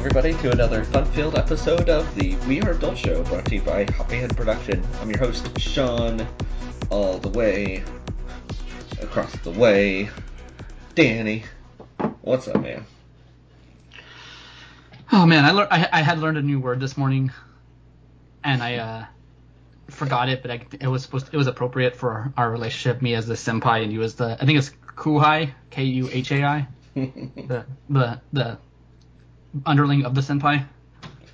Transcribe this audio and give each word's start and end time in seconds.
Everybody, 0.00 0.32
to 0.32 0.50
another 0.50 0.82
fun-filled 0.82 1.36
episode 1.36 1.90
of 1.90 2.14
the 2.14 2.34
We 2.48 2.62
Are 2.62 2.70
Adult 2.70 2.96
Show, 2.96 3.22
brought 3.24 3.44
to 3.44 3.56
you 3.56 3.60
by 3.60 3.84
Hoppyhead 3.84 4.34
Production. 4.34 4.82
I'm 4.98 5.10
your 5.10 5.18
host, 5.18 5.60
Sean, 5.60 6.26
all 6.88 7.18
the 7.18 7.28
way 7.28 7.84
across 9.02 9.30
the 9.40 9.50
way. 9.50 10.08
Danny, 10.94 11.44
what's 12.22 12.48
up, 12.48 12.62
man? 12.62 12.86
Oh 15.12 15.26
man, 15.26 15.44
I, 15.44 15.52
lear- 15.52 15.68
I 15.70 15.86
I 15.92 16.00
had 16.00 16.18
learned 16.18 16.38
a 16.38 16.42
new 16.42 16.60
word 16.60 16.80
this 16.80 16.96
morning, 16.96 17.30
and 18.42 18.62
I 18.62 18.76
uh, 18.76 19.04
forgot 19.90 20.30
it, 20.30 20.40
but 20.40 20.50
I, 20.50 20.66
it 20.80 20.88
was 20.88 21.02
supposed 21.02 21.28
it 21.30 21.36
was 21.36 21.46
appropriate 21.46 21.94
for 21.94 22.32
our 22.38 22.50
relationship, 22.50 23.02
me 23.02 23.14
as 23.16 23.26
the 23.26 23.34
senpai 23.34 23.82
and 23.82 23.92
you 23.92 24.00
as 24.00 24.14
the 24.14 24.38
I 24.40 24.46
think 24.46 24.58
it's 24.60 24.70
kuhai, 24.96 25.50
K 25.68 25.84
U 25.84 26.08
H 26.10 26.32
A 26.32 26.42
I, 26.42 26.68
the 26.94 27.66
the 27.90 28.20
the 28.32 28.58
underling 29.66 30.04
of 30.04 30.14
the 30.14 30.20
senpai. 30.20 30.64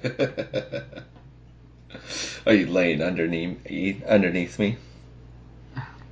Are 2.46 2.54
you 2.54 2.66
laying 2.66 3.02
underneath 3.02 4.02
underneath 4.04 4.58
me? 4.58 4.76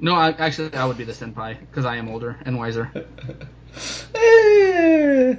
No, 0.01 0.15
I, 0.15 0.31
actually 0.33 0.75
I 0.75 0.85
would 0.85 0.99
be 0.99 1.05
the 1.05 1.13
senpai 1.13 1.59
because 1.61 1.85
I 1.85 1.97
am 1.97 2.09
older 2.09 2.37
and 2.45 2.59
wiser. 2.59 2.91
Eh, 4.15 5.35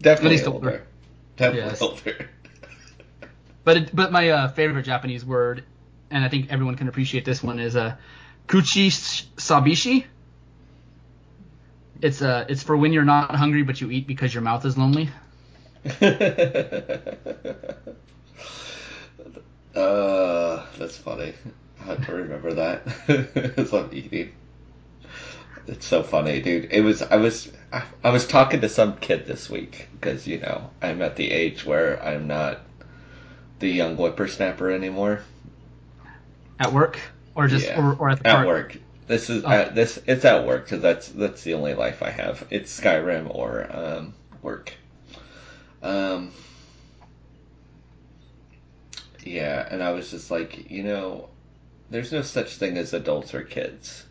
Definitely 0.00 0.38
older. 0.44 0.50
older. 0.54 0.86
Definitely 1.36 1.70
Yes. 1.70 1.82
older. 1.82 2.28
But 3.64 3.76
it, 3.76 3.90
but 3.94 4.10
my 4.12 4.30
uh, 4.30 4.48
favorite 4.48 4.84
Japanese 4.84 5.24
word, 5.24 5.62
and 6.10 6.24
I 6.24 6.28
think 6.28 6.50
everyone 6.50 6.76
can 6.76 6.88
appreciate 6.88 7.24
this 7.24 7.42
one, 7.42 7.58
is 7.60 7.76
uh, 7.76 7.96
kuchi 8.48 8.88
sabishi. 8.90 10.04
It's 12.00 12.22
uh 12.22 12.46
it's 12.48 12.62
for 12.62 12.76
when 12.76 12.92
you're 12.92 13.04
not 13.04 13.34
hungry 13.34 13.62
but 13.62 13.80
you 13.80 13.90
eat 13.90 14.06
because 14.06 14.32
your 14.34 14.42
mouth 14.42 14.64
is 14.64 14.78
lonely. 14.78 15.08
uh, 19.74 20.66
that's 20.78 20.96
funny. 20.96 21.32
I 21.80 21.84
have 21.84 22.06
to 22.06 22.12
remember 22.12 22.54
that 22.54 22.82
as 23.58 23.72
I'm 23.72 23.90
eating. 23.92 24.32
It's 25.66 25.86
so 25.86 26.02
funny, 26.02 26.40
dude. 26.40 26.72
It 26.72 26.80
was 26.80 27.02
I 27.02 27.16
was 27.16 27.50
I, 27.72 27.82
I 28.02 28.10
was 28.10 28.26
talking 28.26 28.62
to 28.62 28.68
some 28.68 28.96
kid 28.96 29.26
this 29.26 29.50
week 29.50 29.88
because 29.92 30.26
you 30.26 30.40
know 30.40 30.70
I'm 30.80 31.02
at 31.02 31.16
the 31.16 31.30
age 31.30 31.64
where 31.66 32.02
I'm 32.02 32.26
not 32.26 32.60
the 33.58 33.68
young 33.68 33.96
whippersnapper 33.96 34.70
anymore. 34.70 35.20
At 36.58 36.72
work 36.72 36.98
or 37.34 37.48
just 37.48 37.66
Yeah. 37.66 37.80
or, 37.80 37.94
or 37.94 38.10
at 38.10 38.22
the 38.22 38.28
At 38.28 38.46
work. 38.46 38.76
This 39.06 39.30
is 39.30 39.44
Oh. 39.44 39.48
at, 39.48 39.74
this. 39.74 39.98
It's 40.06 40.24
at 40.24 40.46
work 40.46 40.64
because 40.64 40.82
that's 40.82 41.08
that's 41.08 41.42
the 41.44 41.54
only 41.54 41.74
life 41.74 42.02
I 42.02 42.10
have. 42.10 42.46
It's 42.50 42.78
Skyrim 42.78 43.34
or 43.34 43.66
um, 43.70 44.14
work. 44.42 44.72
Um. 45.82 46.32
Yeah, 49.24 49.66
and 49.70 49.82
I 49.82 49.92
was 49.92 50.10
just 50.10 50.30
like, 50.30 50.70
you 50.70 50.82
know, 50.82 51.28
there's 51.90 52.12
no 52.12 52.22
such 52.22 52.56
thing 52.56 52.78
as 52.78 52.92
adults 52.92 53.34
or 53.34 53.42
kids. 53.42 54.04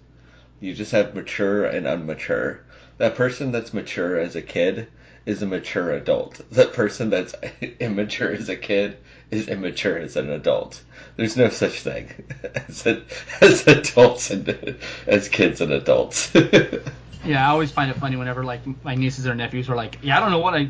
You 0.59 0.73
just 0.73 0.91
have 0.91 1.15
mature 1.15 1.65
and 1.65 1.85
unmature. 1.85 2.59
That 2.97 3.15
person 3.15 3.51
that's 3.51 3.73
mature 3.73 4.19
as 4.19 4.35
a 4.35 4.41
kid 4.41 4.87
is 5.25 5.41
a 5.41 5.45
mature 5.45 5.91
adult. 5.91 6.41
That 6.51 6.73
person 6.73 7.09
that's 7.09 7.35
immature 7.79 8.31
as 8.31 8.49
a 8.49 8.55
kid 8.55 8.97
is 9.29 9.47
immature 9.47 9.97
as 9.97 10.15
an 10.15 10.29
adult. 10.29 10.81
There's 11.15 11.37
no 11.37 11.49
such 11.49 11.81
thing 11.81 12.09
as, 12.67 12.85
a, 12.85 13.03
as 13.41 13.67
adults 13.67 14.31
and 14.31 14.77
as 15.05 15.29
kids 15.29 15.61
and 15.61 15.71
adults. 15.73 16.31
Yeah, 17.27 17.45
I 17.45 17.51
always 17.51 17.71
find 17.71 17.91
it 17.91 17.97
funny 17.97 18.15
whenever 18.15 18.43
like 18.43 18.61
my 18.83 18.95
nieces 18.95 19.27
or 19.27 19.35
nephews 19.35 19.69
are 19.69 19.75
like, 19.75 19.99
yeah, 20.01 20.17
I 20.17 20.19
don't 20.19 20.31
know 20.31 20.39
what 20.39 20.53
I 20.53 20.69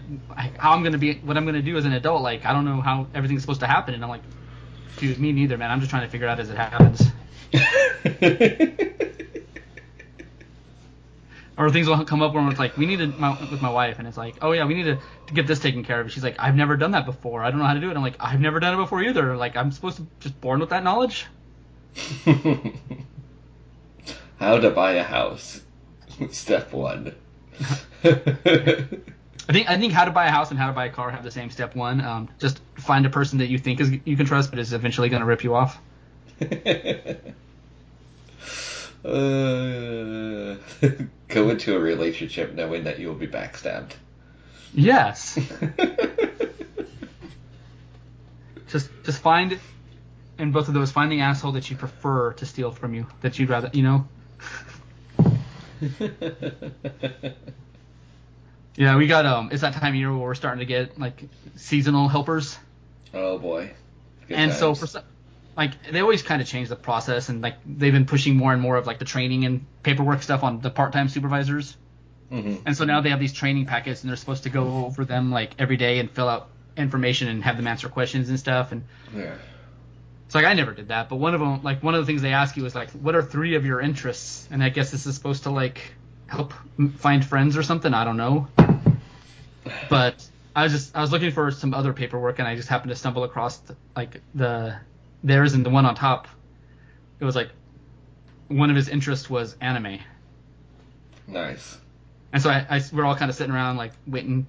how 0.57 0.73
I'm 0.73 0.83
gonna 0.83 0.97
be 0.97 1.15
what 1.19 1.37
I'm 1.37 1.45
gonna 1.45 1.61
do 1.61 1.77
as 1.77 1.85
an 1.85 1.93
adult. 1.93 2.21
Like 2.21 2.45
I 2.45 2.53
don't 2.53 2.65
know 2.65 2.81
how 2.81 3.07
everything's 3.13 3.41
supposed 3.41 3.59
to 3.61 3.67
happen, 3.67 3.93
and 3.93 4.03
I'm 4.03 4.09
like, 4.09 4.23
dude, 4.97 5.19
me 5.19 5.31
neither, 5.31 5.57
man. 5.57 5.71
I'm 5.71 5.79
just 5.79 5.89
trying 5.89 6.03
to 6.03 6.09
figure 6.09 6.27
out 6.27 6.39
as 6.39 6.49
it 6.49 6.57
happens. 6.57 7.03
Or 11.57 11.71
things 11.71 11.87
will 11.87 12.05
come 12.05 12.21
up 12.21 12.35
where 12.35 12.47
it's 12.49 12.59
like, 12.59 12.77
we 12.77 12.85
need 12.85 12.97
to 12.97 13.07
my, 13.07 13.31
with 13.49 13.63
my 13.63 13.71
wife, 13.71 13.97
and 13.97 14.07
it's 14.07 14.15
like, 14.15 14.35
oh 14.43 14.51
yeah, 14.51 14.65
we 14.65 14.75
need 14.75 14.83
to, 14.83 14.99
to 15.25 15.33
get 15.33 15.47
this 15.47 15.57
taken 15.57 15.83
care 15.83 15.99
of. 15.99 16.11
She's 16.11 16.23
like, 16.23 16.35
I've 16.37 16.55
never 16.55 16.77
done 16.77 16.91
that 16.91 17.07
before. 17.07 17.43
I 17.43 17.49
don't 17.49 17.59
know 17.59 17.65
how 17.65 17.73
to 17.73 17.79
do 17.79 17.89
it. 17.89 17.95
I'm 17.95 18.03
like, 18.03 18.17
I've 18.19 18.39
never 18.39 18.59
done 18.59 18.75
it 18.75 18.77
before 18.77 19.01
either. 19.01 19.35
Like 19.35 19.57
I'm 19.57 19.71
supposed 19.71 19.97
to 19.97 20.05
just 20.19 20.39
born 20.39 20.59
with 20.59 20.69
that 20.69 20.83
knowledge. 20.83 21.25
How 24.39 24.59
to 24.59 24.69
buy 24.69 24.91
a 24.91 25.03
house. 25.03 25.61
Step 26.31 26.73
one. 26.73 27.15
I 29.49 29.53
think 29.53 29.69
I 29.69 29.77
think 29.77 29.93
how 29.93 30.05
to 30.05 30.11
buy 30.11 30.27
a 30.27 30.31
house 30.31 30.51
and 30.51 30.59
how 30.59 30.67
to 30.67 30.73
buy 30.73 30.85
a 30.85 30.89
car 30.89 31.09
have 31.09 31.23
the 31.23 31.31
same 31.31 31.49
step 31.49 31.75
one. 31.75 32.01
Um, 32.01 32.27
just 32.37 32.59
find 32.75 33.05
a 33.05 33.09
person 33.09 33.39
that 33.39 33.47
you 33.47 33.57
think 33.57 33.79
is 33.79 33.91
you 34.03 34.17
can 34.17 34.25
trust, 34.25 34.49
but 34.49 34.59
is 34.59 34.73
eventually 34.73 35.07
going 35.09 35.21
to 35.21 35.25
rip 35.25 35.43
you 35.43 35.55
off. 35.55 35.79
uh, 36.41 36.47
go 41.27 41.49
into 41.49 41.75
a 41.75 41.79
relationship 41.79 42.53
knowing 42.53 42.83
that 42.83 42.99
you 42.99 43.07
will 43.07 43.15
be 43.15 43.27
backstabbed. 43.27 43.93
Yes. 44.73 45.39
just 48.67 48.89
just 49.03 49.21
find 49.21 49.57
in 50.37 50.51
both 50.51 50.67
of 50.67 50.73
those 50.73 50.91
find 50.91 51.09
the 51.11 51.21
asshole 51.21 51.53
that 51.53 51.69
you 51.69 51.77
prefer 51.77 52.33
to 52.33 52.45
steal 52.45 52.71
from 52.71 52.93
you 52.93 53.07
that 53.21 53.39
you'd 53.39 53.49
rather 53.49 53.69
you 53.73 53.83
know. 53.83 54.07
Yeah, 58.75 58.95
we 58.95 59.07
got 59.07 59.25
um. 59.25 59.49
It's 59.51 59.61
that 59.61 59.73
time 59.73 59.93
of 59.93 59.95
year 59.95 60.11
where 60.11 60.19
we're 60.19 60.35
starting 60.35 60.59
to 60.59 60.65
get 60.65 60.99
like 60.99 61.23
seasonal 61.55 62.07
helpers, 62.07 62.57
oh 63.13 63.39
boy. 63.39 63.71
Good 64.27 64.35
and 64.37 64.53
so 64.53 64.75
for 64.75 65.01
like 65.55 65.71
they 65.91 65.99
always 65.99 66.21
kind 66.21 66.41
of 66.43 66.47
change 66.47 66.69
the 66.69 66.75
process, 66.75 67.29
and 67.29 67.41
like 67.41 67.55
they've 67.65 67.91
been 67.91 68.05
pushing 68.05 68.35
more 68.35 68.53
and 68.53 68.61
more 68.61 68.77
of 68.77 68.85
like 68.85 68.99
the 68.99 69.05
training 69.05 69.45
and 69.45 69.65
paperwork 69.81 70.21
stuff 70.21 70.43
on 70.43 70.61
the 70.61 70.69
part-time 70.69 71.09
supervisors. 71.09 71.75
Mhm. 72.31 72.61
And 72.67 72.77
so 72.77 72.85
now 72.85 73.01
they 73.01 73.09
have 73.09 73.19
these 73.19 73.33
training 73.33 73.65
packets, 73.65 74.01
and 74.01 74.09
they're 74.09 74.17
supposed 74.17 74.43
to 74.43 74.49
go 74.49 74.85
over 74.85 75.05
them 75.05 75.31
like 75.31 75.55
every 75.57 75.77
day 75.77 75.97
and 75.97 76.11
fill 76.11 76.29
out 76.29 76.49
information 76.75 77.29
and 77.29 77.43
have 77.43 77.57
them 77.57 77.65
answer 77.65 77.89
questions 77.89 78.29
and 78.29 78.39
stuff. 78.39 78.71
And 78.71 78.83
Yeah. 79.15 79.33
It's 80.27 80.35
like 80.35 80.43
I 80.43 80.53
never 80.53 80.73
did 80.73 80.89
that, 80.89 81.07
but 81.07 81.15
one 81.15 81.33
of 81.33 81.39
them, 81.39 81.63
like 81.63 81.81
one 81.81 81.95
of 81.95 82.01
the 82.01 82.05
things 82.05 82.21
they 82.21 82.33
ask 82.33 82.57
you 82.57 82.65
is 82.65 82.75
like, 82.75 82.89
what 82.91 83.15
are 83.15 83.23
three 83.23 83.55
of 83.55 83.65
your 83.65 83.79
interests? 83.79 84.45
And 84.51 84.61
I 84.61 84.67
guess 84.67 84.91
this 84.91 85.05
is 85.05 85.15
supposed 85.15 85.43
to 85.43 85.51
like 85.51 85.93
help 86.27 86.51
find 86.97 87.23
friends 87.23 87.55
or 87.55 87.63
something. 87.63 87.93
I 87.93 88.03
don't 88.03 88.17
know. 88.17 88.49
But 89.89 90.27
I 90.53 90.63
was 90.63 90.73
just 90.73 90.93
I 90.93 90.99
was 90.99 91.13
looking 91.13 91.31
for 91.31 91.49
some 91.51 91.73
other 91.73 91.93
paperwork, 91.93 92.39
and 92.39 92.47
I 92.47 92.57
just 92.57 92.67
happened 92.67 92.89
to 92.89 92.95
stumble 92.97 93.23
across 93.23 93.61
like 93.95 94.21
the 94.35 94.75
theirs 95.23 95.53
and 95.53 95.65
the 95.65 95.69
one 95.69 95.85
on 95.85 95.95
top. 95.95 96.27
It 97.21 97.25
was 97.25 97.35
like 97.37 97.51
one 98.49 98.69
of 98.69 98.75
his 98.75 98.89
interests 98.89 99.29
was 99.29 99.55
anime. 99.61 99.99
Nice. 101.25 101.77
And 102.33 102.43
so 102.43 102.49
I, 102.49 102.65
I 102.69 102.81
we're 102.91 103.05
all 103.05 103.15
kind 103.15 103.29
of 103.29 103.35
sitting 103.37 103.55
around 103.55 103.77
like 103.77 103.93
waiting 104.05 104.45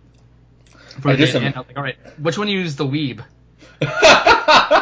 for 1.01 1.11
I 1.11 1.13
the 1.13 1.19
day 1.19 1.25
just 1.25 1.37
end. 1.37 1.55
I 1.55 1.59
was 1.61 1.69
like, 1.69 1.77
all 1.77 1.85
right, 1.85 1.97
which 2.19 2.37
one 2.37 2.49
you 2.49 2.63
is 2.63 2.75
the 2.75 2.85
weeb? 2.85 3.23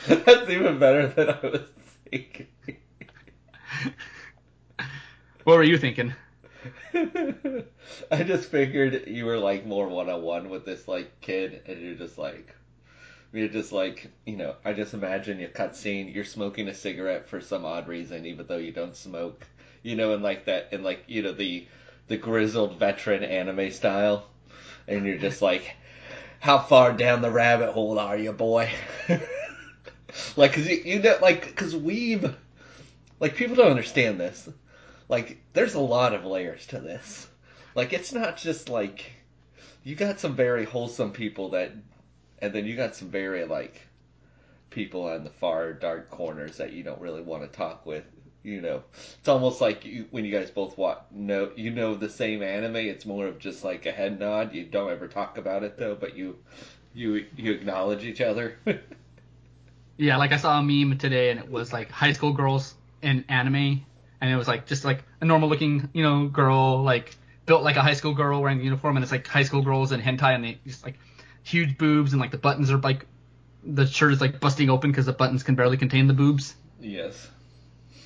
That's 0.08 0.48
even 0.48 0.78
better 0.78 1.08
than 1.08 1.30
I 1.30 1.38
was 1.42 1.62
thinking. 2.10 2.46
What 5.44 5.56
were 5.56 5.62
you 5.62 5.78
thinking? 5.78 6.14
I 6.94 8.22
just 8.22 8.50
figured 8.50 9.08
you 9.08 9.24
were 9.26 9.38
like 9.38 9.66
more 9.66 9.88
one 9.88 10.08
on 10.08 10.22
one 10.22 10.48
with 10.48 10.64
this 10.64 10.86
like 10.86 11.20
kid, 11.20 11.62
and 11.66 11.80
you're 11.80 11.94
just 11.94 12.18
like, 12.18 12.54
you're 13.32 13.48
just 13.48 13.72
like, 13.72 14.10
you 14.26 14.36
know, 14.36 14.54
I 14.64 14.72
just 14.74 14.94
imagine 14.94 15.38
your 15.38 15.48
cutscene. 15.48 16.14
You're 16.14 16.24
smoking 16.24 16.68
a 16.68 16.74
cigarette 16.74 17.28
for 17.28 17.40
some 17.40 17.64
odd 17.64 17.88
reason, 17.88 18.26
even 18.26 18.46
though 18.46 18.58
you 18.58 18.72
don't 18.72 18.96
smoke. 18.96 19.46
You 19.82 19.96
know, 19.96 20.14
and 20.14 20.22
like 20.22 20.44
that, 20.46 20.68
and 20.72 20.84
like 20.84 21.04
you 21.08 21.22
know 21.22 21.32
the 21.32 21.66
the 22.08 22.16
grizzled 22.16 22.78
veteran 22.78 23.24
anime 23.24 23.70
style, 23.70 24.26
and 24.86 25.06
you're 25.06 25.18
just 25.18 25.42
like, 25.42 25.74
how 26.38 26.58
far 26.58 26.92
down 26.92 27.22
the 27.22 27.30
rabbit 27.30 27.72
hole 27.72 27.98
are 27.98 28.16
you, 28.16 28.32
boy? 28.32 28.70
like, 30.36 30.52
cause 30.54 30.66
you, 30.66 30.76
you 30.84 30.98
know, 31.00 31.18
like, 31.20 31.54
cause 31.56 31.74
we've, 31.74 32.34
like, 33.18 33.36
people 33.36 33.56
don't 33.56 33.70
understand 33.70 34.20
this. 34.20 34.48
Like 35.10 35.38
there's 35.54 35.74
a 35.74 35.80
lot 35.80 36.14
of 36.14 36.24
layers 36.24 36.64
to 36.68 36.78
this. 36.78 37.26
Like 37.74 37.92
it's 37.92 38.12
not 38.12 38.36
just 38.36 38.68
like 38.68 39.10
you 39.82 39.96
got 39.96 40.20
some 40.20 40.36
very 40.36 40.64
wholesome 40.64 41.10
people 41.10 41.50
that 41.50 41.72
and 42.38 42.52
then 42.52 42.64
you 42.64 42.76
got 42.76 42.94
some 42.94 43.08
very 43.08 43.44
like 43.44 43.80
people 44.70 45.08
on 45.08 45.24
the 45.24 45.30
far 45.30 45.72
dark 45.72 46.10
corners 46.10 46.58
that 46.58 46.72
you 46.72 46.84
don't 46.84 47.00
really 47.00 47.22
want 47.22 47.42
to 47.42 47.48
talk 47.48 47.84
with 47.84 48.04
you 48.44 48.60
know. 48.60 48.84
It's 49.18 49.28
almost 49.28 49.60
like 49.60 49.84
you, 49.84 50.06
when 50.12 50.24
you 50.24 50.30
guys 50.30 50.52
both 50.52 50.78
watch 50.78 51.02
know 51.10 51.50
you 51.56 51.72
know 51.72 51.96
the 51.96 52.08
same 52.08 52.40
anime 52.40 52.76
it's 52.76 53.04
more 53.04 53.26
of 53.26 53.40
just 53.40 53.64
like 53.64 53.86
a 53.86 53.92
head 53.92 54.20
nod. 54.20 54.54
You 54.54 54.64
don't 54.64 54.92
ever 54.92 55.08
talk 55.08 55.38
about 55.38 55.64
it 55.64 55.76
though 55.76 55.96
but 55.96 56.16
you 56.16 56.38
you 56.94 57.26
you 57.36 57.50
acknowledge 57.50 58.04
each 58.04 58.20
other 58.20 58.58
Yeah, 60.00 60.16
like 60.16 60.32
I 60.32 60.38
saw 60.38 60.58
a 60.58 60.62
meme 60.62 60.96
today, 60.96 61.30
and 61.30 61.38
it 61.38 61.50
was 61.50 61.74
like 61.74 61.90
high 61.90 62.12
school 62.12 62.32
girls 62.32 62.74
in 63.02 63.22
anime, 63.28 63.84
and 64.18 64.30
it 64.30 64.36
was 64.36 64.48
like 64.48 64.66
just 64.66 64.82
like 64.82 65.04
a 65.20 65.26
normal 65.26 65.50
looking, 65.50 65.90
you 65.92 66.02
know, 66.02 66.26
girl, 66.26 66.82
like 66.82 67.14
built 67.44 67.62
like 67.62 67.76
a 67.76 67.82
high 67.82 67.92
school 67.92 68.14
girl 68.14 68.40
wearing 68.40 68.60
a 68.60 68.64
uniform, 68.64 68.96
and 68.96 69.02
it's 69.02 69.12
like 69.12 69.26
high 69.26 69.42
school 69.42 69.60
girls 69.60 69.92
in 69.92 70.00
hentai, 70.00 70.34
and 70.34 70.42
they 70.42 70.58
just 70.66 70.82
like 70.84 70.98
huge 71.42 71.76
boobs, 71.76 72.12
and 72.14 72.20
like 72.20 72.30
the 72.30 72.38
buttons 72.38 72.70
are 72.70 72.78
like 72.78 73.04
the 73.62 73.86
shirt 73.86 74.12
is 74.14 74.22
like 74.22 74.40
busting 74.40 74.70
open 74.70 74.90
because 74.90 75.04
the 75.04 75.12
buttons 75.12 75.42
can 75.42 75.54
barely 75.54 75.76
contain 75.76 76.06
the 76.06 76.14
boobs, 76.14 76.54
Yes. 76.80 77.28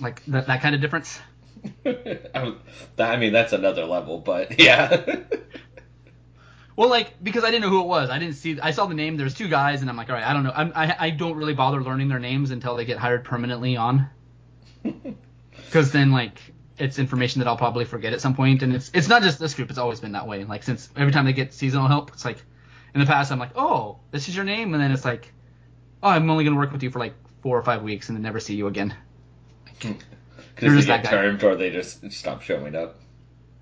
like 0.00 0.25
that 0.26 0.49
that 0.49 0.62
kind 0.62 0.75
of 0.75 0.81
difference. 0.81 1.20
I 1.87 3.17
mean, 3.17 3.32
that's 3.32 3.52
another 3.52 3.85
level, 3.85 4.19
but 4.19 4.58
yeah. 4.58 5.05
Well, 6.76 6.88
like 6.88 7.22
because 7.22 7.44
I 7.44 7.50
didn't 7.50 7.62
know 7.62 7.70
who 7.70 7.80
it 7.80 7.86
was, 7.86 8.10
I 8.10 8.18
didn't 8.18 8.34
see. 8.34 8.58
I 8.60 8.72
saw 8.72 8.86
the 8.86 8.94
name. 8.94 9.16
There's 9.16 9.34
two 9.34 9.48
guys, 9.48 9.80
and 9.80 9.90
I'm 9.90 9.96
like, 9.96 10.08
all 10.08 10.16
right, 10.16 10.26
I 10.26 10.32
don't 10.32 10.42
know. 10.42 10.52
I'm, 10.54 10.72
I 10.74 10.96
I 10.98 11.10
don't 11.10 11.36
really 11.36 11.54
bother 11.54 11.82
learning 11.82 12.08
their 12.08 12.18
names 12.18 12.50
until 12.50 12.74
they 12.74 12.84
get 12.84 12.98
hired 12.98 13.24
permanently 13.24 13.76
on, 13.76 14.08
because 15.54 15.92
then 15.92 16.10
like 16.10 16.40
it's 16.76 16.98
information 16.98 17.38
that 17.38 17.48
I'll 17.48 17.56
probably 17.56 17.84
forget 17.84 18.12
at 18.12 18.20
some 18.20 18.34
point, 18.34 18.62
and 18.62 18.74
it's 18.74 18.90
it's 18.92 19.08
not 19.08 19.22
just 19.22 19.38
this 19.38 19.54
group. 19.54 19.70
It's 19.70 19.78
always 19.78 20.00
been 20.00 20.12
that 20.12 20.26
way. 20.26 20.44
Like 20.44 20.64
since 20.64 20.88
every 20.96 21.12
time 21.12 21.26
they 21.26 21.32
get 21.32 21.54
seasonal 21.54 21.86
help, 21.86 22.10
it's 22.12 22.24
like 22.24 22.38
in 22.94 23.00
the 23.00 23.06
past 23.06 23.30
I'm 23.30 23.38
like, 23.38 23.52
oh, 23.56 23.98
this 24.10 24.28
is 24.28 24.34
your 24.34 24.44
name, 24.44 24.74
and 24.74 24.82
then 24.82 24.90
it's 24.90 25.04
like, 25.04 25.32
oh, 26.02 26.08
I'm 26.08 26.28
only 26.28 26.44
gonna 26.44 26.56
work 26.56 26.72
with 26.72 26.82
you 26.82 26.90
for 26.90 26.98
like 26.98 27.14
four 27.42 27.56
or 27.56 27.62
five 27.62 27.82
weeks 27.82 28.08
and 28.08 28.16
then 28.16 28.22
never 28.22 28.40
see 28.40 28.56
you 28.56 28.66
again. 28.66 28.94
Because 30.54 30.72
they 30.72 30.76
just 30.76 30.86
get 30.86 31.04
termed 31.04 31.42
or 31.42 31.56
they 31.56 31.70
just 31.70 32.12
stop 32.12 32.40
showing 32.42 32.76
up. 32.76 32.94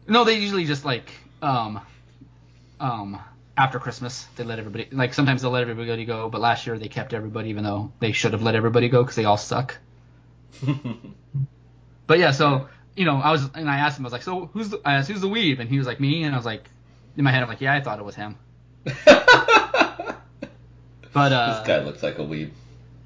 No, 0.06 0.24
they 0.24 0.34
usually 0.34 0.66
just 0.66 0.84
like 0.84 1.10
um 1.40 1.80
um 2.82 3.19
after 3.56 3.79
Christmas 3.79 4.26
they 4.37 4.44
let 4.44 4.58
everybody 4.58 4.88
like 4.93 5.14
sometimes 5.14 5.43
they'll 5.43 5.50
let 5.50 5.62
everybody 5.62 6.05
go, 6.05 6.29
but 6.29 6.40
last 6.40 6.67
year 6.67 6.79
they 6.79 6.88
kept 6.88 7.14
everybody 7.14 7.50
even 7.50 7.64
though 7.64 7.93
they 8.00 8.12
should 8.12 8.32
have 8.32 8.43
let 8.43 8.55
everybody 8.55 8.88
go 8.88 9.02
because 9.02 9.17
they 9.17 9.25
all 9.25 9.37
suck. 9.38 9.79
But 12.08 12.19
yeah, 12.19 12.32
so 12.32 12.69
you 12.96 13.05
know 13.05 13.17
I 13.17 13.31
was 13.31 13.49
and 13.55 13.70
I 13.70 13.76
asked 13.79 13.99
him 13.99 14.05
I 14.05 14.06
was 14.06 14.12
like, 14.12 14.23
so 14.23 14.50
who's 14.52 14.69
the 14.70 14.81
I 14.84 14.94
asked, 14.94 15.08
who's 15.08 15.20
the 15.23 15.29
weeb 15.29 15.61
and 15.61 15.70
he 15.70 15.79
was 15.79 15.87
like 15.87 16.00
me 16.00 16.25
and 16.25 16.34
I 16.34 16.37
was 16.37 16.44
like 16.44 16.69
in 17.17 17.25
my 17.25 17.31
head 17.31 17.43
I'm 17.43 17.49
like 17.49 17.61
yeah 17.61 17.73
I 17.75 17.81
thought 17.81 17.99
it 17.99 18.05
was 18.05 18.17
him. 18.17 18.37
But 21.14 21.32
uh 21.32 21.58
this 21.58 21.67
guy 21.67 21.79
looks 21.84 22.02
like 22.02 22.19
a 22.19 22.23
weeb. 22.23 22.50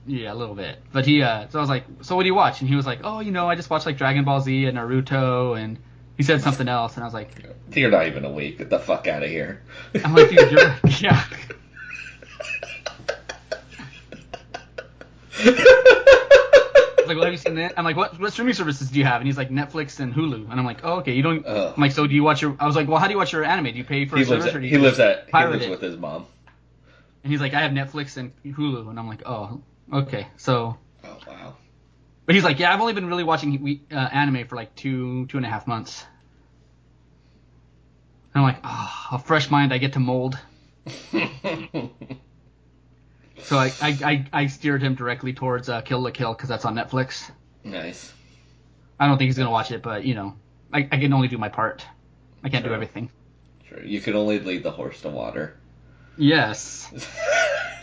yeah 0.07 0.33
a 0.33 0.37
little 0.37 0.55
bit. 0.55 0.81
But 0.93 1.07
he 1.07 1.23
uh 1.23 1.49
so 1.49 1.59
I 1.59 1.61
was 1.61 1.69
like 1.69 1.85
so 2.03 2.15
what 2.17 2.23
do 2.23 2.29
you 2.29 2.35
watch 2.35 2.61
and 2.61 2.69
he 2.69 2.77
was 2.77 2.87
like 2.87 3.01
oh 3.05 3.21
you 3.21 3.33
know 3.33 3.49
I 3.49 3.55
just 3.57 3.69
watched 3.69 3.87
like 3.87 3.99
Dragon 3.99 4.25
Ball 4.25 4.41
Z 4.41 4.65
and 4.67 4.79
Naruto 4.79 5.59
and 5.59 5.79
he 6.17 6.23
said 6.23 6.41
something 6.41 6.69
else 6.69 6.95
and 6.95 7.05
I 7.05 7.07
was 7.07 7.15
like 7.15 7.31
You're 7.73 7.91
not 7.91 8.07
even 8.07 8.25
awake. 8.25 8.59
Get 8.59 8.71
the 8.71 8.79
fuck 8.79 9.07
out 9.07 9.23
of 9.23 9.29
here. 9.29 9.63
I'm 10.05 10.15
like 10.15 10.31
dude 10.31 10.51
you're 10.51 10.79
yeah. 11.01 11.25
I 15.39 16.95
was 16.99 17.09
like, 17.09 17.17
well, 17.17 17.25
have 17.25 17.33
you 17.33 17.39
seen 17.39 17.55
that? 17.57 17.75
I'm 17.77 17.85
like, 17.85 17.97
what, 17.97 18.19
what 18.19 18.33
streaming 18.33 18.55
services 18.55 18.91
do 18.91 18.99
you 18.99 19.05
have? 19.05 19.21
And 19.21 19.29
he's 19.29 19.37
like, 19.37 19.51
Netflix 19.51 20.01
and 20.01 20.13
Hulu. 20.13 20.51
And 20.51 20.59
I'm 20.59 20.65
like, 20.65 20.81
oh, 20.83 20.99
okay, 21.01 21.13
you 21.13 21.23
don't. 21.23 21.47
I'm 21.47 21.81
like, 21.81 21.93
so 21.93 22.07
do 22.07 22.15
you 22.15 22.23
watch 22.23 22.43
your? 22.43 22.57
I 22.59 22.67
was 22.67 22.75
like, 22.75 22.89
well, 22.89 22.99
how 22.99 23.07
do 23.07 23.13
you 23.13 23.19
watch 23.19 23.33
your 23.33 23.45
anime? 23.45 23.67
Do 23.67 23.73
you 23.73 23.85
pay 23.85 24.07
for 24.07 24.17
he 24.17 24.23
a 24.23 24.27
lives 24.27 24.45
service 24.45 24.47
at, 24.49 24.57
or 24.57 24.61
do 24.61 24.67
you 24.67 24.77
he 24.77 24.79
lives 24.79 24.99
at 24.99 25.29
he 25.33 25.45
lives 25.45 25.65
it? 25.67 25.71
with 25.71 25.81
his 25.81 25.97
mom. 25.97 26.27
And 27.23 27.33
he's 27.33 27.41
like, 27.41 27.55
I 27.55 27.61
have 27.61 27.73
Netflix 27.73 28.17
and 28.17 28.33
Hulu. 28.45 28.89
And 28.89 28.99
I'm 28.99 29.09
like, 29.09 29.23
oh, 29.27 29.61
okay. 29.93 30.27
So, 30.37 30.79
Oh 31.05 31.19
wow. 31.27 31.55
But 32.27 32.35
he's 32.35 32.45
like, 32.45 32.59
yeah, 32.59 32.75
I've 32.75 32.81
only 32.81 32.93
been 32.93 33.07
really 33.07 33.25
watching 33.25 33.81
uh, 33.91 33.95
anime 33.95 34.47
for 34.47 34.57
like 34.57 34.75
two 34.75 35.27
two 35.27 35.37
and 35.39 35.47
a 35.47 35.49
half 35.49 35.67
months. 35.67 36.05
And 38.35 38.45
I'm 38.45 38.53
like, 38.53 38.61
oh, 38.65 39.07
a 39.13 39.19
fresh 39.19 39.51
mind 39.51 39.73
I 39.73 39.79
get 39.79 39.95
to 39.95 40.01
mold. 40.01 40.39
So 43.43 43.57
I 43.57 43.71
I, 43.81 43.99
I, 44.05 44.27
I 44.33 44.47
steered 44.47 44.83
him 44.83 44.95
directly 44.95 45.33
towards 45.33 45.69
uh, 45.69 45.81
Kill 45.83 46.01
la 46.01 46.11
Kill 46.11 46.33
because 46.35 46.49
that's 46.49 46.65
on 46.65 46.75
Netflix. 46.75 47.31
nice. 47.63 48.13
I 48.99 49.07
don't 49.07 49.19
think 49.19 49.29
he's 49.29 49.37
gonna 49.39 49.51
watch 49.51 49.71
it, 49.71 49.83
but 49.83 50.05
you 50.05 50.15
know, 50.15 50.35
I, 50.73 50.81
I 50.91 50.99
can 50.99 51.13
only 51.13 51.29
do 51.29 51.39
my 51.39 51.49
part. 51.49 51.87
I 52.43 52.49
can't 52.49 52.65
do 52.65 52.73
everything. 52.73 53.11
Sure. 53.69 53.85
You 53.85 54.01
can 54.01 54.17
only 54.17 54.39
lead 54.41 54.63
the 54.63 54.71
horse 54.71 55.01
to 55.03 55.11
water. 55.11 55.57
Yes. 56.17 56.91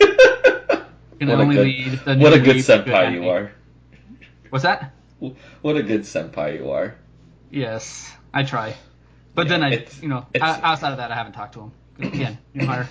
Can 1.20 1.28
what 1.28 1.38
a 1.38 1.42
only 1.42 1.54
good, 1.54 1.66
lead 1.66 2.00
the 2.04 2.16
what 2.16 2.32
a 2.32 2.40
good 2.40 2.56
senpai 2.56 2.88
anime. 2.88 3.22
you 3.22 3.30
are. 3.30 3.52
What's 4.54 4.62
that? 4.62 4.92
What 5.62 5.74
a 5.74 5.82
good 5.82 6.02
senpai 6.02 6.60
you 6.60 6.70
are. 6.70 6.94
Yes, 7.50 8.14
I 8.32 8.44
try. 8.44 8.76
But 9.34 9.48
Yeah, 9.48 9.58
then 9.58 9.64
I, 9.64 9.86
you 10.00 10.06
know, 10.06 10.24
outside 10.40 10.92
of 10.92 10.98
that, 10.98 11.10
I 11.10 11.16
haven't 11.16 11.32
talked 11.32 11.54
to 11.54 11.62
him. 11.62 11.72
Again. 11.98 12.38
No. 12.54 12.86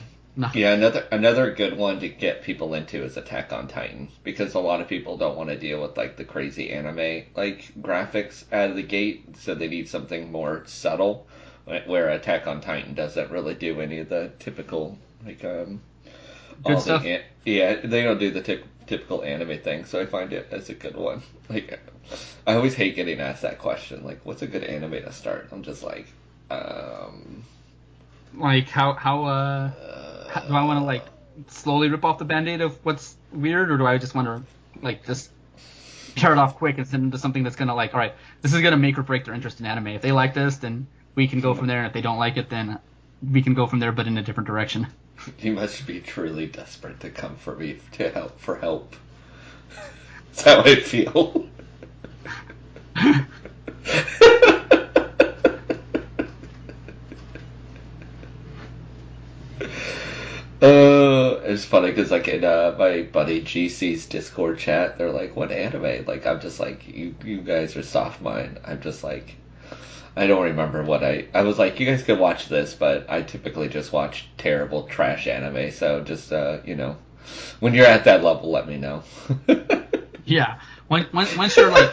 Yeah, 0.56 0.74
another 0.74 1.08
another 1.12 1.52
good 1.54 1.78
one 1.78 2.02
to 2.02 2.10
get 2.10 2.42
people 2.42 2.74
into 2.74 3.02
is 3.04 3.16
Attack 3.16 3.54
on 3.54 3.70
Titan 3.70 4.10
because 4.24 4.56
a 4.56 4.60
lot 4.60 4.82
of 4.82 4.90
people 4.90 5.16
don't 5.16 5.38
want 5.38 5.52
to 5.52 5.56
deal 5.56 5.82
with 5.82 5.96
like 5.96 6.18
the 6.18 6.26
crazy 6.26 6.72
anime 6.72 7.28
like 7.36 7.72
graphics 7.80 8.44
out 8.52 8.72
of 8.72 8.76
the 8.76 8.84
gate, 8.84 9.38
so 9.38 9.56
they 9.56 9.68
need 9.68 9.88
something 9.88 10.32
more 10.32 10.64
subtle. 10.66 11.28
Where 11.66 12.10
Attack 12.10 12.48
on 12.48 12.60
Titan 12.60 12.94
doesn't 12.96 13.32
really 13.32 13.54
do 13.54 13.80
any 13.80 14.00
of 14.00 14.10
the 14.10 14.32
typical 14.40 14.98
like 15.26 15.46
um 15.46 15.82
Good 16.66 16.74
all 16.74 16.82
stuff. 16.82 17.04
The, 17.04 17.22
yeah, 17.46 17.76
they 17.84 18.02
don't 18.02 18.20
do 18.20 18.32
the 18.32 18.42
typ- 18.42 18.64
typical 18.88 19.24
anime 19.24 19.60
thing, 19.60 19.86
so 19.86 20.00
I 20.02 20.06
find 20.06 20.34
it 20.34 20.48
as 20.52 20.70
a 20.70 20.74
good 20.74 20.96
one. 20.96 21.22
Like, 21.50 21.78
I 22.48 22.56
always 22.56 22.74
hate 22.74 22.96
getting 22.96 23.20
asked 23.20 23.42
that 23.42 23.60
question. 23.60 24.04
Like, 24.06 24.22
what's 24.26 24.42
a 24.42 24.48
good 24.48 24.64
anime 24.64 24.92
to 25.04 25.12
start? 25.12 25.50
I'm 25.52 25.62
just 25.62 25.84
like, 25.84 26.08
um, 26.50 27.44
Like 28.34 28.70
how 28.70 28.94
how 28.94 29.26
uh 29.26 30.30
how, 30.30 30.42
do 30.42 30.54
I 30.54 30.64
want 30.64 30.80
to 30.80 30.86
like 30.86 31.06
slowly 31.48 31.90
rip 31.90 32.06
off 32.06 32.18
the 32.18 32.26
band-aid 32.26 32.62
of 32.62 32.84
what's 32.86 33.16
weird, 33.32 33.72
or 33.72 33.78
do 33.78 33.86
I 33.86 33.98
just 33.98 34.16
want 34.16 34.28
to 34.28 34.82
like 34.82 35.06
just 35.06 35.32
tear 36.16 36.32
it 36.32 36.38
off 36.38 36.56
quick 36.56 36.78
and 36.78 36.88
send 36.88 37.04
them 37.04 37.12
to 37.12 37.18
something 37.18 37.44
that's 37.44 37.56
gonna 37.56 37.76
like, 37.76 37.94
all 37.94 38.00
right, 38.00 38.14
this 38.42 38.54
is 38.54 38.62
gonna 38.62 38.78
make 38.78 38.98
or 38.98 39.04
break 39.04 39.26
their 39.26 39.34
interest 39.34 39.60
in 39.60 39.66
anime. 39.66 39.88
If 39.88 40.02
they 40.02 40.12
like 40.12 40.34
this, 40.34 40.58
then 40.58 40.88
we 41.16 41.28
can 41.28 41.42
go 41.42 41.54
from 41.54 41.68
there, 41.68 41.80
and 41.80 41.88
if 41.88 41.94
they 41.94 42.02
don't 42.02 42.18
like 42.18 42.38
it, 42.38 42.50
then 42.50 42.80
we 43.32 43.42
can 43.42 43.54
go 43.54 43.68
from 43.68 43.80
there, 43.80 43.92
but 43.92 44.08
in 44.08 44.18
a 44.18 44.22
different 44.24 44.48
direction. 44.48 44.88
You 45.40 45.54
must 45.54 45.86
be 45.88 46.00
truly 46.00 46.48
desperate 46.48 47.00
to 47.02 47.10
come 47.10 47.36
for 47.36 47.56
me 47.56 47.80
to 47.94 48.10
help 48.10 48.40
for 48.40 48.58
help. 48.58 48.96
That's 50.28 50.42
how 50.44 50.62
I 50.62 50.76
feel. 50.76 51.48
Uh, 60.62 61.42
it's 61.44 61.66
funny 61.66 61.90
because 61.90 62.10
like 62.10 62.30
in 62.30 62.46
uh, 62.46 62.74
my 62.80 63.02
buddy 63.02 63.42
GC's 63.42 64.06
Discord 64.06 64.58
chat, 64.60 64.98
they're 64.98 65.12
like, 65.12 65.36
"What 65.36 65.52
anime?" 65.52 66.06
Like 66.06 66.26
I'm 66.26 66.40
just 66.40 66.58
like, 66.58 66.88
"You 66.88 67.14
you 67.26 67.42
guys 67.42 67.76
are 67.76 67.84
soft 67.84 68.22
mind." 68.22 68.62
I'm 68.64 68.80
just 68.80 69.04
like, 69.04 69.36
I 70.16 70.28
don't 70.28 70.44
remember 70.44 70.84
what 70.84 71.04
I. 71.04 71.28
I 71.34 71.42
was 71.42 71.58
like, 71.58 71.80
"You 71.80 71.86
guys 71.86 72.04
could 72.04 72.20
watch 72.20 72.48
this," 72.48 72.74
but 72.74 73.10
I 73.10 73.22
typically 73.24 73.68
just 73.70 73.92
watch 73.92 74.28
terrible 74.38 74.84
trash 74.84 75.28
anime. 75.28 75.72
So 75.72 76.02
just 76.02 76.32
uh, 76.32 76.60
you 76.66 76.76
know, 76.76 76.98
when 77.60 77.74
you're 77.74 77.86
at 77.88 78.06
that 78.06 78.24
level, 78.24 78.52
let 78.52 78.68
me 78.68 78.78
know. 78.78 79.04
Yeah. 80.26 80.60
Once 80.88 81.12
once 81.12 81.36
once 81.36 81.58
you're 81.58 81.70
like 81.70 81.92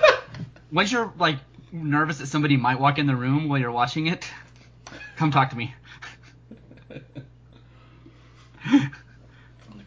once 0.70 0.92
you're 0.92 1.12
like 1.18 1.38
nervous 1.72 2.18
that 2.18 2.26
somebody 2.28 2.56
might 2.56 2.78
walk 2.78 2.98
in 2.98 3.06
the 3.08 3.16
room 3.16 3.48
while 3.48 3.58
you're 3.58 3.72
watching 3.72 4.06
it, 4.06 4.30
come 5.16 5.32
talk 5.32 5.50
to 5.50 5.56
me. 5.56 5.74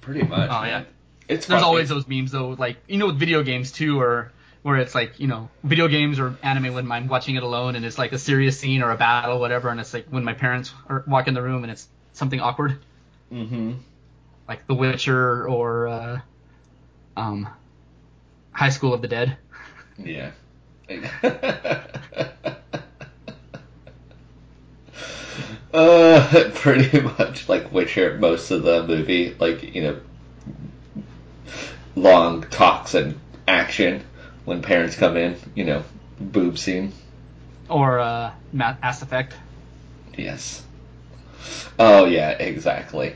Pretty 0.02 0.24
much. 0.24 0.50
Oh, 0.52 0.62
man. 0.62 0.68
yeah. 0.68 0.84
It's 1.30 1.46
There's 1.46 1.62
funny. 1.62 1.63
always 1.63 1.88
those 1.90 2.06
memes 2.08 2.32
though, 2.32 2.50
like 2.50 2.78
you 2.88 2.98
know 2.98 3.06
with 3.08 3.18
video 3.18 3.44
games 3.44 3.72
too, 3.72 3.98
or 4.00 4.34
where 4.63 4.77
it's 4.77 4.96
like 4.96 5.20
you 5.20 5.27
know 5.27 5.50
video 5.63 5.88
games 5.88 6.20
or 6.20 6.36
anime 6.41 6.74
when 6.74 6.91
I'm 6.91 7.08
watching 7.08 7.36
it 7.36 7.43
alone 7.43 7.75
and 7.75 7.86
it's 7.86 7.98
like 7.98 8.13
a 8.13 8.17
serious 8.17 8.60
scene 8.60 8.82
or 8.82 8.89
a 8.91 8.98
battle, 8.98 9.39
whatever, 9.39 9.70
and 9.70 9.79
it's 9.79 9.93
like 9.93 10.08
when 10.08 10.24
my 10.24 10.34
parents 10.34 10.74
are, 10.89 11.03
walk 11.05 11.27
in 11.27 11.36
the 11.36 11.41
room 11.41 11.63
and 11.63 11.72
it's 11.72 11.88
something 12.13 12.39
awkward, 12.39 12.79
Mm-hmm. 13.32 13.74
like 14.48 14.65
The 14.67 14.74
Witcher 14.74 15.48
or 15.48 15.88
uh, 15.88 16.22
um, 17.17 17.48
High 18.51 18.70
School 18.70 18.93
of 18.93 19.01
the 19.01 19.08
Dead. 19.08 19.38
Yeah. 19.98 20.32
uh, 25.74 26.51
pretty 26.55 27.01
much 27.01 27.50
like 27.50 27.72
Witcher. 27.72 28.17
Most 28.17 28.51
of 28.51 28.63
the 28.63 28.86
movie, 28.86 29.36
like 29.39 29.75
you 29.75 29.82
know, 29.82 30.00
long 31.96 32.43
talks 32.43 32.93
and 32.93 33.20
action 33.48 34.03
when 34.45 34.62
parents 34.62 34.95
come 34.95 35.17
in. 35.17 35.35
You 35.55 35.65
know, 35.65 35.83
boob 36.19 36.57
scene. 36.57 36.93
Or 37.69 38.00
uh, 38.00 38.31
Mass 38.51 39.01
Effect. 39.01 39.33
Yes. 40.17 40.63
Oh 41.79 42.05
yeah, 42.05 42.31
exactly. 42.31 43.15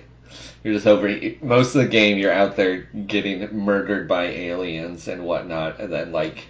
You're 0.64 0.74
just 0.74 0.88
over 0.88 1.08
most 1.42 1.76
of 1.76 1.82
the 1.82 1.88
game. 1.88 2.18
You're 2.18 2.34
out 2.34 2.56
there 2.56 2.82
getting 2.82 3.56
murdered 3.56 4.08
by 4.08 4.26
aliens 4.26 5.08
and 5.08 5.24
whatnot, 5.24 5.80
and 5.80 5.94
then 5.94 6.12
like 6.12 6.46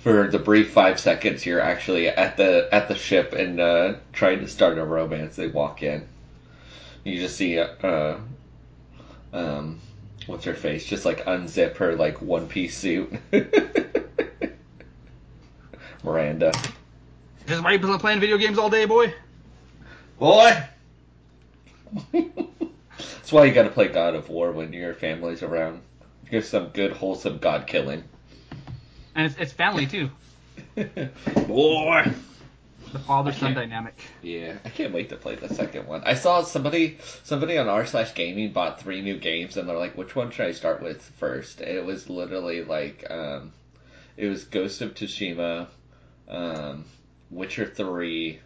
for 0.00 0.28
the 0.28 0.38
brief 0.38 0.70
five 0.70 0.98
seconds, 0.98 1.44
you're 1.44 1.60
actually 1.60 2.08
at 2.08 2.36
the 2.36 2.68
at 2.72 2.88
the 2.88 2.94
ship 2.94 3.32
and 3.32 3.60
uh, 3.60 3.94
trying 4.12 4.40
to 4.40 4.48
start 4.48 4.78
a 4.78 4.84
romance. 4.84 5.36
They 5.36 5.48
walk 5.48 5.82
in. 5.82 6.06
You 7.04 7.18
just 7.18 7.36
see 7.36 7.58
uh, 7.58 7.66
uh 7.82 8.20
um 9.32 9.80
what's 10.26 10.44
her 10.44 10.54
face 10.54 10.84
just 10.84 11.04
like 11.04 11.24
unzip 11.24 11.76
her 11.76 11.96
like 11.96 12.22
one 12.22 12.48
piece 12.48 12.76
suit. 12.76 13.12
Miranda. 16.02 16.52
This 17.46 17.56
is 17.56 17.62
why 17.62 17.72
you 17.72 17.78
been 17.78 17.98
playing 17.98 18.20
video 18.20 18.38
games 18.38 18.58
all 18.58 18.70
day, 18.70 18.84
boy. 18.84 19.14
Boy! 20.18 20.62
That's 22.12 23.32
why 23.32 23.44
you 23.44 23.52
gotta 23.52 23.70
play 23.70 23.88
God 23.88 24.14
of 24.14 24.28
War 24.28 24.52
when 24.52 24.72
your 24.72 24.94
family's 24.94 25.42
around. 25.42 25.82
Give 26.30 26.44
some 26.44 26.68
good, 26.68 26.92
wholesome 26.92 27.38
God 27.38 27.66
killing. 27.66 28.04
And 29.14 29.26
it's, 29.26 29.36
it's 29.38 29.52
family 29.52 29.86
too. 29.86 30.10
Boy! 31.46 32.12
The 32.92 32.98
father 32.98 33.32
son 33.32 33.54
dynamic. 33.54 34.00
Yeah, 34.22 34.54
I 34.64 34.68
can't 34.68 34.92
wait 34.92 35.10
to 35.10 35.16
play 35.16 35.36
the 35.36 35.52
second 35.52 35.86
one. 35.86 36.02
I 36.04 36.14
saw 36.14 36.42
somebody 36.42 36.98
somebody 37.22 37.56
on 37.56 37.68
r 37.68 37.86
slash 37.86 38.14
gaming 38.14 38.52
bought 38.52 38.80
three 38.80 39.00
new 39.00 39.16
games 39.16 39.56
and 39.56 39.68
they're 39.68 39.76
like, 39.76 39.96
which 39.96 40.16
one 40.16 40.30
should 40.30 40.46
I 40.46 40.52
start 40.52 40.82
with 40.82 41.02
first? 41.02 41.60
And 41.60 41.70
it 41.70 41.84
was 41.84 42.10
literally 42.10 42.64
like 42.64 43.08
um 43.10 43.52
it 44.16 44.26
was 44.26 44.44
Ghost 44.44 44.82
of 44.82 44.94
Tsushima, 44.94 45.68
um, 46.30 46.84
Witcher 47.30 47.66
three, 47.66 48.40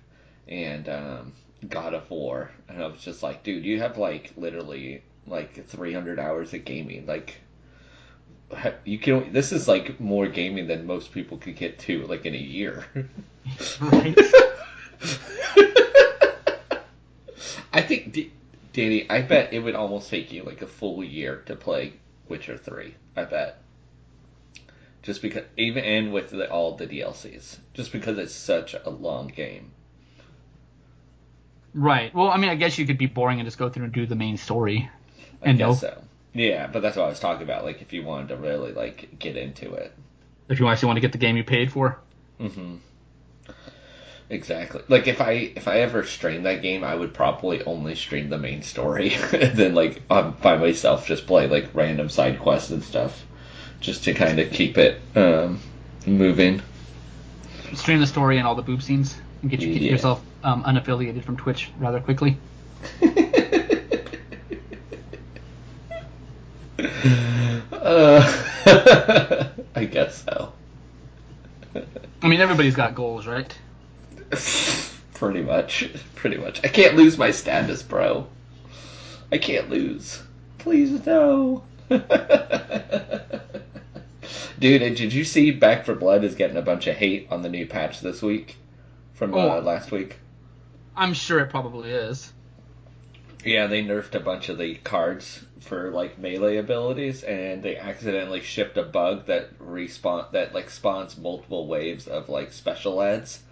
and 0.48 0.88
um 0.88 1.32
God 1.68 1.94
of 1.94 2.10
War. 2.10 2.50
And 2.68 2.82
I 2.82 2.86
was 2.86 3.00
just 3.00 3.22
like, 3.22 3.42
dude, 3.44 3.64
you 3.64 3.80
have 3.80 3.98
like 3.98 4.32
literally 4.36 5.02
like 5.26 5.66
three 5.66 5.92
hundred 5.92 6.18
hours 6.18 6.52
of 6.54 6.64
gaming. 6.64 7.06
Like 7.06 7.36
you 8.84 8.98
can 8.98 9.32
this 9.32 9.52
is 9.52 9.68
like 9.68 10.00
more 10.00 10.26
gaming 10.26 10.66
than 10.66 10.86
most 10.86 11.12
people 11.12 11.38
could 11.38 11.56
get 11.56 11.78
to 11.80 12.06
like 12.06 12.26
in 12.26 12.34
a 12.34 12.38
year. 12.38 12.84
Right. 13.80 14.18
I 17.74 17.82
think, 17.82 18.12
D- 18.12 18.32
Danny, 18.72 19.10
I 19.10 19.22
bet 19.22 19.52
it 19.52 19.58
would 19.58 19.74
almost 19.74 20.08
take 20.08 20.32
you 20.32 20.44
like 20.44 20.62
a 20.62 20.66
full 20.66 21.02
year 21.02 21.42
to 21.46 21.56
play 21.56 21.94
Witcher 22.28 22.56
3. 22.56 22.94
I 23.16 23.24
bet. 23.24 23.63
Just 25.04 25.22
because, 25.22 25.44
even 25.56 25.84
and 25.84 26.12
with 26.12 26.30
the, 26.30 26.50
all 26.50 26.76
the 26.76 26.86
DLCs. 26.88 27.58
Just 27.74 27.92
because 27.92 28.18
it's 28.18 28.34
such 28.34 28.74
a 28.74 28.90
long 28.90 29.28
game. 29.28 29.72
Right. 31.74 32.14
Well, 32.14 32.30
I 32.30 32.36
mean, 32.38 32.50
I 32.50 32.56
guess 32.56 32.78
you 32.78 32.86
could 32.86 32.98
be 32.98 33.06
boring 33.06 33.40
and 33.40 33.46
just 33.46 33.58
go 33.58 33.68
through 33.70 33.84
and 33.84 33.92
do 33.94 34.06
the 34.06 34.16
main 34.16 34.36
story. 34.38 34.90
I 35.42 35.50
And 35.50 35.58
guess 35.58 35.66
no, 35.66 35.74
so. 35.74 36.04
Yeah, 36.34 36.66
but 36.68 36.82
that's 36.82 36.96
what 36.96 37.06
I 37.06 37.08
was 37.08 37.20
talking 37.20 37.42
about. 37.44 37.64
Like, 37.64 37.82
if 37.82 37.92
you 37.92 38.04
wanted 38.04 38.28
to 38.28 38.36
really, 38.36 38.72
like, 38.72 39.18
get 39.18 39.36
into 39.36 39.74
it. 39.74 39.92
if 40.48 40.60
you 40.60 40.68
actually 40.68 40.88
want 40.88 40.96
to 40.98 41.00
get 41.02 41.12
the 41.12 41.18
game 41.18 41.36
you 41.36 41.44
paid 41.44 41.72
for. 41.72 41.98
Mm-hmm. 42.40 42.76
Exactly. 44.30 44.82
Like 44.88 45.06
if 45.06 45.20
I 45.20 45.32
if 45.32 45.68
I 45.68 45.80
ever 45.80 46.04
stream 46.04 46.44
that 46.44 46.62
game, 46.62 46.82
I 46.82 46.94
would 46.94 47.12
probably 47.14 47.62
only 47.62 47.94
stream 47.94 48.30
the 48.30 48.38
main 48.38 48.62
story, 48.62 49.12
and 49.32 49.56
then 49.56 49.74
like 49.74 50.02
um, 50.10 50.36
by 50.42 50.56
myself 50.56 51.06
just 51.06 51.26
play 51.26 51.46
like 51.46 51.74
random 51.74 52.08
side 52.08 52.40
quests 52.40 52.70
and 52.70 52.82
stuff, 52.82 53.24
just 53.84 54.04
to 54.04 54.14
kind 54.14 54.40
of 54.40 54.50
keep 54.50 54.78
it 54.78 54.98
um, 55.14 55.60
moving. 56.06 56.62
Stream 57.74 58.00
the 58.00 58.06
story 58.06 58.38
and 58.38 58.46
all 58.46 58.54
the 58.54 58.62
boob 58.62 58.82
scenes 58.82 59.14
and 59.42 59.50
get, 59.50 59.60
you, 59.60 59.72
get 59.74 59.82
Yeah. 59.82 59.90
yourself 59.92 60.24
um, 60.42 60.64
unaffiliated 60.64 61.22
from 61.22 61.36
Twitch 61.36 61.70
rather 61.78 62.00
quickly. 62.00 62.38
uh, 67.72 68.32
I 69.74 69.84
guess 69.84 70.24
so. 70.24 70.52
I 72.22 72.28
mean, 72.28 72.40
everybody's 72.40 72.74
got 72.74 72.94
goals, 72.94 73.26
right? 73.26 73.54
Pretty 75.14 75.42
much. 75.42 75.90
Pretty 76.14 76.38
much. 76.38 76.60
I 76.64 76.68
can't 76.68 76.96
lose 76.96 77.18
my 77.18 77.30
status, 77.30 77.82
bro. 77.82 78.26
I 79.30 79.38
can't 79.38 79.68
lose. 79.68 80.22
Please 80.58 81.04
no. 81.06 81.62
Dude, 84.58 84.82
and 84.82 84.96
did 84.96 85.12
you 85.12 85.24
see 85.24 85.50
Back 85.50 85.84
4 85.84 85.96
Blood 85.96 86.24
is 86.24 86.34
getting 86.34 86.56
a 86.56 86.62
bunch 86.62 86.86
of 86.86 86.96
hate 86.96 87.26
on 87.30 87.42
the 87.42 87.48
new 87.48 87.66
patch 87.66 88.00
this 88.00 88.22
week 88.22 88.56
from 89.12 89.34
uh, 89.34 89.56
Oh. 89.56 89.60
last 89.60 89.90
week? 89.90 90.16
I'm 90.96 91.12
sure 91.12 91.40
it 91.40 91.50
probably 91.50 91.90
is. 91.90 92.32
Yeah, 93.44 93.66
they 93.66 93.82
nerfed 93.84 94.14
a 94.14 94.20
bunch 94.20 94.48
of 94.48 94.56
the 94.56 94.76
cards 94.76 95.44
for 95.60 95.90
like 95.90 96.18
melee 96.18 96.56
abilities, 96.56 97.22
and 97.24 97.62
they 97.62 97.76
accidentally 97.76 98.40
shipped 98.40 98.78
a 98.78 98.84
bug 98.84 99.26
that 99.26 99.58
respawn 99.58 100.30
that 100.32 100.54
like 100.54 100.70
spawns 100.70 101.18
multiple 101.18 101.66
waves 101.66 102.06
of 102.06 102.28
like 102.30 102.52
special 102.52 103.02
ads. 103.02 103.42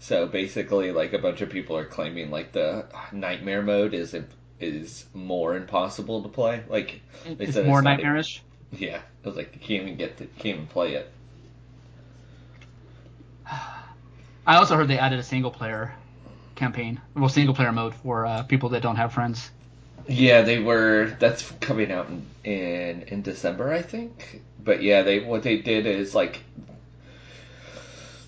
So 0.00 0.26
basically, 0.26 0.90
like 0.90 1.12
a 1.12 1.18
bunch 1.18 1.42
of 1.42 1.50
people 1.50 1.76
are 1.76 1.84
claiming 1.84 2.30
like 2.30 2.50
the 2.52 2.86
nightmare 3.12 3.62
mode 3.62 3.94
is 3.94 4.14
is 4.60 5.04
more 5.14 5.56
impossible 5.56 6.22
to 6.22 6.28
play. 6.28 6.62
Like 6.68 7.00
they 7.24 7.44
It's 7.44 7.54
said 7.54 7.66
more 7.66 7.78
even- 7.80 7.84
nightmarish. 7.84 8.42
yeah, 8.72 8.96
it 8.96 9.26
was 9.26 9.36
like 9.36 9.54
you 9.54 9.60
can't 9.60 9.82
even 9.84 9.96
get 9.96 10.16
to, 10.18 10.26
can't 10.26 10.56
even 10.56 10.66
play 10.66 10.94
it. 10.94 11.10
I 14.46 14.56
also 14.56 14.76
heard 14.76 14.88
they 14.88 14.98
added 14.98 15.18
a 15.18 15.22
single 15.22 15.50
player 15.50 15.94
campaign, 16.54 17.00
well, 17.14 17.28
single 17.28 17.54
player 17.54 17.72
mode 17.72 17.94
for 17.94 18.26
uh, 18.26 18.42
people 18.44 18.68
that 18.70 18.82
don't 18.82 18.96
have 18.96 19.12
friends. 19.12 19.50
Yeah, 20.06 20.42
they 20.42 20.58
were. 20.58 21.16
That's 21.18 21.50
coming 21.60 21.90
out 21.90 22.08
in, 22.08 22.26
in 22.44 23.02
in 23.08 23.22
December, 23.22 23.72
I 23.72 23.80
think. 23.80 24.42
But 24.62 24.82
yeah, 24.82 25.02
they 25.02 25.20
what 25.20 25.42
they 25.42 25.58
did 25.62 25.86
is 25.86 26.14
like 26.14 26.40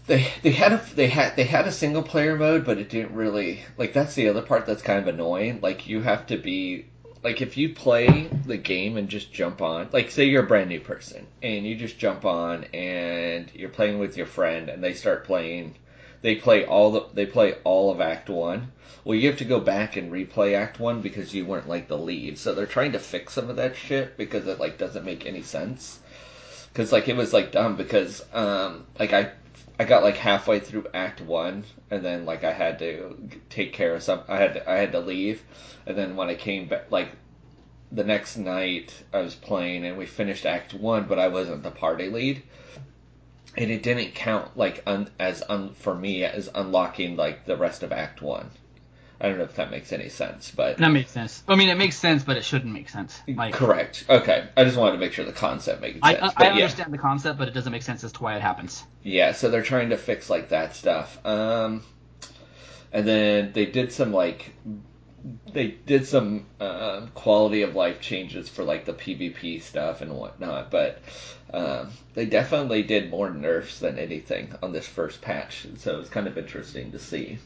they 0.07 0.29
they 0.43 0.53
had 0.53 0.73
a 0.73 0.83
they 0.95 1.09
had 1.09 1.37
they 1.37 1.45
had 1.45 1.67
a 1.67 1.73
single 1.73 2.03
player 2.03 2.37
mode, 2.37 2.65
but 2.65 2.79
it 2.79 2.89
didn't 2.89 3.15
really 3.15 3.65
like 3.77 3.93
that's 3.93 4.15
the 4.15 4.29
other 4.29 4.43
part 4.43 4.67
that's 4.67 4.83
kind 4.83 5.01
of 5.01 5.09
annoying. 5.13 5.61
Like 5.61 5.87
you 5.87 6.01
have 6.03 6.27
to 6.27 6.37
be 6.37 6.87
like 7.23 7.41
if 7.41 7.57
you 7.57 7.75
play 7.75 8.29
the 8.47 8.57
game 8.57 8.97
and 8.97 9.09
just 9.09 9.33
jump 9.33 9.61
on, 9.61 9.89
like 9.93 10.11
say 10.11 10.25
you're 10.27 10.45
a 10.45 10.47
brand 10.47 10.69
new 10.69 10.81
person 10.81 11.27
and 11.43 11.67
you 11.67 11.75
just 11.75 11.99
jump 11.99 12.25
on 12.25 12.65
and 12.73 13.51
you're 13.55 13.69
playing 13.69 13.99
with 13.99 14.17
your 14.17 14.27
friend 14.27 14.69
and 14.69 14.83
they 14.83 14.95
start 14.95 15.25
playing 15.25 15.75
they 16.23 16.37
play 16.37 16.65
all 16.65 16.93
the 16.93 17.07
they 17.13 17.27
play 17.27 17.55
all 17.65 17.91
of 17.91 18.01
Act 18.01 18.29
One. 18.31 18.73
Well, 19.05 19.17
you 19.17 19.29
have 19.29 19.39
to 19.39 19.45
go 19.45 19.61
back 19.61 19.97
and 19.97 20.13
replay 20.13 20.55
Act 20.55 20.81
One 20.81 21.01
because 21.01 21.35
you 21.35 21.45
weren't 21.45 21.69
like 21.69 21.89
the 21.89 21.99
lead. 21.99 22.39
So 22.39 22.55
they're 22.55 22.67
trying 22.67 22.93
to 22.93 22.99
fix 22.99 23.35
some 23.35 23.51
of 23.51 23.57
that 23.57 23.77
shit 23.77 24.17
because 24.17 24.47
it 24.47 24.59
like 24.59 24.79
doesn't 24.79 25.05
make 25.05 25.27
any 25.27 25.43
sense. 25.43 26.01
Because 26.73 26.93
like 26.93 27.09
it 27.09 27.17
was 27.17 27.33
like 27.33 27.53
dumb 27.53 27.77
because 27.77 28.25
um 28.33 28.87
like 28.99 29.13
I 29.13 29.33
I 29.79 29.85
got 29.85 30.03
like 30.03 30.19
halfway 30.19 30.61
through 30.61 30.89
Act 30.93 31.23
One 31.23 31.65
and 31.91 32.05
then 32.05 32.27
like 32.27 32.45
I 32.45 32.53
had 32.53 32.79
to 32.81 33.17
take 33.49 33.73
care 33.73 33.95
of 33.95 34.03
some 34.03 34.21
I 34.29 34.37
had 34.37 34.53
to, 34.53 34.71
I 34.71 34.75
had 34.77 34.93
to 34.93 35.01
leave 35.01 35.45
and 35.87 35.97
then 35.97 36.15
when 36.15 36.29
I 36.29 36.35
came 36.35 36.69
back 36.69 36.91
like 36.91 37.13
the 37.91 38.05
next 38.05 38.37
night 38.37 38.93
I 39.15 39.21
was 39.23 39.35
playing 39.35 39.87
and 39.87 39.97
we 39.97 40.05
finished 40.05 40.45
Act 40.45 40.75
One 40.75 41.05
but 41.05 41.19
I 41.19 41.29
wasn't 41.29 41.63
the 41.63 41.71
party 41.71 42.11
lead 42.11 42.43
and 43.57 43.71
it 43.71 43.83
didn't 43.83 44.15
count 44.15 44.59
like 44.59 44.83
un, 44.87 45.09
as 45.19 45.43
un, 45.49 45.73
for 45.73 45.95
me 45.95 46.23
as 46.23 46.51
unlocking 46.55 47.17
like 47.17 47.47
the 47.47 47.57
rest 47.57 47.83
of 47.83 47.93
Act 47.93 48.21
One. 48.21 48.51
I 49.21 49.29
don't 49.29 49.39
know 49.39 49.45
if 49.45 49.55
that 49.57 49.71
makes 49.71 49.93
any 49.93 50.09
sense, 50.09 50.51
but 50.51 50.79
That 50.79 50.91
makes 50.91 51.11
sense. 51.11 51.43
I 51.49 51.55
mean, 51.57 51.69
it 51.71 51.77
makes 51.79 51.97
sense, 51.97 52.23
but 52.25 52.37
it 52.37 52.45
shouldn't 52.45 52.73
make 52.73 52.89
sense. 52.89 53.23
Like, 53.27 53.55
correct. 53.55 54.05
Okay, 54.09 54.49
I 54.57 54.65
just 54.65 54.77
wanted 54.77 54.93
to 54.93 54.99
make 54.99 55.13
sure 55.13 55.25
the 55.25 55.33
concept 55.33 55.81
makes 55.81 55.99
I, 56.03 56.15
sense. 56.15 56.33
I, 56.37 56.45
I 56.45 56.51
yeah, 56.53 56.53
understand 56.53 56.93
the 56.93 56.99
concept, 56.99 57.39
but 57.39 57.49
it 57.49 57.55
doesn't 57.55 57.73
make 57.73 57.83
sense 57.83 58.05
as 58.05 58.13
to 58.13 58.23
why 58.23 58.37
it 58.37 58.43
happens. 58.43 58.85
yeah. 59.03 59.33
So 59.33 59.51
they're 59.51 59.63
trying 59.63 59.91
to 59.91 59.97
fix 59.97 60.29
like 60.31 60.51
that 60.51 60.75
stuff. 60.75 61.19
Um, 61.25 61.83
and 62.93 63.07
then 63.07 63.53
they 63.53 63.67
did 63.67 63.93
some 63.93 64.13
like 64.13 64.53
they 65.53 65.69
did 65.87 66.07
some 66.07 66.47
um, 66.61 67.09
quality 67.15 67.63
of 67.63 67.75
life 67.75 68.01
changes 68.01 68.49
for 68.49 68.63
like 68.65 68.85
the 68.85 68.93
PvP 68.93 69.61
stuff 69.63 70.01
and 70.01 70.13
whatnot, 70.13 70.71
but 70.71 71.03
um, 71.53 71.91
they 72.15 72.27
definitely 72.27 72.83
did 72.83 73.11
more 73.11 73.31
nerfs 73.31 73.79
than 73.81 73.99
anything 73.99 74.55
on 74.63 74.73
this 74.73 74.87
first 74.87 75.21
patch, 75.21 75.67
so 75.79 75.99
it's 76.01 76.11
kind 76.11 76.27
of 76.29 76.39
interesting 76.39 76.93
to 76.93 76.99
see. 76.99 77.39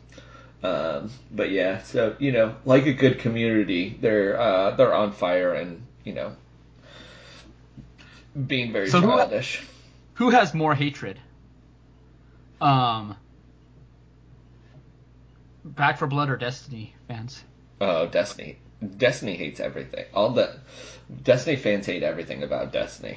Um, 0.62 1.11
but 1.31 1.50
yeah, 1.50 1.83
so 1.83 2.14
you 2.19 2.33
know, 2.33 2.55
like 2.64 2.87
a 2.87 2.93
good 2.93 3.19
community, 3.19 3.97
they're 4.00 4.38
uh, 4.38 4.73
they're 4.73 4.95
on 4.95 5.12
fire 5.12 5.55
and 5.55 5.83
you 6.05 6.12
know 6.12 6.33
being 8.47 8.73
very 8.73 8.88
So 8.88 9.00
who- 9.00 9.09
childish. 9.09 9.62
Who 10.14 10.31
has 10.31 10.52
more 10.52 10.75
hatred? 10.75 11.19
Um, 12.61 13.17
Back 15.64 15.99
4 15.99 16.09
Blood 16.09 16.29
or 16.29 16.37
Destiny 16.37 16.95
fans? 17.09 17.43
Oh, 17.81 18.07
Destiny. 18.07 18.59
Destiny 18.99 19.37
hates 19.37 19.61
everything. 19.61 20.05
All 20.12 20.31
the 20.31 20.59
Destiny 21.23 21.57
fans 21.57 21.87
hate 21.87 22.02
everything 22.02 22.43
about 22.43 22.71
Destiny. 22.71 23.17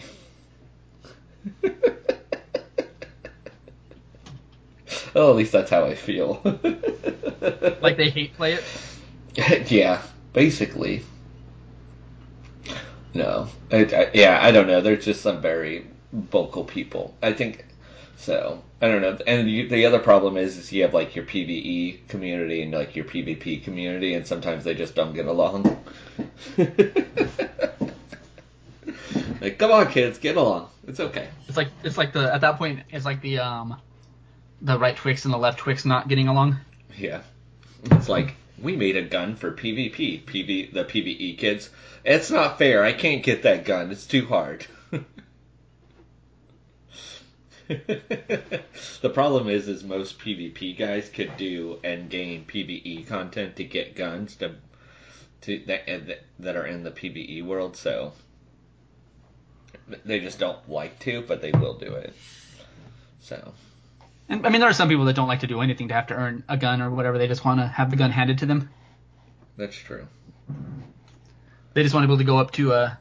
oh, 5.15 5.32
at 5.32 5.36
least 5.36 5.51
that's 5.51 5.70
how 5.70 5.86
I 5.86 5.96
feel. 5.96 6.41
Like 7.82 7.98
they 7.98 8.10
hate 8.10 8.34
play 8.36 8.53
it? 8.53 9.70
yeah, 9.70 10.01
basically. 10.32 11.03
No, 13.13 13.50
I, 13.72 13.84
I, 13.84 14.12
yeah, 14.13 14.39
I 14.41 14.51
don't 14.51 14.67
know. 14.67 14.79
There's 14.79 15.03
just 15.03 15.22
some 15.22 15.41
very 15.41 15.86
vocal 16.13 16.63
people. 16.63 17.13
I 17.22 17.34
think 17.34 17.65
so. 18.15 18.63
I 18.82 18.88
don't 18.88 19.01
know. 19.01 19.17
And 19.27 19.50
you, 19.50 19.67
the 19.67 19.86
other 19.86 20.00
problem 20.00 20.38
is, 20.38 20.58
is 20.58 20.72
you 20.72 20.84
have 20.84 20.93
like 20.93 21.15
your 21.15 21.25
PVE 21.25 22.08
community 22.08 22.63
and 22.63 22.72
like 22.72 22.96
your 22.96 23.05
PvP 23.05 23.63
community, 23.63 24.13
and 24.13 24.25
sometimes 24.25 24.63
they 24.63 24.74
just 24.74 24.96
don't 24.96 25.13
get 25.13 25.25
along. 25.25 25.84
like, 29.41 29.58
come 29.58 29.72
on, 29.72 29.91
kids, 29.91 30.17
get 30.17 30.38
along. 30.38 30.70
It's 30.88 31.00
okay. 31.00 31.27
It's 31.48 31.58
like 31.58 31.70
it's 31.84 31.98
like 31.98 32.13
the 32.13 32.34
at 32.34 32.41
that 32.41 32.58
point 32.58 32.79
it's 32.89 33.05
like 33.05 33.22
the 33.22 33.39
um 33.39 33.79
the 34.63 34.79
right 34.79 34.96
Twix 34.96 35.25
and 35.25 35.34
the 35.34 35.38
left 35.38 35.60
Twix 35.60 35.86
not 35.86 36.08
getting 36.08 36.29
along. 36.29 36.58
Yeah. 36.98 37.22
It's 37.84 38.08
like 38.08 38.36
we 38.58 38.77
made 38.77 38.96
a 38.96 39.01
gun 39.01 39.36
for 39.36 39.51
PvP, 39.51 40.24
PV, 40.24 40.74
the 40.74 40.86
PvE 40.86 41.38
kids. 41.38 41.70
It's 42.05 42.32
not 42.32 42.58
fair. 42.58 42.84
I 42.84 42.93
can't 42.93 43.24
get 43.24 43.43
that 43.43 43.65
gun. 43.65 43.91
It's 43.91 44.08
too 44.08 44.25
hard. 44.25 44.65
the 47.67 49.12
problem 49.13 49.50
is, 49.50 49.67
is 49.67 49.84
most 49.84 50.17
PvP 50.17 50.77
guys 50.77 51.10
could 51.10 51.36
do 51.36 51.79
and 51.84 52.10
gain 52.10 52.46
PvE 52.46 53.05
content 53.08 53.58
to 53.58 53.65
get 53.65 53.96
guns 53.96 54.38
to, 54.38 54.55
to 55.41 55.62
that 55.67 55.89
uh, 55.89 56.13
that 56.39 56.55
are 56.55 56.65
in 56.65 56.84
the 56.84 56.91
PvE 56.91 57.46
world. 57.46 57.75
So 57.75 58.13
they 60.05 60.22
just 60.22 60.39
don't 60.39 60.70
like 60.70 61.00
to, 61.00 61.22
but 61.22 61.41
they 61.41 61.51
will 61.51 61.77
do 61.77 61.96
it. 61.96 62.13
So. 63.20 63.53
And 64.30 64.46
I 64.46 64.50
mean, 64.50 64.62
there 64.62 64.70
are 64.70 64.74
some 64.74 64.89
people 64.89 65.06
that 65.06 65.15
don't 65.15 65.27
like 65.27 65.42
to 65.42 65.48
do 65.48 65.62
anything 65.62 65.89
to 65.89 65.94
have 65.94 66.08
to 66.08 66.13
earn 66.13 66.44
a 66.48 66.58
gun 66.58 66.82
or 66.82 66.89
whatever. 66.89 67.18
They 67.18 67.27
just 67.27 67.44
want 67.44 67.60
to 67.60 67.68
have 67.68 67.89
the 67.89 67.96
gun 67.96 68.12
handed 68.12 68.39
to 68.39 68.46
them. 68.46 68.70
That's 69.58 69.75
true. 69.75 70.08
They 71.74 71.84
just 71.84 71.94
want 71.94 72.03
to 72.03 72.08
be 72.08 72.13
able 72.13 72.20
to 72.20 72.24
go 72.24 72.38
up 72.38 72.51
to 72.51 72.74
uh, 72.74 72.96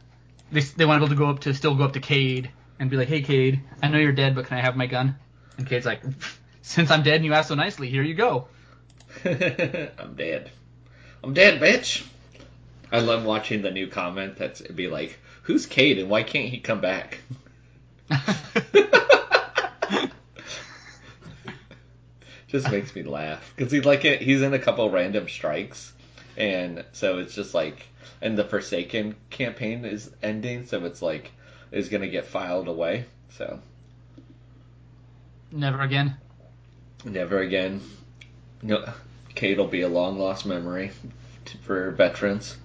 they 0.51 0.61
they 0.61 0.85
want 0.85 1.03
to 1.03 1.07
be 1.07 1.13
able 1.13 1.17
to 1.17 1.27
go 1.27 1.31
up 1.31 1.41
to 1.41 1.55
still 1.55 1.75
go 1.75 1.85
up 1.85 1.93
to 1.95 2.01
Cayde 2.01 2.51
and 2.79 2.91
be 2.91 2.97
like, 2.97 3.09
hey 3.09 3.23
Cayde, 3.23 3.61
I 3.83 3.89
know 3.89 3.99
you're 3.99 4.13
dead, 4.13 4.35
but 4.35 4.47
can 4.47 4.59
I 4.59 4.61
have 4.61 4.77
my 4.77 4.87
gun? 4.87 5.17
And 5.59 5.67
Cayde's 5.67 5.87
like, 5.87 6.03
since 6.63 6.91
I'm 6.91 7.03
dead 7.03 7.17
and 7.17 7.25
you 7.25 7.33
asked 7.35 7.49
so 7.49 7.55
nicely, 7.55 7.89
here 7.89 8.03
you 8.03 8.15
go. 8.15 8.49
I'm 9.25 10.15
dead. 10.15 10.51
I'm 11.23 11.35
dead, 11.35 11.61
bitch. 11.61 12.05
I 12.91 13.01
love 13.01 13.25
watching 13.25 13.63
the 13.63 13.71
new 13.71 13.87
comment 13.87 14.37
that's 14.37 14.61
it'd 14.61 14.77
be 14.77 14.89
like, 14.89 15.19
who's 15.43 15.67
Cayde 15.67 15.99
and 15.99 16.11
why 16.11 16.23
can't 16.23 16.49
he 16.49 16.61
come 16.61 16.81
back? 16.81 17.19
just 22.53 22.71
makes 22.71 22.95
me 22.95 23.03
laugh 23.03 23.53
because 23.57 23.73
he's 23.73 23.85
like 23.85 24.03
he's 24.03 24.43
in 24.43 24.55
a 24.55 24.59
couple 24.59 24.89
random 24.91 25.29
strikes, 25.29 25.93
and 26.37 26.85
so 26.93 27.19
it's 27.19 27.35
just 27.35 27.55
like, 27.55 27.89
and 28.21 28.39
the 28.39 28.45
Forsaken 28.45 29.17
campaign 29.31 29.85
is 29.85 30.11
ending, 30.23 30.67
so 30.67 30.85
it's 30.85 31.03
like 31.03 31.33
is 31.73 31.89
gonna 31.89 32.09
get 32.09 32.27
filed 32.27 32.69
away. 32.69 33.07
So 33.31 33.59
never 35.51 35.81
again. 35.81 36.17
Never 37.05 37.41
again. 37.41 37.81
No, 38.63 38.85
Cayde 39.35 39.59
will 39.59 39.67
be 39.67 39.81
a 39.81 39.89
long 39.89 40.19
lost 40.19 40.47
memory 40.47 40.93
for 41.63 41.91
veterans. 41.91 42.57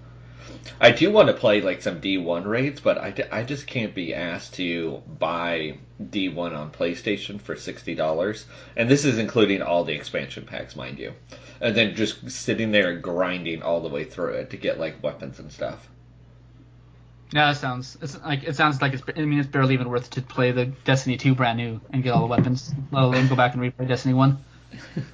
I 0.79 0.91
do 0.91 1.11
want 1.11 1.29
to 1.29 1.33
play 1.33 1.61
like 1.61 1.81
some 1.81 2.01
D1 2.01 2.45
raids, 2.45 2.81
but 2.81 2.97
I, 2.97 3.13
I 3.31 3.43
just 3.43 3.67
can't 3.67 3.95
be 3.95 4.13
asked 4.13 4.55
to 4.55 5.01
buy 5.19 5.77
D1 6.01 6.55
on 6.55 6.71
PlayStation 6.71 7.41
for 7.41 7.55
$60. 7.55 8.45
And 8.75 8.89
this 8.89 9.05
is 9.05 9.17
including 9.17 9.61
all 9.61 9.83
the 9.83 9.93
expansion 9.93 10.45
packs, 10.45 10.75
mind 10.75 10.99
you. 10.99 11.13
And 11.59 11.75
then 11.75 11.95
just 11.95 12.29
sitting 12.29 12.71
there 12.71 12.95
grinding 12.97 13.63
all 13.63 13.81
the 13.81 13.89
way 13.89 14.03
through 14.03 14.33
it 14.33 14.51
to 14.51 14.57
get 14.57 14.79
like 14.79 15.01
weapons 15.01 15.39
and 15.39 15.51
stuff. 15.51 15.87
Yeah, 17.33 17.51
that 17.51 17.59
sounds 17.59 17.97
it's 18.01 18.17
like 18.21 18.43
it 18.43 18.55
sounds 18.55 18.81
like 18.81 18.93
it's 18.93 19.03
I 19.13 19.25
mean 19.25 19.39
it's 19.39 19.49
barely 19.49 19.73
even 19.73 19.89
worth 19.89 20.09
to 20.11 20.21
play 20.21 20.51
the 20.53 20.65
Destiny 20.65 21.17
2 21.17 21.35
brand 21.35 21.57
new 21.57 21.81
and 21.91 22.01
get 22.01 22.11
all 22.13 22.21
the 22.21 22.27
weapons, 22.27 22.73
let 22.91 23.03
alone 23.03 23.27
go 23.27 23.35
back 23.35 23.53
and 23.53 23.61
replay 23.61 23.85
Destiny 23.87 24.13
1. 24.13 24.37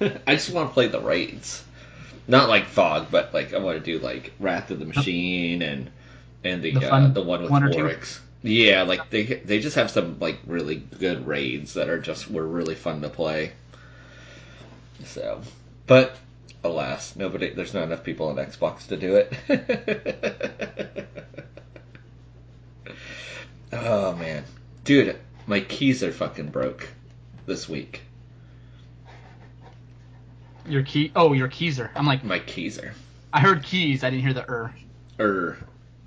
I 0.26 0.34
just 0.34 0.50
want 0.50 0.68
to 0.68 0.74
play 0.74 0.86
the 0.86 1.00
raids 1.00 1.64
not 2.26 2.48
like 2.48 2.70
VoG, 2.70 3.10
but 3.10 3.34
like 3.34 3.52
I 3.52 3.58
want 3.58 3.82
to 3.82 3.84
do 3.84 4.02
like 4.02 4.32
Wrath 4.40 4.70
of 4.70 4.78
the 4.78 4.86
Machine 4.86 5.62
and 5.62 5.90
and 6.42 6.62
the 6.62 6.72
the, 6.72 6.92
uh, 6.92 7.08
the 7.08 7.22
one 7.22 7.42
with 7.42 7.50
one 7.50 7.74
Oryx. 7.74 8.20
Yeah, 8.46 8.82
like 8.82 9.08
they 9.08 9.22
they 9.22 9.58
just 9.58 9.76
have 9.76 9.90
some 9.90 10.18
like 10.20 10.38
really 10.46 10.76
good 10.76 11.26
raids 11.26 11.72
that 11.74 11.88
are 11.88 11.98
just 11.98 12.30
were 12.30 12.46
really 12.46 12.74
fun 12.74 13.00
to 13.00 13.08
play. 13.08 13.52
So, 15.02 15.40
but 15.86 16.14
alas, 16.62 17.16
nobody 17.16 17.54
there's 17.54 17.72
not 17.72 17.84
enough 17.84 18.04
people 18.04 18.28
on 18.28 18.36
Xbox 18.36 18.88
to 18.88 18.98
do 18.98 19.16
it. 19.16 19.32
oh 23.72 24.14
man, 24.16 24.44
dude, 24.84 25.18
my 25.46 25.60
keys 25.60 26.02
are 26.02 26.12
fucking 26.12 26.48
broke 26.48 26.86
this 27.46 27.66
week. 27.66 28.02
Your 30.66 30.82
key? 30.82 31.12
Oh, 31.16 31.32
your 31.32 31.48
keys 31.48 31.80
are. 31.80 31.90
I'm 31.96 32.06
like 32.06 32.22
my 32.24 32.40
keys 32.40 32.78
are. 32.78 32.92
I 33.32 33.40
heard 33.40 33.62
keys. 33.62 34.04
I 34.04 34.10
didn't 34.10 34.22
hear 34.22 34.34
the 34.34 34.50
er. 34.50 34.74
Er. 35.18 35.56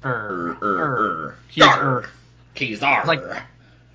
Er. 0.05 0.09
Er. 0.11 0.57
Er. 0.61 1.25
er. 1.25 1.35
Keys. 1.49 1.65
Er. 1.65 2.09
Are. 2.81 3.05
Like 3.05 3.21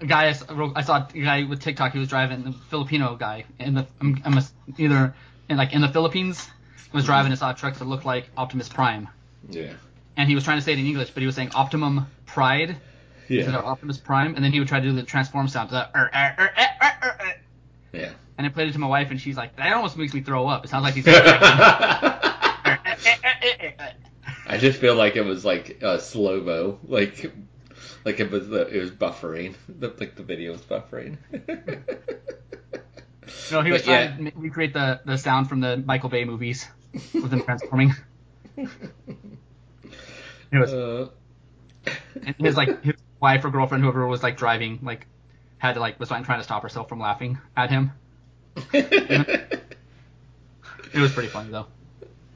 a 0.00 0.06
guy 0.06 0.26
I, 0.26 0.34
I 0.76 0.82
saw 0.82 1.06
a 1.12 1.18
guy 1.18 1.44
with 1.44 1.60
TikTok. 1.60 1.92
He 1.92 1.98
was 1.98 2.08
driving 2.08 2.44
the 2.44 2.52
Filipino 2.70 3.16
guy 3.16 3.44
in 3.58 3.74
the 3.74 3.86
I'm, 4.00 4.20
I'm 4.24 4.38
a, 4.38 4.44
either 4.78 5.14
in 5.48 5.56
like 5.56 5.72
in 5.72 5.80
the 5.80 5.88
Philippines 5.88 6.48
was 6.92 7.04
driving 7.04 7.32
and 7.32 7.38
saw 7.38 7.50
a 7.50 7.54
truck 7.54 7.76
that 7.76 7.84
looked 7.86 8.04
like 8.04 8.28
Optimus 8.36 8.68
Prime. 8.68 9.08
Yeah. 9.48 9.72
And 10.16 10.28
he 10.28 10.34
was 10.34 10.44
trying 10.44 10.58
to 10.58 10.62
say 10.62 10.72
it 10.72 10.78
in 10.78 10.86
English, 10.86 11.10
but 11.10 11.20
he 11.22 11.26
was 11.26 11.34
saying 11.34 11.52
Optimum 11.54 12.06
Pride. 12.26 12.76
Yeah. 13.28 13.38
Instead 13.38 13.54
of 13.54 13.64
Optimus 13.64 13.98
Prime, 13.98 14.34
and 14.34 14.44
then 14.44 14.52
he 14.52 14.58
would 14.58 14.68
try 14.68 14.80
to 14.80 14.86
do 14.86 14.92
the 14.92 15.02
transform 15.02 15.48
sound. 15.48 15.72
Er 15.72 15.88
er 15.94 16.10
er, 16.14 16.38
er, 16.38 16.52
er, 16.82 17.16
er. 17.20 17.34
Yeah 17.92 18.10
and 18.38 18.46
I 18.46 18.50
played 18.50 18.68
it 18.68 18.72
to 18.72 18.78
my 18.78 18.86
wife, 18.86 19.10
and 19.10 19.20
she's 19.20 19.36
like, 19.36 19.56
"That 19.56 19.72
almost 19.72 19.96
makes 19.96 20.14
me 20.14 20.20
throw 20.20 20.46
up." 20.48 20.64
It 20.64 20.68
sounds 20.68 20.82
like 20.82 20.94
he's. 20.94 21.04
I 24.46 24.58
just 24.58 24.80
feel 24.80 24.94
like 24.96 25.16
it 25.16 25.24
was 25.24 25.44
like 25.44 25.82
a 25.82 26.00
slow 26.00 26.40
mo, 26.40 26.78
like 26.86 27.32
like 28.04 28.20
it 28.20 28.30
was 28.30 28.48
the, 28.48 28.66
it 28.66 28.80
was 28.80 28.90
buffering, 28.90 29.54
the, 29.68 29.88
like 29.98 30.14
the 30.16 30.22
video 30.22 30.52
was 30.52 30.62
buffering. 30.62 31.18
no, 33.50 33.62
he 33.62 33.72
was 33.72 33.82
but 33.82 33.86
trying 33.86 34.24
yeah. 34.24 34.30
to 34.30 34.38
recreate 34.38 34.72
the 34.72 35.00
the 35.04 35.16
sound 35.18 35.48
from 35.48 35.60
the 35.60 35.76
Michael 35.76 36.08
Bay 36.08 36.24
movies 36.24 36.66
with 36.92 37.30
them 37.30 37.42
transforming. 37.42 37.94
it 38.56 38.68
was. 40.52 40.72
Uh... 40.72 41.08
And 42.24 42.36
his 42.38 42.56
like 42.56 42.84
his 42.84 42.94
wife 43.20 43.44
or 43.44 43.50
girlfriend, 43.50 43.82
whoever 43.82 44.06
was 44.06 44.22
like 44.22 44.36
driving, 44.36 44.78
like 44.82 45.06
had 45.58 45.74
to 45.74 45.80
like 45.80 45.98
was 45.98 46.08
trying 46.08 46.24
to 46.24 46.42
stop 46.42 46.62
herself 46.62 46.88
from 46.88 47.00
laughing 47.00 47.38
at 47.56 47.70
him 47.70 47.92
it 50.92 51.00
was 51.00 51.12
pretty 51.12 51.28
funny 51.28 51.50
though. 51.50 51.66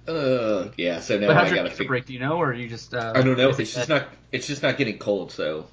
Uh, 0.09 0.71
yeah. 0.77 1.01
So 1.01 1.19
now 1.19 1.31
I 1.31 1.55
gotta 1.55 1.71
figure. 1.71 1.87
Break, 1.87 2.07
do 2.07 2.13
you 2.13 2.21
know, 2.21 2.39
or 2.39 2.53
you 2.53 2.69
just? 2.69 2.95
Uh, 2.95 3.13
I 3.15 3.23
don't 3.23 3.37
know. 3.37 3.51
It's 3.51 3.59
it 3.59 3.65
just 3.65 3.89
not. 3.89 4.09
It's 4.33 4.47
just 4.47 4.63
not 4.63 4.77
getting 4.77 4.99
cold. 4.99 5.33
So, 5.33 5.67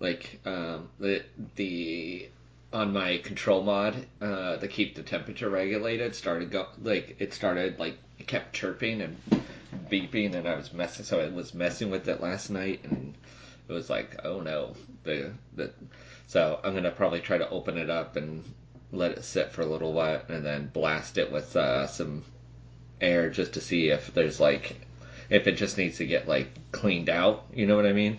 like, 0.00 0.40
um, 0.44 0.88
the 0.98 1.24
the 1.56 2.28
on 2.72 2.92
my 2.92 3.18
control 3.18 3.62
mod 3.62 3.94
uh, 4.20 4.56
to 4.56 4.66
keep 4.66 4.96
the 4.96 5.02
temperature 5.02 5.48
regulated 5.48 6.14
started 6.14 6.50
go 6.50 6.66
like 6.82 7.16
it 7.20 7.32
started 7.32 7.78
like 7.78 7.96
it 8.18 8.26
kept 8.26 8.52
chirping 8.52 9.00
and 9.00 9.16
beeping, 9.90 10.34
and 10.34 10.48
I 10.48 10.56
was 10.56 10.72
messing. 10.72 11.04
So 11.04 11.20
I 11.20 11.28
was 11.28 11.54
messing 11.54 11.90
with 11.90 12.08
it 12.08 12.20
last 12.20 12.50
night, 12.50 12.80
and 12.84 13.14
it 13.68 13.72
was 13.72 13.90
like, 13.90 14.20
oh 14.24 14.40
no, 14.40 14.74
the 15.04 15.32
the. 15.54 15.72
So 16.26 16.58
I'm 16.62 16.74
gonna 16.74 16.90
probably 16.90 17.20
try 17.20 17.38
to 17.38 17.48
open 17.48 17.78
it 17.78 17.90
up 17.90 18.16
and 18.16 18.44
let 18.92 19.12
it 19.12 19.24
sit 19.24 19.52
for 19.52 19.62
a 19.62 19.66
little 19.66 19.92
while, 19.92 20.22
and 20.28 20.44
then 20.44 20.70
blast 20.72 21.18
it 21.18 21.30
with 21.30 21.54
uh, 21.56 21.86
some 21.86 22.24
air 23.00 23.30
just 23.30 23.54
to 23.54 23.60
see 23.60 23.88
if 23.88 24.12
there's 24.14 24.40
like 24.40 24.80
if 25.30 25.46
it 25.46 25.52
just 25.52 25.78
needs 25.78 25.98
to 25.98 26.06
get 26.06 26.28
like 26.28 26.48
cleaned 26.72 27.08
out. 27.08 27.46
You 27.52 27.66
know 27.66 27.76
what 27.76 27.86
I 27.86 27.92
mean? 27.92 28.18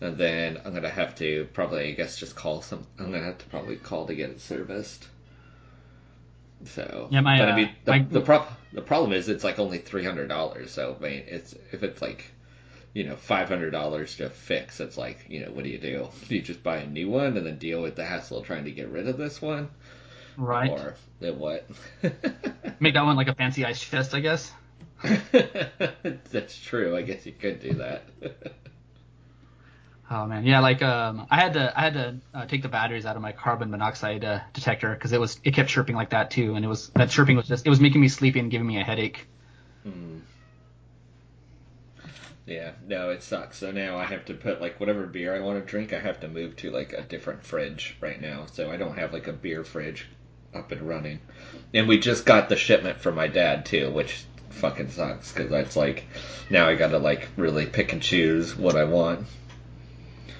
And 0.00 0.16
then 0.16 0.60
I'm 0.64 0.74
gonna 0.74 0.88
have 0.88 1.14
to 1.16 1.48
probably 1.52 1.90
I 1.90 1.92
guess 1.92 2.16
just 2.16 2.34
call 2.34 2.62
some. 2.62 2.86
I'm 2.98 3.12
gonna 3.12 3.24
have 3.24 3.38
to 3.38 3.46
probably 3.46 3.76
call 3.76 4.06
to 4.06 4.14
get 4.14 4.30
it 4.30 4.40
serviced. 4.40 5.06
So 6.64 7.08
yeah, 7.10 7.20
my, 7.20 7.38
but 7.38 7.48
I 7.48 7.56
mean 7.56 7.66
uh, 7.66 7.72
the 7.84 7.90
my, 7.92 7.98
the, 8.10 8.20
pro- 8.20 8.46
the 8.72 8.82
problem 8.82 9.12
is 9.12 9.28
it's 9.28 9.44
like 9.44 9.58
only 9.58 9.78
three 9.78 10.04
hundred 10.04 10.28
dollars. 10.28 10.72
So 10.72 10.96
I 10.98 11.02
mean 11.02 11.24
it's 11.26 11.54
if 11.72 11.82
it's 11.82 12.02
like 12.02 12.24
you 12.94 13.04
know 13.04 13.16
five 13.16 13.48
hundred 13.48 13.70
dollars 13.70 14.16
to 14.16 14.30
fix, 14.30 14.80
it's 14.80 14.96
like 14.96 15.26
you 15.28 15.40
know 15.40 15.52
what 15.52 15.64
do 15.64 15.70
you 15.70 15.78
do? 15.78 16.08
Do 16.28 16.34
you 16.34 16.42
just 16.42 16.62
buy 16.62 16.78
a 16.78 16.86
new 16.86 17.08
one 17.08 17.36
and 17.36 17.46
then 17.46 17.58
deal 17.58 17.82
with 17.82 17.96
the 17.96 18.04
hassle 18.04 18.38
of 18.38 18.46
trying 18.46 18.64
to 18.64 18.72
get 18.72 18.88
rid 18.88 19.08
of 19.08 19.16
this 19.16 19.40
one? 19.40 19.70
Right. 20.36 20.70
Or 20.70 20.96
then 21.20 21.38
what? 21.38 21.68
Make 22.82 22.94
that 22.94 23.04
one 23.04 23.14
like 23.14 23.28
a 23.28 23.34
fancy 23.34 23.64
ice 23.64 23.80
chest, 23.80 24.12
I 24.12 24.18
guess. 24.18 24.52
That's 26.32 26.58
true. 26.58 26.96
I 26.96 27.02
guess 27.02 27.24
you 27.24 27.30
could 27.30 27.60
do 27.60 27.74
that. 27.74 28.02
oh 30.10 30.26
man, 30.26 30.44
yeah. 30.44 30.58
Like 30.58 30.82
um, 30.82 31.28
I 31.30 31.36
had 31.36 31.52
to 31.52 31.72
I 31.78 31.80
had 31.80 31.94
to 31.94 32.16
uh, 32.34 32.46
take 32.46 32.62
the 32.62 32.68
batteries 32.68 33.06
out 33.06 33.14
of 33.14 33.22
my 33.22 33.30
carbon 33.30 33.70
monoxide 33.70 34.24
uh, 34.24 34.40
detector 34.52 34.92
because 34.94 35.12
it 35.12 35.20
was 35.20 35.38
it 35.44 35.54
kept 35.54 35.68
chirping 35.68 35.94
like 35.94 36.10
that 36.10 36.32
too, 36.32 36.56
and 36.56 36.64
it 36.64 36.68
was 36.68 36.88
that 36.96 37.08
chirping 37.10 37.36
was 37.36 37.46
just 37.46 37.64
it 37.64 37.70
was 37.70 37.78
making 37.78 38.00
me 38.00 38.08
sleepy 38.08 38.40
and 38.40 38.50
giving 38.50 38.66
me 38.66 38.80
a 38.80 38.84
headache. 38.84 39.28
Hmm. 39.84 40.18
Yeah, 42.46 42.72
no, 42.88 43.10
it 43.10 43.22
sucks. 43.22 43.58
So 43.58 43.70
now 43.70 43.96
I 43.96 44.06
have 44.06 44.24
to 44.24 44.34
put 44.34 44.60
like 44.60 44.80
whatever 44.80 45.06
beer 45.06 45.36
I 45.36 45.38
want 45.38 45.64
to 45.64 45.70
drink, 45.70 45.92
I 45.92 46.00
have 46.00 46.18
to 46.22 46.28
move 46.28 46.56
to 46.56 46.72
like 46.72 46.94
a 46.94 47.02
different 47.02 47.44
fridge 47.44 47.96
right 48.00 48.20
now. 48.20 48.46
So 48.46 48.72
I 48.72 48.76
don't 48.76 48.98
have 48.98 49.12
like 49.12 49.28
a 49.28 49.32
beer 49.32 49.62
fridge 49.62 50.08
up 50.54 50.72
and 50.72 50.82
running. 50.82 51.20
And 51.74 51.88
we 51.88 51.98
just 51.98 52.26
got 52.26 52.48
the 52.48 52.56
shipment 52.56 53.00
from 53.00 53.14
my 53.14 53.28
dad 53.28 53.66
too, 53.66 53.90
which 53.90 54.24
fucking 54.50 54.90
sucks 54.90 55.32
because 55.32 55.50
that's 55.50 55.76
like 55.76 56.04
now 56.50 56.68
I 56.68 56.74
got 56.74 56.88
to 56.88 56.98
like 56.98 57.28
really 57.36 57.66
pick 57.66 57.92
and 57.92 58.02
choose 58.02 58.54
what 58.56 58.76
I 58.76 58.84
want. 58.84 59.26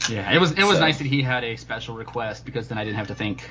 Yeah, 0.09 0.33
it 0.33 0.41
was 0.41 0.53
it 0.53 0.65
was 0.65 0.77
so. 0.77 0.81
nice 0.81 0.99
that 0.99 1.07
he 1.07 1.23
had 1.23 1.45
a 1.45 1.57
special 1.57 1.95
request 1.95 2.45
because 2.45 2.69
then 2.69 2.79
I 2.79 2.85
didn't 2.85 2.97
have 2.97 3.09
to 3.09 3.15
think. 3.15 3.51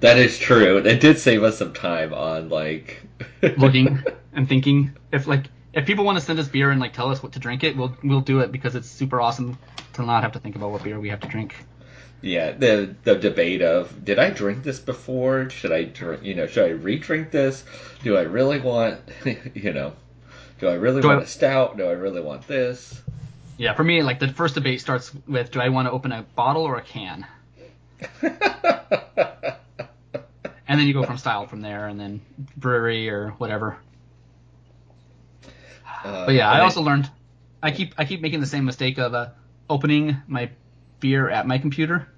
That 0.00 0.18
is 0.18 0.38
true. 0.38 0.78
It 0.78 1.00
did 1.00 1.18
save 1.18 1.42
us 1.42 1.58
some 1.58 1.72
time 1.72 2.12
on 2.12 2.48
like 2.48 3.02
looking 3.56 4.02
and 4.32 4.48
thinking. 4.48 4.96
If 5.12 5.26
like 5.26 5.46
if 5.72 5.86
people 5.86 6.04
want 6.04 6.18
to 6.18 6.24
send 6.24 6.38
us 6.38 6.48
beer 6.48 6.70
and 6.70 6.80
like 6.80 6.92
tell 6.92 7.10
us 7.10 7.22
what 7.22 7.32
to 7.32 7.38
drink 7.38 7.64
it, 7.64 7.76
we'll 7.76 7.96
we'll 8.02 8.20
do 8.20 8.40
it 8.40 8.52
because 8.52 8.74
it's 8.74 8.88
super 8.88 9.20
awesome 9.20 9.58
to 9.94 10.02
not 10.02 10.22
have 10.22 10.32
to 10.32 10.38
think 10.38 10.56
about 10.56 10.70
what 10.70 10.82
beer 10.82 10.98
we 10.98 11.10
have 11.10 11.20
to 11.20 11.28
drink. 11.28 11.54
Yeah, 12.24 12.52
the 12.52 12.94
the 13.04 13.16
debate 13.16 13.60
of 13.60 14.02
did 14.02 14.18
I 14.18 14.30
drink 14.30 14.64
this 14.64 14.78
before? 14.78 15.50
Should 15.50 15.72
I 15.72 15.84
drink? 15.84 16.22
You 16.22 16.34
know, 16.34 16.46
should 16.46 16.64
I 16.64 16.70
re-drink 16.70 17.30
this? 17.30 17.64
Do 18.02 18.16
I 18.16 18.22
really 18.22 18.60
want? 18.60 19.00
You 19.54 19.74
know, 19.74 19.92
do 20.58 20.68
I 20.68 20.74
really 20.74 21.02
Do 21.02 21.08
want 21.08 21.20
I- 21.20 21.24
a 21.24 21.26
stout? 21.26 21.76
Do 21.76 21.84
I 21.86 21.92
really 21.92 22.22
want 22.22 22.48
this? 22.48 23.02
Yeah, 23.58 23.74
for 23.74 23.84
me, 23.84 24.02
like 24.02 24.20
the 24.20 24.28
first 24.28 24.54
debate 24.54 24.80
starts 24.80 25.12
with 25.28 25.50
do 25.50 25.60
I 25.60 25.68
want 25.68 25.86
to 25.86 25.92
open 25.92 26.12
a 26.12 26.22
bottle 26.22 26.62
or 26.62 26.76
a 26.76 26.82
can, 26.82 27.26
and 28.22 28.32
then 30.80 30.86
you 30.86 30.92
go 30.94 31.04
from 31.04 31.18
style 31.18 31.46
from 31.46 31.60
there, 31.60 31.86
and 31.88 32.00
then 32.00 32.20
brewery 32.56 33.08
or 33.10 33.30
whatever. 33.38 33.76
Uh, 36.04 36.24
But 36.26 36.34
yeah, 36.34 36.50
I 36.50 36.60
also 36.60 36.80
learned. 36.82 37.08
I 37.62 37.70
keep 37.70 37.94
I 37.98 38.04
keep 38.06 38.20
making 38.22 38.40
the 38.40 38.46
same 38.46 38.64
mistake 38.64 38.96
of 38.98 39.12
uh, 39.14 39.28
opening 39.70 40.16
my 40.26 40.50
beer 41.00 41.28
at 41.30 41.46
my 41.46 41.58
computer, 41.58 42.08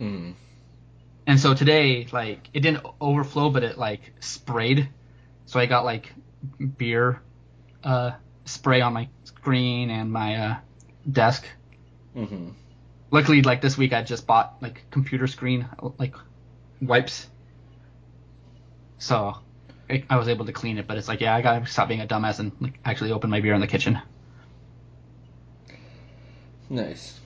Mm. 0.00 0.34
and 1.26 1.40
so 1.40 1.54
today 1.54 2.06
like 2.12 2.48
it 2.54 2.60
didn't 2.60 2.84
overflow, 3.00 3.50
but 3.50 3.64
it 3.64 3.78
like 3.78 4.12
sprayed, 4.20 4.88
so 5.46 5.58
I 5.60 5.66
got 5.66 5.84
like 5.84 6.12
beer 6.76 7.20
uh, 7.84 8.12
spray 8.44 8.80
on 8.80 8.92
my 8.94 9.08
screen 9.24 9.90
and 9.90 10.12
my 10.12 10.36
uh, 10.36 10.56
desk. 11.10 11.46
hmm 12.14 12.50
Luckily, 13.10 13.42
like 13.42 13.62
this 13.62 13.78
week, 13.78 13.92
I 13.94 14.02
just 14.02 14.26
bought 14.26 14.56
like 14.60 14.84
computer 14.90 15.26
screen 15.26 15.68
like 15.98 16.14
wipes, 16.80 17.28
so 18.98 19.34
I, 19.90 20.04
I 20.10 20.16
was 20.16 20.28
able 20.28 20.46
to 20.46 20.52
clean 20.52 20.78
it. 20.78 20.86
But 20.86 20.98
it's 20.98 21.08
like, 21.08 21.20
yeah, 21.20 21.34
I 21.34 21.42
gotta 21.42 21.66
stop 21.66 21.88
being 21.88 22.00
a 22.02 22.06
dumbass 22.06 22.38
and 22.40 22.52
like 22.60 22.78
actually 22.84 23.12
open 23.12 23.30
my 23.30 23.40
beer 23.40 23.54
in 23.54 23.60
the 23.60 23.66
kitchen. 23.66 24.00
Nice. 26.70 27.20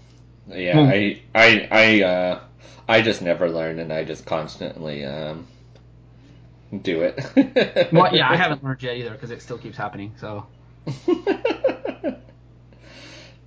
Yeah, 0.48 0.76
Well- 0.76 0.88
I 0.88 1.20
I 1.34 1.68
I 1.70 2.02
uh 2.02 2.40
I 2.88 3.02
just 3.02 3.22
never 3.22 3.48
learn, 3.48 3.78
and 3.78 3.92
I 3.92 4.04
just 4.04 4.26
constantly 4.26 5.04
um 5.04 5.46
do 6.82 7.02
it. 7.02 7.18
Well, 7.92 8.14
yeah, 8.14 8.30
I 8.30 8.36
haven't 8.36 8.64
learned 8.64 8.82
yet 8.82 8.96
either 8.96 9.10
because 9.10 9.30
it 9.30 9.42
still 9.42 9.58
keeps 9.58 9.76
happening. 9.76 10.14
So 10.18 10.46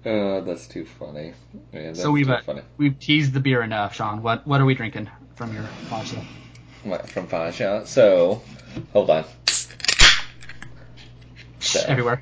oh, 0.06 0.42
that's 0.42 0.68
too 0.68 0.86
funny. 0.86 1.34
Yeah, 1.74 1.88
that's 1.88 2.02
So 2.02 2.12
we've 2.12 2.28
too 2.28 2.34
uh, 2.34 2.42
funny. 2.42 2.62
we've 2.78 2.98
teased 3.00 3.34
the 3.34 3.40
beer 3.40 3.62
enough, 3.62 3.96
Sean. 3.96 4.22
What 4.22 4.46
what 4.48 4.62
are 4.62 4.66
we 4.66 4.76
drinking 4.76 5.10
from 5.36 5.54
your 5.54 5.64
faucet? 5.90 6.20
What, 6.84 7.10
from 7.10 7.28
Fasha. 7.28 7.86
So, 7.88 8.42
hold 8.94 9.10
on. 9.10 9.26
So. 11.60 11.80
Everywhere. 11.88 12.22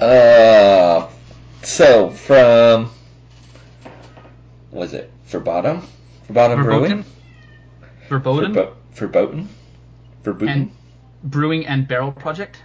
Uh, 0.00 1.08
so 1.62 2.10
from 2.10 2.90
was 4.70 4.92
it 4.92 5.10
for 5.24 5.40
bottom? 5.40 5.82
For 6.26 6.32
bottom 6.32 6.62
brewing? 6.62 7.04
Verboten. 8.08 8.52
Verboten. 8.92 9.48
For? 10.22 10.32
Verboten? 10.32 10.48
And 10.48 10.70
Brewing 11.24 11.66
and 11.66 11.88
Barrel 11.88 12.12
Project. 12.12 12.62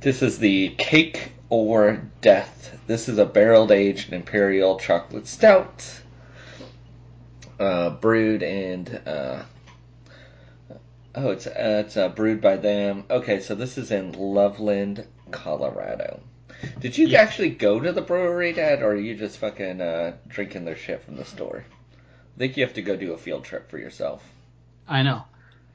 This 0.00 0.22
is 0.22 0.38
the 0.38 0.70
Cake 0.78 1.32
or 1.50 2.02
Death. 2.20 2.78
This 2.86 3.08
is 3.08 3.18
a 3.18 3.26
barrel 3.26 3.70
aged 3.72 4.12
imperial 4.12 4.78
chocolate 4.78 5.26
stout, 5.26 6.00
uh, 7.58 7.90
brewed 7.90 8.42
and 8.42 9.00
uh, 9.06 9.42
oh, 11.14 11.30
it's 11.30 11.46
uh, 11.46 11.82
it's 11.84 11.96
uh, 11.96 12.08
brewed 12.08 12.40
by 12.40 12.56
them. 12.56 13.04
Okay, 13.10 13.40
so 13.40 13.54
this 13.54 13.76
is 13.76 13.90
in 13.90 14.12
Loveland, 14.12 15.06
Colorado. 15.30 16.20
Did 16.78 16.98
you 16.98 17.06
Yeah. 17.06 17.20
actually 17.22 17.50
go 17.50 17.80
to 17.80 17.92
the 17.92 18.02
brewery, 18.02 18.52
Dad, 18.52 18.82
or 18.82 18.92
are 18.92 18.96
you 18.96 19.14
just 19.16 19.38
fucking 19.38 19.80
uh, 19.80 20.16
drinking 20.28 20.64
their 20.64 20.76
shit 20.76 21.02
from 21.04 21.16
the 21.16 21.24
store? 21.24 21.64
I 22.36 22.38
think 22.38 22.56
you 22.56 22.64
have 22.64 22.74
to 22.74 22.82
go 22.82 22.96
do 22.96 23.12
a 23.12 23.18
field 23.18 23.44
trip 23.44 23.70
for 23.70 23.78
yourself. 23.78 24.22
I 24.88 25.02
know. 25.02 25.24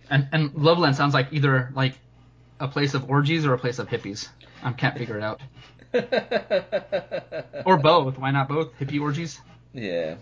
And 0.10 0.28
and 0.32 0.54
Loveland 0.56 0.96
sounds 0.96 1.14
like 1.14 1.30
either 1.32 1.72
like 1.74 1.94
a 2.60 2.68
place 2.68 2.94
of 2.94 3.10
orgies 3.10 3.46
or 3.46 3.54
a 3.54 3.58
place 3.58 3.80
of 3.80 3.88
hippies. 3.90 4.28
I 4.64 4.72
can't 4.74 4.98
figure 4.98 5.18
it 5.18 5.24
out. 5.24 5.42
Or 7.66 7.78
both. 7.78 8.18
Why 8.18 8.32
not 8.32 8.48
both? 8.50 8.78
Hippie 8.80 9.00
orgies. 9.02 9.40
Yeah. 9.74 10.16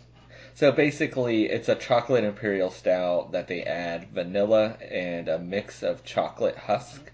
So 0.55 0.71
basically, 0.71 1.45
it's 1.49 1.67
a 1.67 1.75
chocolate 1.75 2.23
imperial 2.23 2.69
stout 2.69 3.31
that 3.31 3.47
they 3.47 3.63
add 3.63 4.07
vanilla 4.09 4.77
and 4.89 5.27
a 5.27 5.39
mix 5.39 5.81
of 5.83 6.03
chocolate 6.03 6.55
husk, 6.55 7.11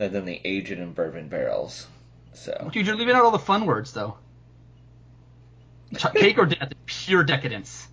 and 0.00 0.14
then 0.14 0.24
they 0.24 0.40
age 0.44 0.72
it 0.72 0.78
in 0.78 0.92
bourbon 0.92 1.28
barrels. 1.28 1.86
So 2.32 2.70
Dude, 2.72 2.86
you're 2.86 2.96
leaving 2.96 3.14
out 3.14 3.22
all 3.22 3.30
the 3.30 3.38
fun 3.38 3.66
words 3.66 3.92
though. 3.92 4.16
Cake 6.14 6.38
or 6.38 6.46
death, 6.46 6.72
pure 6.86 7.22
decadence. 7.22 7.86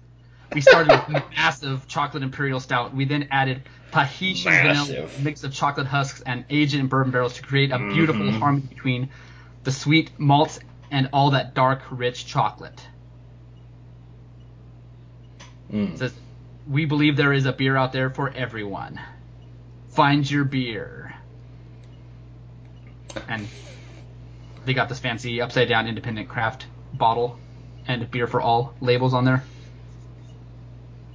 We 0.54 0.62
started 0.62 1.02
with 1.08 1.24
massive 1.36 1.88
chocolate 1.88 2.24
imperial 2.24 2.60
stout. 2.60 2.96
We 2.96 3.06
then 3.06 3.28
added 3.32 3.64
Tahitian 3.92 4.52
vanilla 4.52 5.10
mix 5.22 5.44
of 5.44 5.54
chocolate 5.54 5.88
husks 5.88 6.22
and 6.22 6.46
aged 6.50 6.76
in 6.76 6.88
bourbon 6.88 7.12
barrels 7.12 7.34
to 7.36 7.42
create 7.42 7.72
a 7.72 7.80
beautiful 7.80 8.26
Mhm. 8.26 8.40
harmony 8.40 8.68
between 8.68 9.10
the 9.64 9.72
sweet 9.72 10.12
malts 10.18 10.60
and 10.90 11.10
all 11.12 11.32
that 11.32 11.54
dark, 11.54 11.82
rich 11.90 12.26
chocolate. 12.26 12.88
It 15.70 15.76
mm. 15.76 15.98
says, 15.98 16.14
we 16.70 16.86
believe 16.86 17.18
there 17.18 17.34
is 17.34 17.46
a 17.46 17.52
beer 17.52 17.76
out 17.76 17.92
there 17.92 18.10
for 18.10 18.30
everyone. 18.30 19.00
Find 19.90 20.30
your 20.30 20.46
beer. 20.46 21.07
And 23.28 23.52
they 24.64 24.74
got 24.76 24.88
this 24.88 25.00
fancy 25.00 25.42
upside 25.42 25.68
down 25.68 25.88
independent 25.88 26.30
craft 26.30 26.68
bottle 26.94 27.42
and 27.88 28.12
beer 28.12 28.28
for 28.28 28.40
all 28.40 28.76
labels 28.80 29.14
on 29.16 29.26
there. 29.26 29.50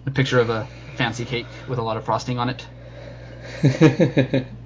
A 0.06 0.12
picture 0.12 0.38
of 0.38 0.48
a 0.48 0.70
fancy 0.94 1.24
cake 1.24 1.50
with 1.66 1.76
a 1.80 1.82
lot 1.82 1.96
of 1.96 2.04
frosting 2.04 2.38
on 2.38 2.48
it. 2.48 2.68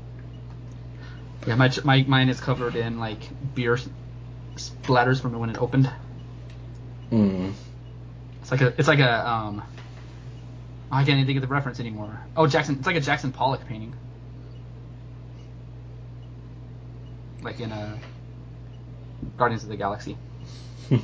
Yeah, 1.46 1.54
my, 1.54 1.70
my 1.84 2.02
mine 2.06 2.28
is 2.28 2.40
covered 2.40 2.76
in 2.76 2.98
like 2.98 3.30
beer 3.54 3.78
splatters 4.58 5.20
from 5.22 5.38
when 5.38 5.50
it 5.50 5.58
opened. 5.58 5.92
mm. 7.10 7.56
It's 8.42 8.50
like 8.50 8.60
a 8.60 8.68
it's 8.78 8.88
like 8.88 8.98
a 9.00 9.28
um 9.28 9.62
I 10.90 11.04
can't 11.04 11.10
even 11.18 11.26
think 11.26 11.36
of 11.36 11.42
the 11.42 11.54
reference 11.54 11.78
anymore. 11.78 12.28
Oh 12.34 12.48
Jackson 12.48 12.76
it's 12.78 12.86
like 12.86 12.96
a 12.96 13.00
Jackson 13.00 13.30
Pollock 13.32 13.66
painting. 13.66 13.94
Like 17.42 17.60
in 17.60 17.72
a 17.72 17.98
Guardians 19.36 19.62
of 19.62 19.68
the 19.68 19.76
Galaxy. 19.76 20.16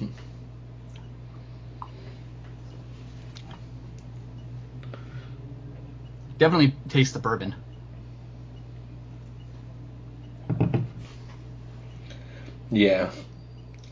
Definitely 6.38 6.74
taste 6.88 7.14
the 7.14 7.20
bourbon. 7.20 7.54
yeah. 12.72 13.10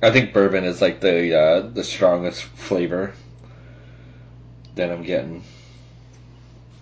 I 0.02 0.10
think 0.10 0.32
bourbon 0.32 0.64
is 0.64 0.80
like 0.80 1.00
the 1.00 1.38
uh, 1.38 1.60
the 1.60 1.84
strongest 1.84 2.42
flavor 2.42 3.12
that 4.74 4.90
I'm 4.90 5.02
getting. 5.02 5.44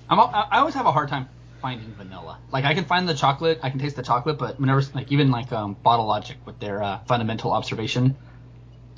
I'm 0.08 0.20
I 0.20 0.46
I 0.50 0.58
always 0.60 0.74
have 0.74 0.86
a 0.86 0.92
hard 0.92 1.08
time 1.08 1.28
finding 1.60 1.92
vanilla. 1.94 2.38
Like 2.50 2.64
I 2.64 2.74
can 2.74 2.84
find 2.84 3.08
the 3.08 3.14
chocolate, 3.14 3.60
I 3.62 3.70
can 3.70 3.78
taste 3.78 3.96
the 3.96 4.02
chocolate, 4.02 4.38
but 4.38 4.60
whenever 4.60 4.82
like 4.94 5.10
even 5.12 5.30
like 5.30 5.52
um, 5.52 5.74
Bottle 5.74 6.06
Logic 6.06 6.36
with 6.44 6.58
their 6.58 6.82
uh, 6.82 6.98
fundamental 7.06 7.52
observation, 7.52 8.16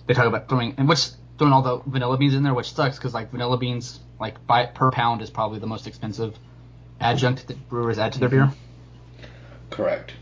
they 0.07 0.15
talk 0.15 0.27
about 0.27 0.49
throwing 0.49 0.75
and 0.77 0.89
which 0.89 1.09
throwing 1.39 1.53
all 1.53 1.63
the 1.63 1.79
vanilla 1.91 2.19
beans 2.19 2.35
in 2.35 2.43
there, 2.43 2.55
which 2.55 2.73
sucks 2.73 2.97
because 2.97 3.15
like 3.15 3.31
vanilla 3.31 3.57
beans 3.57 4.01
like 4.19 4.47
by 4.47 4.67
per 4.67 4.91
pound 4.91 5.23
is 5.23 5.31
probably 5.31 5.59
the 5.59 5.67
most 5.67 5.87
expensive 5.87 6.39
adjunct 7.01 7.49
that 7.49 7.69
brewers 7.69 7.99
add 7.99 8.13
to 8.13 8.21
their 8.21 8.29
beer. 8.29 8.53
Correct. 9.71 10.13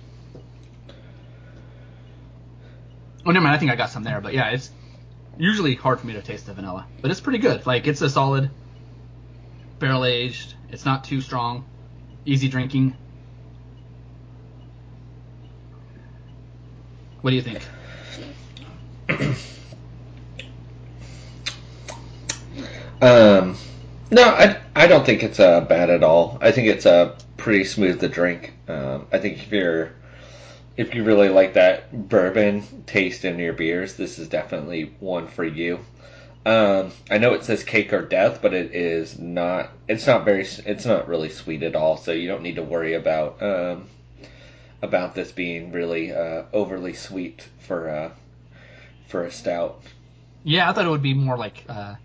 Oh 3.26 3.30
never 3.30 3.44
mind, 3.44 3.56
I 3.56 3.58
think 3.58 3.70
I 3.70 3.76
got 3.76 3.90
some 3.90 4.04
there, 4.04 4.20
but 4.20 4.32
yeah, 4.32 4.50
it's 4.50 4.70
usually 5.36 5.74
hard 5.74 6.00
for 6.00 6.06
me 6.06 6.14
to 6.14 6.22
taste 6.22 6.46
the 6.46 6.54
vanilla, 6.54 6.86
but 7.02 7.10
it's 7.10 7.20
pretty 7.20 7.38
good. 7.38 7.66
Like 7.66 7.86
it's 7.86 8.00
a 8.00 8.08
solid 8.08 8.50
barrel 9.78 10.04
aged. 10.04 10.54
It's 10.70 10.84
not 10.84 11.04
too 11.04 11.20
strong, 11.20 11.64
easy 12.24 12.48
drinking. 12.48 12.96
What 17.20 17.30
do 17.30 17.36
you 17.36 17.42
think? 17.42 17.62
Um, 23.00 23.56
no, 24.10 24.24
I, 24.24 24.60
I 24.74 24.86
don't 24.86 25.06
think 25.06 25.22
it's 25.22 25.38
uh, 25.38 25.60
bad 25.60 25.90
at 25.90 26.02
all. 26.02 26.38
I 26.40 26.50
think 26.50 26.68
it's 26.68 26.86
uh, 26.86 27.16
pretty 27.36 27.64
smooth 27.64 28.00
to 28.00 28.08
drink. 28.08 28.54
Um, 28.66 29.06
I 29.12 29.18
think 29.18 29.38
if 29.38 29.52
you're 29.52 29.92
if 30.76 30.94
you 30.94 31.02
really 31.02 31.28
like 31.28 31.54
that 31.54 32.08
bourbon 32.08 32.62
taste 32.86 33.24
in 33.24 33.38
your 33.38 33.52
beers, 33.52 33.94
this 33.94 34.18
is 34.18 34.28
definitely 34.28 34.94
one 35.00 35.26
for 35.26 35.44
you. 35.44 35.80
Um, 36.46 36.92
I 37.10 37.18
know 37.18 37.34
it 37.34 37.44
says 37.44 37.62
cake 37.62 37.92
or 37.92 38.02
death, 38.02 38.40
but 38.40 38.54
it 38.54 38.74
is 38.74 39.18
not. 39.18 39.70
It's 39.88 40.06
not 40.06 40.24
very. 40.24 40.42
It's 40.42 40.86
not 40.86 41.08
really 41.08 41.28
sweet 41.28 41.62
at 41.62 41.76
all. 41.76 41.96
So 41.96 42.12
you 42.12 42.28
don't 42.28 42.42
need 42.42 42.56
to 42.56 42.62
worry 42.62 42.94
about 42.94 43.42
um, 43.42 43.88
about 44.82 45.14
this 45.14 45.32
being 45.32 45.72
really 45.72 46.12
uh, 46.12 46.44
overly 46.52 46.94
sweet 46.94 47.46
for 47.58 47.90
uh, 47.90 48.10
for 49.08 49.24
a 49.24 49.30
stout. 49.30 49.82
Yeah, 50.44 50.70
I 50.70 50.72
thought 50.72 50.86
it 50.86 50.90
would 50.90 51.02
be 51.02 51.14
more 51.14 51.36
like 51.36 51.64
uh, 51.68 51.96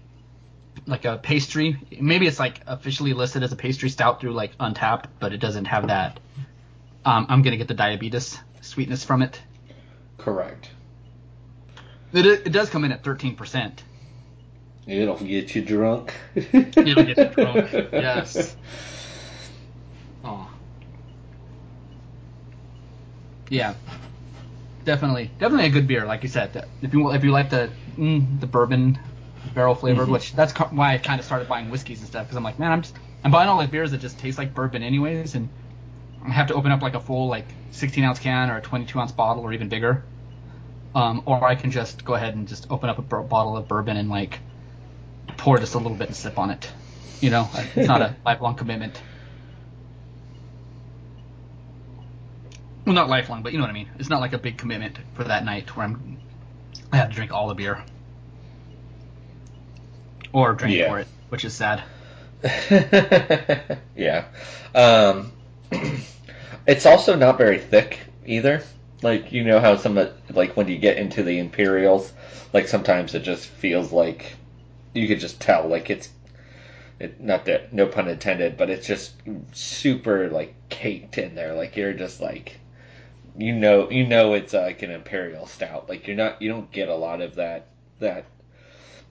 like 0.87 1.05
a 1.05 1.17
pastry. 1.17 1.77
Maybe 1.99 2.27
it's 2.27 2.39
like 2.39 2.61
officially 2.67 3.13
listed 3.13 3.43
as 3.43 3.51
a 3.51 3.55
pastry 3.55 3.89
stout 3.89 4.19
through 4.19 4.33
like 4.33 4.57
Untappd, 4.57 5.05
but 5.19 5.33
it 5.33 5.37
doesn't 5.37 5.65
have 5.65 5.87
that. 5.87 6.19
Um, 7.05 7.27
I'm 7.29 7.41
gonna 7.43 7.57
get 7.57 7.67
the 7.67 7.73
diabetes 7.73 8.39
sweetness 8.61 9.03
from 9.03 9.21
it. 9.21 9.41
Correct. 10.17 10.69
It, 12.13 12.25
it 12.25 12.51
does 12.51 12.69
come 12.69 12.83
in 12.83 12.91
at 12.91 13.03
13 13.03 13.35
percent. 13.35 13.83
It'll 14.87 15.17
get 15.17 15.55
you 15.55 15.61
drunk. 15.61 16.13
It'll 16.35 17.03
get 17.03 17.21
you 17.21 17.29
drunk. 17.29 17.73
Yes. 17.93 18.55
Oh. 20.23 20.49
Yeah. 23.49 23.75
Definitely, 24.85 25.31
definitely 25.39 25.67
a 25.67 25.69
good 25.69 25.87
beer, 25.87 26.05
like 26.05 26.23
you 26.23 26.29
said. 26.29 26.65
If 26.81 26.93
you 26.93 27.09
if 27.13 27.23
you 27.23 27.31
like 27.31 27.49
the 27.49 27.71
mm, 27.97 28.39
the 28.39 28.47
bourbon 28.47 28.99
barrel 29.53 29.75
flavored, 29.75 30.09
Mhm. 30.09 30.11
which 30.11 30.33
that's 30.33 30.51
why 30.71 30.93
I 30.93 30.97
kind 30.97 31.19
of 31.19 31.25
started 31.25 31.47
buying 31.47 31.69
whiskeys 31.69 31.99
and 31.99 32.07
stuff 32.07 32.25
because 32.25 32.35
I'm 32.37 32.43
like, 32.43 32.59
man, 32.59 32.71
I'm 32.71 32.81
just 32.81 32.97
I'm 33.23 33.31
buying 33.31 33.47
all 33.47 33.61
the 33.61 33.67
beers 33.67 33.91
that 33.91 33.99
just 33.99 34.19
taste 34.19 34.37
like 34.37 34.53
bourbon 34.53 34.83
anyways, 34.83 35.35
and 35.35 35.49
I 36.21 36.31
have 36.31 36.47
to 36.47 36.55
open 36.55 36.71
up 36.71 36.81
like 36.81 36.95
a 36.95 36.99
full 36.99 37.27
like 37.27 37.55
16 37.71 38.03
ounce 38.03 38.19
can 38.19 38.49
or 38.51 38.57
a 38.57 38.61
22 38.61 38.99
ounce 38.99 39.11
bottle 39.13 39.43
or 39.43 39.53
even 39.53 39.69
bigger. 39.69 40.05
Um, 40.95 41.23
or 41.25 41.43
I 41.43 41.55
can 41.55 41.71
just 41.71 42.05
go 42.05 42.15
ahead 42.15 42.35
and 42.35 42.47
just 42.47 42.67
open 42.69 42.89
up 42.89 42.99
a 42.99 43.01
bottle 43.23 43.57
of 43.57 43.67
bourbon 43.67 43.97
and 43.97 44.09
like 44.09 44.41
pour 45.43 45.57
just 45.57 45.75
a 45.75 45.77
little 45.77 45.97
bit 45.97 46.07
and 46.07 46.15
sip 46.15 46.39
on 46.39 46.49
it. 46.51 46.71
You 47.19 47.29
know, 47.29 47.49
it's 47.75 47.85
not 47.87 48.01
a 48.01 48.15
lifelong 48.25 48.55
commitment. 48.55 48.99
Well, 52.85 52.95
not 52.95 53.09
lifelong, 53.09 53.43
but 53.43 53.51
you 53.51 53.57
know 53.57 53.65
what 53.65 53.69
I 53.69 53.73
mean. 53.73 53.89
It's 53.99 54.09
not 54.09 54.21
like 54.21 54.31
a 54.31 54.37
big 54.37 54.57
commitment 54.57 54.97
for 55.15 55.25
that 55.25 55.43
night 55.43 55.75
where 55.75 55.85
I'm 55.85 56.17
I 56.93 56.97
have 56.97 57.09
to 57.09 57.15
drink 57.15 57.33
all 57.33 57.49
the 57.49 57.55
beer 57.55 57.83
or 60.31 60.53
drink 60.53 60.77
Yeah. 60.77 60.87
for 60.89 60.99
it, 60.99 61.07
which 61.27 61.43
is 61.43 61.53
sad. 61.53 61.83
yeah. 63.97 64.25
Um, 64.73 65.33
it's 66.67 66.85
also 66.85 67.15
not 67.17 67.37
very 67.37 67.59
thick 67.59 67.99
either. 68.25 68.63
Like 69.01 69.33
you 69.33 69.43
know 69.43 69.59
how 69.59 69.75
some 69.75 69.97
of- 69.97 70.13
like 70.29 70.55
when 70.55 70.69
you 70.69 70.77
get 70.77 70.97
into 70.97 71.21
the 71.23 71.39
Imperials, 71.39 72.13
like 72.53 72.69
sometimes 72.69 73.13
it 73.13 73.23
just 73.23 73.45
feels 73.45 73.91
like 73.91 74.35
you 74.93 75.07
could 75.07 75.19
just 75.19 75.39
tell 75.39 75.67
like 75.67 75.89
it's 75.89 76.09
it, 76.99 77.19
not 77.19 77.45
that 77.45 77.73
no 77.73 77.87
pun 77.87 78.07
intended, 78.07 78.57
but 78.57 78.69
it's 78.69 78.87
just 78.87 79.13
super 79.51 80.29
like 80.29 80.53
caked 80.69 81.17
in 81.17 81.35
there. 81.35 81.53
Like 81.53 81.75
you're 81.75 81.93
just 81.93 82.21
like 82.21 82.59
you 83.37 83.53
know 83.53 83.89
you 83.89 84.05
know 84.05 84.33
it's 84.33 84.53
like 84.53 84.81
an 84.81 84.91
Imperial 84.91 85.45
stout. 85.47 85.89
Like 85.89 86.07
you're 86.07 86.15
not 86.15 86.41
you 86.41 86.49
don't 86.49 86.71
get 86.71 86.89
a 86.89 86.95
lot 86.95 87.21
of 87.21 87.35
that 87.35 87.67
that 87.99 88.25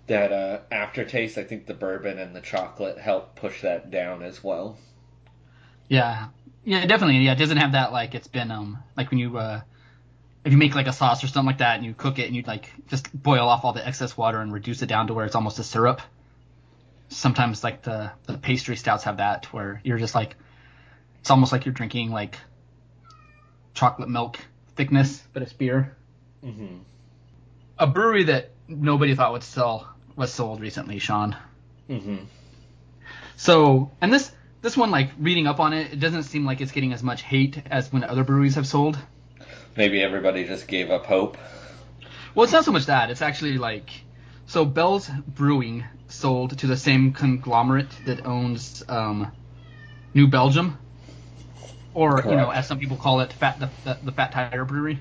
that 0.06 0.32
uh, 0.32 0.60
aftertaste. 0.70 1.38
I 1.38 1.44
think 1.44 1.66
the 1.66 1.74
bourbon 1.74 2.18
and 2.18 2.34
the 2.34 2.40
chocolate 2.40 2.98
help 2.98 3.36
push 3.36 3.62
that 3.62 3.90
down 3.90 4.22
as 4.22 4.42
well. 4.42 4.78
Yeah, 5.88 6.28
yeah, 6.64 6.86
definitely. 6.86 7.18
Yeah, 7.18 7.32
it 7.32 7.38
doesn't 7.38 7.58
have 7.58 7.72
that 7.72 7.92
like 7.92 8.14
it's 8.14 8.28
been 8.28 8.50
um 8.50 8.78
like 8.96 9.10
when 9.10 9.18
you 9.18 9.36
uh 9.36 9.60
if 10.44 10.52
you 10.52 10.58
make 10.58 10.74
like 10.74 10.88
a 10.88 10.92
sauce 10.92 11.22
or 11.22 11.28
something 11.28 11.46
like 11.46 11.58
that 11.58 11.76
and 11.76 11.84
you 11.84 11.94
cook 11.94 12.18
it 12.18 12.26
and 12.26 12.34
you 12.34 12.42
like 12.42 12.70
just 12.88 13.12
boil 13.12 13.48
off 13.48 13.64
all 13.64 13.72
the 13.72 13.86
excess 13.86 14.16
water 14.16 14.40
and 14.40 14.52
reduce 14.52 14.82
it 14.82 14.86
down 14.86 15.06
to 15.06 15.14
where 15.14 15.24
it's 15.24 15.34
almost 15.34 15.58
a 15.58 15.64
syrup. 15.64 16.00
Sometimes 17.08 17.62
like 17.62 17.82
the 17.82 18.10
the 18.26 18.38
pastry 18.38 18.76
stouts 18.76 19.04
have 19.04 19.18
that 19.18 19.46
where 19.52 19.80
you're 19.84 19.98
just 19.98 20.14
like 20.14 20.36
it's 21.20 21.30
almost 21.30 21.52
like 21.52 21.64
you're 21.64 21.74
drinking 21.74 22.10
like 22.10 22.38
chocolate 23.74 24.08
milk 24.08 24.38
thickness, 24.76 25.22
but 25.32 25.42
it's 25.42 25.52
beer. 25.52 25.96
Mm-hmm. 26.44 26.78
A 27.78 27.86
brewery 27.86 28.24
that 28.24 28.50
nobody 28.68 29.14
thought 29.14 29.32
would 29.32 29.42
sell 29.42 29.88
was 30.16 30.32
sold 30.32 30.60
recently, 30.60 30.98
Sean. 30.98 31.36
Mm-hmm. 31.88 32.24
So, 33.36 33.90
and 34.00 34.12
this 34.12 34.32
this 34.60 34.76
one, 34.76 34.90
like 34.90 35.10
reading 35.18 35.46
up 35.46 35.60
on 35.60 35.72
it, 35.72 35.92
it 35.92 36.00
doesn't 36.00 36.24
seem 36.24 36.44
like 36.44 36.60
it's 36.60 36.72
getting 36.72 36.92
as 36.92 37.02
much 37.02 37.22
hate 37.22 37.60
as 37.70 37.92
when 37.92 38.04
other 38.04 38.24
breweries 38.24 38.54
have 38.54 38.66
sold. 38.66 38.98
Maybe 39.76 40.02
everybody 40.02 40.44
just 40.44 40.68
gave 40.68 40.90
up 40.90 41.06
hope. 41.06 41.38
Well, 42.34 42.44
it's 42.44 42.52
not 42.52 42.64
so 42.64 42.72
much 42.72 42.86
that. 42.86 43.10
It's 43.10 43.22
actually 43.22 43.58
like 43.58 43.90
so 44.46 44.64
Bell's 44.64 45.08
Brewing 45.08 45.84
sold 46.08 46.58
to 46.58 46.66
the 46.66 46.76
same 46.76 47.12
conglomerate 47.12 47.90
that 48.06 48.26
owns 48.26 48.82
um, 48.88 49.32
New 50.14 50.28
Belgium, 50.28 50.78
or 51.94 52.22
you 52.24 52.36
know, 52.36 52.50
as 52.50 52.66
some 52.66 52.78
people 52.78 52.96
call 52.96 53.20
it, 53.20 53.32
Fat 53.32 53.60
the, 53.60 53.70
the, 53.84 53.98
the 54.04 54.12
Fat 54.12 54.32
Tire 54.32 54.64
Brewery. 54.64 54.98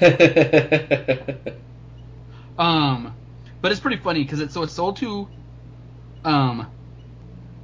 Um, 2.60 3.16
but 3.62 3.72
it's 3.72 3.80
pretty 3.80 3.96
funny 3.96 4.22
because 4.22 4.40
it's 4.40 4.52
so 4.52 4.62
it's 4.62 4.74
sold 4.74 4.98
to 4.98 5.26
um 6.24 6.70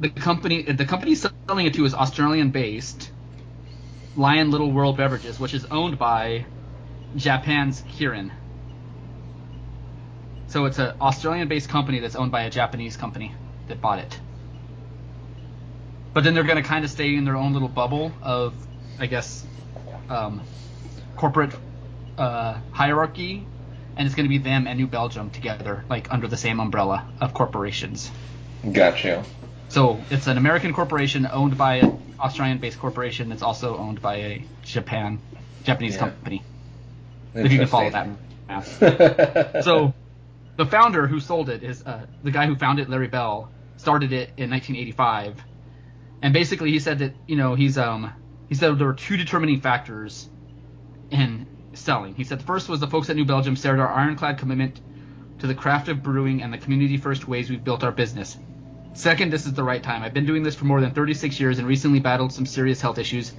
the 0.01 0.09
company 0.09 0.63
the 0.63 0.87
company 0.87 1.15
selling 1.15 1.67
it 1.67 1.75
to 1.75 1.85
is 1.85 1.93
Australian 1.93 2.51
based 2.51 3.11
Lion 4.17 4.51
Little 4.51 4.71
World 4.71 4.97
Beverages, 4.97 5.39
which 5.39 5.55
is 5.55 5.65
owned 5.67 5.99
by 5.99 6.47
Japan's 7.17 7.83
Kirin. 7.83 8.31
So 10.49 10.65
it's 10.65 10.79
an 10.79 10.95
Australian 11.01 11.49
based 11.49 11.69
company 11.69 12.01
that's 12.01 12.17
owned 12.17 12.33
by 12.33 12.43
a 12.43 12.51
Japanese 12.51 12.97
company 12.97 13.35
that 13.69 13.81
bought 13.81 13.99
it. 13.99 14.19
But 16.15 16.25
then 16.25 16.35
they're 16.35 16.45
going 16.45 16.63
to 16.63 16.69
kind 16.69 16.85
of 16.85 16.91
stay 16.91 17.15
in 17.15 17.25
their 17.25 17.37
own 17.37 17.53
little 17.53 17.69
bubble 17.69 18.13
of, 18.23 18.55
I 18.99 19.07
guess, 19.07 19.45
um, 20.09 20.41
corporate 21.17 21.55
uh, 22.17 22.59
hierarchy, 22.73 23.47
and 23.97 24.07
it's 24.07 24.15
going 24.15 24.25
to 24.25 24.31
be 24.31 24.39
them 24.39 24.67
and 24.67 24.79
New 24.79 24.87
Belgium 24.87 25.31
together, 25.31 25.85
like 25.91 26.11
under 26.13 26.27
the 26.27 26.37
same 26.37 26.61
umbrella 26.61 27.07
of 27.21 27.35
corporations. 27.35 28.11
Got 28.73 29.05
you. 29.05 29.23
So 29.77 30.01
it's 30.11 30.27
an 30.27 30.39
American 30.39 30.73
corporation 30.73 31.29
owned 31.31 31.59
by 31.59 31.75
an 31.75 32.15
Australian-based 32.19 32.79
corporation 32.79 33.29
that's 33.29 33.43
also 33.43 33.77
owned 33.77 34.01
by 34.01 34.15
a 34.15 34.47
Japan 34.63 35.21
Japanese 35.65 35.97
Yeah. 35.97 36.01
company. 36.01 36.43
If 37.35 37.53
you 37.53 37.59
can 37.59 37.67
follow 37.67 37.91
that 37.91 38.09
math. 38.49 39.63
So 39.65 39.93
the 40.57 40.65
founder 40.65 41.07
who 41.07 41.21
sold 41.21 41.51
it 41.51 41.63
is 41.63 41.83
uh, 41.85 42.07
the 42.23 42.31
guy 42.31 42.47
who 42.47 42.57
founded 42.57 42.89
Larry 42.89 43.09
Bell 43.09 43.53
started 43.77 44.15
it 44.15 44.33
in 44.39 44.49
1985, 44.49 45.45
and 46.23 46.33
basically 46.33 46.71
he 46.71 46.79
said 46.79 47.01
that 47.01 47.15
you 47.27 47.37
know 47.37 47.55
he's 47.55 47.77
um 47.77 48.15
he 48.49 48.55
said 48.55 48.79
there 48.79 48.87
were 48.87 48.95
two 48.95 49.19
determining 49.19 49.61
factors 49.61 50.27
in 51.11 51.47
selling. 51.75 52.15
He 52.15 52.25
said 52.25 52.41
the 52.41 52.45
first 52.45 52.71
was 52.71 52.81
the 52.81 52.87
folks 52.87 53.11
at 53.11 53.17
New 53.17 53.27
Belgium 53.27 53.57
shared 53.57 53.79
our 53.79 53.93
ironclad 53.93 54.39
commitment 54.39 54.81
to 55.41 55.47
the 55.47 55.55
craft 55.55 55.89
of 55.89 56.03
brewing 56.03 56.41
and 56.43 56.51
the 56.51 56.57
community 56.57 56.97
first 56.97 57.29
ways 57.29 57.51
we've 57.51 57.63
built 57.63 57.85
our 57.85 57.93
business. 57.93 58.39
Second, 58.97 59.31
this 59.31 59.45
is 59.45 59.53
the 59.53 59.63
right 59.63 59.83
time. 59.83 60.03
I've 60.03 60.15
been 60.15 60.25
doing 60.25 60.43
this 60.43 60.55
for 60.55 60.65
more 60.65 60.81
than 60.81 60.91
36 60.91 61.39
years 61.39 61.59
and 61.59 61.69
recently 61.69 62.01
battled 62.01 62.33
some 62.33 62.47
serious 62.47 62.81
health 62.81 62.97
issues. 62.97 63.33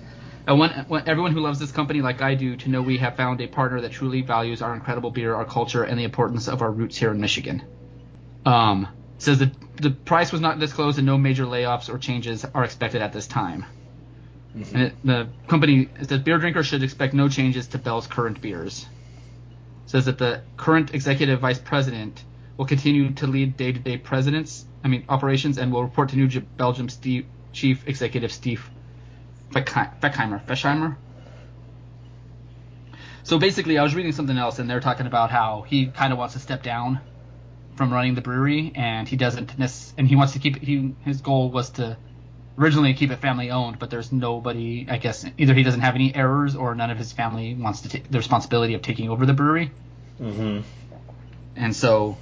I 0.48 0.54
want, 0.54 0.88
want 0.88 1.08
everyone 1.08 1.34
who 1.34 1.40
loves 1.40 1.58
this 1.58 1.72
company 1.72 2.00
like 2.00 2.22
I 2.22 2.36
do 2.36 2.56
to 2.58 2.70
know 2.70 2.84
we 2.84 3.00
have 3.00 3.16
found 3.16 3.42
a 3.42 3.48
partner 3.48 3.82
that 3.82 3.92
truly 3.92 4.22
values 4.22 4.62
our 4.62 4.76
incredible 4.76 5.10
beer, 5.10 5.34
our 5.34 5.46
culture, 5.46 5.84
and 5.84 5.98
the 5.98 6.04
importance 6.04 6.48
of 6.48 6.62
our 6.62 6.72
roots 6.72 6.96
here 6.96 7.12
in 7.12 7.20
Michigan. 7.20 7.64
Um, 8.46 8.88
says 9.18 9.40
that 9.40 9.52
the 9.78 9.90
price 9.90 10.32
was 10.32 10.42
not 10.42 10.60
disclosed 10.60 11.00
and 11.00 11.08
no 11.08 11.18
major 11.18 11.46
layoffs 11.46 11.92
or 11.92 11.98
changes 11.98 12.46
are 12.46 12.64
expected 12.64 13.02
at 13.02 13.12
this 13.12 13.26
time. 13.26 13.66
And 14.54 14.82
it, 14.84 14.94
the 15.04 15.28
company 15.48 15.90
says 16.04 16.20
beer 16.22 16.38
drinkers 16.38 16.68
should 16.68 16.84
expect 16.84 17.16
no 17.16 17.30
changes 17.30 17.68
to 17.70 17.80
Bell's 17.80 18.06
current 18.06 18.42
beers. 18.42 18.86
Says 19.88 20.06
that 20.06 20.20
the 20.20 20.44
current 20.56 20.94
executive 20.94 21.40
vice 21.40 21.60
president 21.60 22.24
will 22.58 22.66
continue 22.66 23.14
to 23.14 23.28
lead 23.28 23.56
day-to-day 23.56 23.98
presidents, 23.98 24.66
I 24.84 24.88
mean 24.88 25.06
operations, 25.08 25.58
and 25.58 25.72
will 25.72 25.84
report 25.84 26.10
to 26.10 26.16
New 26.16 26.28
Belgium 26.58 26.90
Steve, 26.90 27.26
chief 27.54 27.88
executive 27.88 28.32
Steve 28.32 28.70
Fechheimer. 29.52 30.00
Fechheimer. 30.02 30.46
Fechheimer. 30.46 30.98
So 33.24 33.38
basically, 33.40 33.78
I 33.78 33.84
was 33.84 33.94
reading 33.94 34.12
something 34.12 34.38
else, 34.38 34.60
and 34.60 34.70
they're 34.70 34.80
talking 34.80 35.06
about 35.06 35.32
how 35.32 35.64
he 35.68 35.88
kind 35.88 36.14
of 36.14 36.20
wants 36.20 36.34
to 36.34 36.40
step 36.40 36.64
down 36.64 37.00
from 37.76 37.94
running 37.94 38.16
the 38.16 38.22
brewery, 38.22 38.72
and 38.74 39.08
he 39.08 39.18
doesn't. 39.18 39.58
Nec- 39.60 39.94
and 39.98 40.08
he 40.08 40.16
wants 40.16 40.34
to 40.34 40.40
keep. 40.40 40.58
He 40.58 40.96
his 41.04 41.22
goal 41.22 41.52
was 41.52 41.72
to 41.72 41.98
originally 42.58 42.94
keep 42.94 43.12
it 43.12 43.18
family 43.18 43.52
owned, 43.52 43.80
but 43.80 43.90
there's 43.90 44.12
nobody. 44.12 44.88
I 44.90 44.98
guess 44.98 45.26
either 45.38 45.54
he 45.54 45.64
doesn't 45.64 45.82
have 45.82 45.96
any 45.96 46.16
errors, 46.16 46.56
or 46.56 46.74
none 46.74 46.90
of 46.90 46.98
his 46.98 47.12
family 47.12 47.54
wants 47.54 47.82
to 47.82 47.90
take 47.90 48.10
the 48.10 48.18
responsibility 48.18 48.74
of 48.74 48.82
taking 48.82 49.10
over 49.10 49.26
the 49.26 49.34
brewery. 49.34 49.72
Mm-hmm. 50.22 50.62
And 51.56 51.76
so 51.76 52.18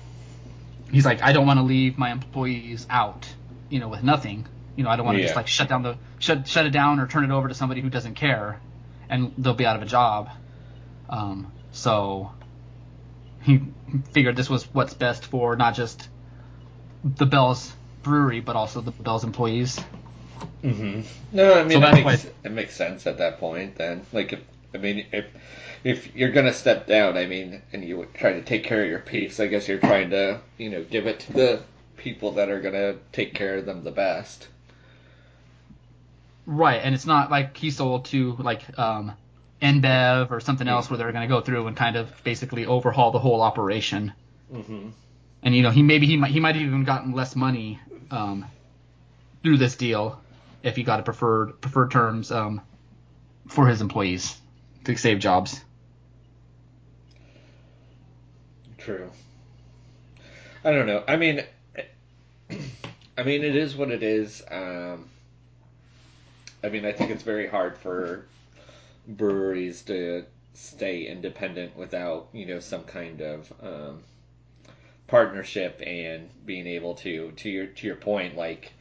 he's 0.92 1.06
like, 1.06 1.22
I 1.22 1.32
don't 1.34 1.46
want 1.48 1.60
to 1.60 1.64
leave 1.64 1.98
my 1.98 2.12
employees 2.12 2.86
out, 2.90 3.28
you 3.70 3.80
know, 3.80 3.88
with 3.90 4.04
nothing. 4.04 4.46
You 4.76 4.84
know, 4.84 4.90
I 4.90 4.96
don't 4.96 5.06
want 5.06 5.16
to 5.18 5.22
Yeah. 5.22 5.28
just 5.28 5.36
like 5.36 5.48
shut 5.48 5.70
down 5.70 5.84
the 5.84 5.98
shut 6.20 6.48
shut 6.48 6.66
it 6.66 6.72
down 6.72 7.00
or 7.00 7.08
turn 7.08 7.24
it 7.24 7.32
over 7.32 7.48
to 7.48 7.54
somebody 7.54 7.82
who 7.82 7.90
doesn't 7.90 8.16
care, 8.16 8.60
and 9.10 9.32
they'll 9.38 9.54
be 9.54 9.66
out 9.66 9.76
of 9.76 9.82
a 9.82 9.86
job. 9.86 10.30
Um, 11.10 11.52
so 11.72 12.32
he 13.44 13.62
figured 14.12 14.36
this 14.36 14.50
was 14.50 14.64
what's 14.74 14.94
best 14.94 15.26
for 15.26 15.56
not 15.56 15.76
just 15.76 16.08
the 17.04 17.26
Bell's 17.26 17.72
brewery, 18.04 18.40
but 18.42 18.56
also 18.56 18.82
the 18.82 18.92
Bell's 18.92 19.24
employees. 19.24 19.80
hmm 20.62 21.02
No, 21.32 21.54
I 21.54 21.64
mean 21.64 21.80
So 21.82 21.88
it 21.88 21.94
makes 21.94 22.26
why- 22.26 22.32
it 22.44 22.52
makes 22.52 22.76
sense 22.76 23.08
at 23.08 23.20
that 23.20 23.40
point. 23.40 23.76
Then, 23.76 24.06
like, 24.12 24.34
if, 24.34 24.40
I 24.74 24.78
mean, 24.80 25.06
if 25.12 25.26
if 25.86 26.16
you're 26.16 26.32
gonna 26.32 26.52
step 26.52 26.88
down, 26.88 27.16
I 27.16 27.28
mean, 27.28 27.62
and 27.72 27.86
you 27.86 28.08
try 28.16 28.34
to 28.34 28.42
take 28.42 28.64
care 28.64 28.84
of 28.84 28.90
your 28.90 29.00
piece, 29.00 29.40
I 29.40 29.46
guess 29.46 29.68
you're 29.68 29.78
trying 29.78 30.10
to, 30.10 30.42
you 30.58 30.72
know, 30.72 30.84
give 30.84 31.06
it 31.06 31.20
to 31.22 31.34
the 31.34 31.62
people 31.96 32.32
that 32.34 32.50
are 32.50 32.60
gonna 32.60 32.96
take 33.14 33.36
care 33.36 33.58
of 33.58 33.68
them 33.68 33.84
the 33.84 33.92
best. 33.92 34.48
Right, 36.48 36.82
and 36.84 36.96
it's 36.96 37.06
not 37.06 37.30
like 37.30 37.56
he 37.56 37.70
sold 37.70 38.06
to 38.06 38.36
like 38.38 38.78
um, 38.80 39.14
InBev 39.62 40.32
or 40.32 40.40
something 40.40 40.68
else 40.68 40.90
where 40.90 40.98
they're 40.98 41.12
going 41.12 41.28
to 41.28 41.34
go 41.34 41.42
through 41.42 41.68
and 41.68 41.76
kind 41.76 41.96
of 41.96 42.12
basically 42.24 42.66
overhaul 42.66 43.12
the 43.12 43.20
whole 43.20 43.42
operation. 43.42 44.14
hmm 44.52 44.90
And 45.42 45.56
you 45.56 45.64
know, 45.64 45.72
he 45.72 45.82
maybe 45.82 46.06
he 46.08 46.18
might 46.18 46.32
he 46.32 46.40
might 46.40 46.56
have 46.56 46.64
even 46.64 46.84
gotten 46.84 47.14
less 47.14 47.36
money 47.36 47.80
um, 48.12 48.46
through 49.44 49.58
this 49.58 49.76
deal 49.76 50.22
if 50.62 50.76
he 50.76 50.84
got 50.84 51.00
a 51.00 51.04
preferred 51.04 51.62
preferred 51.62 51.92
terms 51.92 52.32
um, 52.32 52.62
for 53.48 53.68
his 53.68 53.82
employees 53.82 54.36
to 54.84 54.96
save 54.96 55.20
jobs. 55.20 55.62
True. 58.86 59.10
I 60.64 60.72
don't 60.72 60.86
know. 60.86 61.04
I 61.08 61.16
mean, 61.16 61.44
I 63.18 63.24
mean, 63.24 63.44
it 63.44 63.56
is 63.56 63.76
what 63.76 63.90
it 63.90 64.04
is. 64.04 64.44
Um, 64.52 65.10
I 66.64 66.70
mean, 66.70 66.86
I 66.86 66.92
think 66.92 67.10
it's 67.10 67.24
very 67.24 67.48
hard 67.48 67.80
for 67.80 68.28
breweries 69.08 69.82
to 69.86 70.26
stay 70.54 71.08
independent 71.08 71.76
without, 71.76 72.28
you 72.32 72.46
know, 72.46 72.60
some 72.60 72.84
kind 72.84 73.22
of 73.22 73.52
um, 73.60 74.04
partnership 75.08 75.82
and 75.84 76.30
being 76.46 76.68
able 76.68 76.94
to, 76.94 77.32
to 77.32 77.50
your 77.50 77.66
to 77.66 77.88
your 77.88 77.96
point, 77.96 78.38
like 78.38 78.72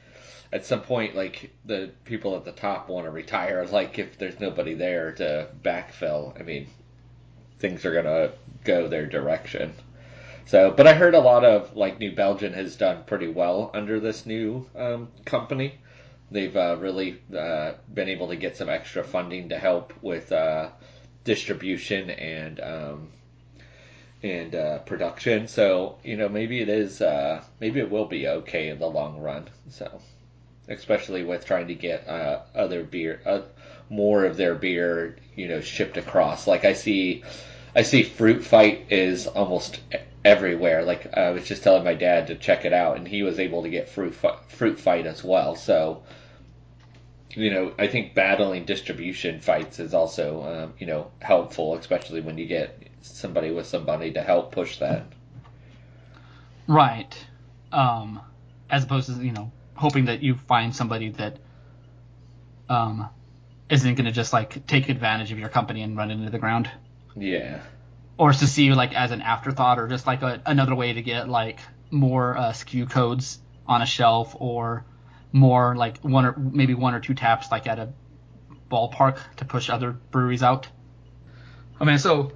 at 0.53 0.67
some 0.67 0.83
point, 0.83 1.17
like 1.17 1.51
the 1.65 1.93
people 2.05 2.37
at 2.37 2.45
the 2.45 2.53
top 2.53 2.91
want 2.91 3.07
to 3.07 3.11
retire. 3.11 3.65
Like 3.65 3.99
if 3.99 4.19
there's 4.19 4.39
nobody 4.39 4.75
there 4.75 5.13
to 5.13 5.49
backfill, 5.63 6.39
I 6.39 6.43
mean, 6.43 6.67
things 7.59 7.87
are 7.87 7.95
gonna 7.95 8.33
go 8.65 8.87
their 8.87 9.07
direction. 9.07 9.73
So, 10.47 10.71
but 10.71 10.87
I 10.87 10.95
heard 10.95 11.15
a 11.15 11.21
lot 11.21 11.45
of 11.45 11.75
like 11.77 11.99
New 11.99 12.15
Belgium 12.15 12.53
has 12.53 12.77
done 12.77 13.05
pretty 13.07 13.29
well 13.29 13.71
under 13.73 13.99
this 13.99 14.27
new 14.27 14.67
um, 14.77 15.09
company. 15.25 15.75
They've 16.31 16.55
uh, 16.55 16.77
really 16.79 17.21
uh, 17.37 17.73
been 17.93 18.09
able 18.09 18.29
to 18.29 18.37
get 18.37 18.57
some 18.57 18.69
extra 18.69 19.05
funding 19.05 19.51
to 19.51 19.59
help 19.59 19.93
with 20.03 20.33
uh, 20.33 20.71
distribution 21.25 22.11
and 22.11 22.61
um, 22.61 23.09
and 24.23 24.55
uh, 24.55 24.79
production. 24.81 25.49
So, 25.49 25.99
you 26.03 26.17
know, 26.17 26.29
maybe 26.29 26.61
it 26.61 26.69
is 26.69 27.01
uh, 27.01 27.43
maybe 27.61 27.81
it 27.81 27.91
will 27.91 28.07
be 28.07 28.27
okay 28.29 28.69
in 28.69 28.79
the 28.79 28.87
long 28.87 29.21
run. 29.21 29.49
So, 29.71 30.01
especially 30.69 31.25
with 31.25 31.47
trying 31.47 31.69
to 31.69 31.75
get 31.75 32.07
uh, 32.07 32.41
other 32.55 32.85
beer, 32.85 33.47
more 33.89 34.25
of 34.25 34.37
their 34.37 34.55
beer, 34.55 35.17
you 35.37 35.49
know, 35.49 35.61
shipped 35.61 35.97
across. 35.97 36.47
Like 36.47 36.65
I 36.65 36.73
see, 36.73 37.23
I 37.75 37.83
see 37.83 38.03
Fruit 38.03 38.45
Fight 38.45 38.87
is 38.91 39.27
almost 39.27 39.81
everywhere. 40.25 40.85
Like 40.85 41.17
I 41.17 41.31
was 41.31 41.47
just 41.47 41.63
telling 41.63 41.85
my 41.85 41.95
dad 41.95 42.29
to 42.29 42.35
check 42.35 42.65
it 42.65 42.73
out, 42.73 42.97
and 42.97 43.07
he 43.07 43.23
was 43.23 43.39
able 43.39 43.63
to 43.63 43.69
get 43.69 43.89
Fruit 43.89 44.15
Fi- 44.15 44.39
Fruit 44.49 44.79
Fight 44.79 45.07
as 45.07 45.23
well. 45.23 45.57
So, 45.57 46.03
you 47.31 47.51
know, 47.51 47.73
I 47.79 47.87
think 47.87 48.15
battling 48.15 48.65
distribution 48.65 49.41
fights 49.41 49.79
is 49.79 49.95
also, 49.95 50.43
um, 50.43 50.75
you 50.79 50.87
know, 50.87 51.11
helpful, 51.21 51.75
especially 51.77 52.21
when 52.21 52.39
you 52.39 52.47
get 52.47 52.79
somebody 53.03 53.51
with 53.51 53.67
somebody 53.67 54.13
to 54.13 54.23
help 54.23 54.53
push 54.53 54.79
that. 54.79 55.05
Right. 56.67 57.15
Um, 57.73 58.21
as 58.71 58.85
opposed 58.85 59.15
to 59.15 59.25
you 59.25 59.33
know 59.33 59.51
hoping 59.75 60.07
that 60.07 60.23
you 60.23 60.35
find 60.35 60.75
somebody 60.75 61.11
that 61.11 61.39
um, 62.69 63.09
isn't 63.69 63.95
going 63.95 64.07
to 64.07 64.13
just 64.13 64.33
like 64.33 64.67
take 64.67 64.89
advantage 64.89 65.33
of 65.33 65.39
your 65.39 65.49
company 65.49 65.83
and 65.83 65.97
run 65.97 66.11
it 66.11 66.15
into 66.15 66.31
the 66.31 66.39
ground. 66.39 66.71
Yeah. 67.17 67.61
Or 68.17 68.33
to 68.33 68.47
see 68.47 68.73
like 68.73 68.95
as 68.95 69.11
an 69.11 69.23
afterthought 69.23 69.79
or 69.79 69.89
just 69.89 70.07
like 70.07 70.23
a, 70.23 70.41
another 70.47 70.75
way 70.75 70.93
to 70.93 71.03
get 71.03 71.29
like 71.29 71.61
more 71.91 72.37
uh, 72.37 72.53
SKU 72.53 72.89
codes 72.89 73.39
on 73.67 73.83
a 73.83 73.87
shelf 73.87 74.37
or 74.39 74.85
more 75.33 75.75
like 75.75 75.99
one 75.99 76.25
or 76.25 76.35
maybe 76.37 76.75
one 76.75 76.95
or 76.95 77.01
two 77.01 77.15
taps 77.15 77.51
like 77.51 77.67
at 77.67 77.79
a 77.79 77.93
ballpark 78.71 79.19
to 79.37 79.45
push 79.45 79.69
other 79.69 79.91
breweries 79.93 80.43
out. 80.43 80.69
I 81.81 81.85
mean, 81.85 81.99
so 81.99 82.33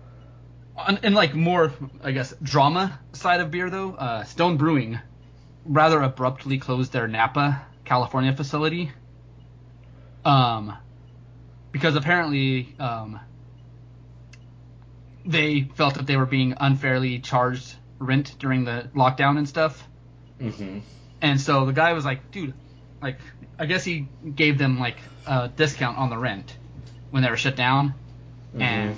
in 1.03 1.15
like 1.15 1.35
more 1.35 1.73
I 2.03 2.13
guess 2.13 2.35
drama 2.43 2.99
side 3.13 3.41
of 3.41 3.51
beer 3.51 3.71
though, 3.71 3.93
uh, 3.93 4.25
Stone 4.25 4.57
Brewing 4.57 4.99
rather 5.65 6.01
abruptly 6.01 6.59
closed 6.59 6.93
their 6.93 7.07
Napa, 7.07 7.63
California 7.85 8.35
facility. 8.35 8.91
Um, 10.25 10.77
because 11.73 11.95
apparently 11.95 12.75
um, 12.79 13.21
they 15.29 15.71
felt 15.77 15.95
that 15.95 16.07
they 16.07 16.17
were 16.17 16.27
being 16.27 16.55
unfairly 16.59 17.21
charged 17.21 17.77
rent 18.01 18.35
during 18.39 18.65
the 18.65 18.91
lockdown 18.95 19.37
and 19.39 19.49
stuff. 19.49 19.87
hmm 20.41 20.79
And 21.21 21.41
so 21.41 21.67
the 21.67 21.73
guy 21.73 21.93
was 21.93 22.05
like, 22.05 22.31
dude, 22.31 22.55
like, 23.03 23.19
I 23.59 23.67
guess 23.67 23.85
he 23.85 24.07
gave 24.35 24.59
them 24.59 24.79
like 24.81 24.99
a 25.27 25.49
discount 25.49 25.99
on 25.99 26.11
the 26.11 26.17
rent 26.19 26.57
when 27.11 27.23
they 27.23 27.31
were 27.31 27.37
shut 27.37 27.57
down. 27.57 27.95
And 28.61 28.97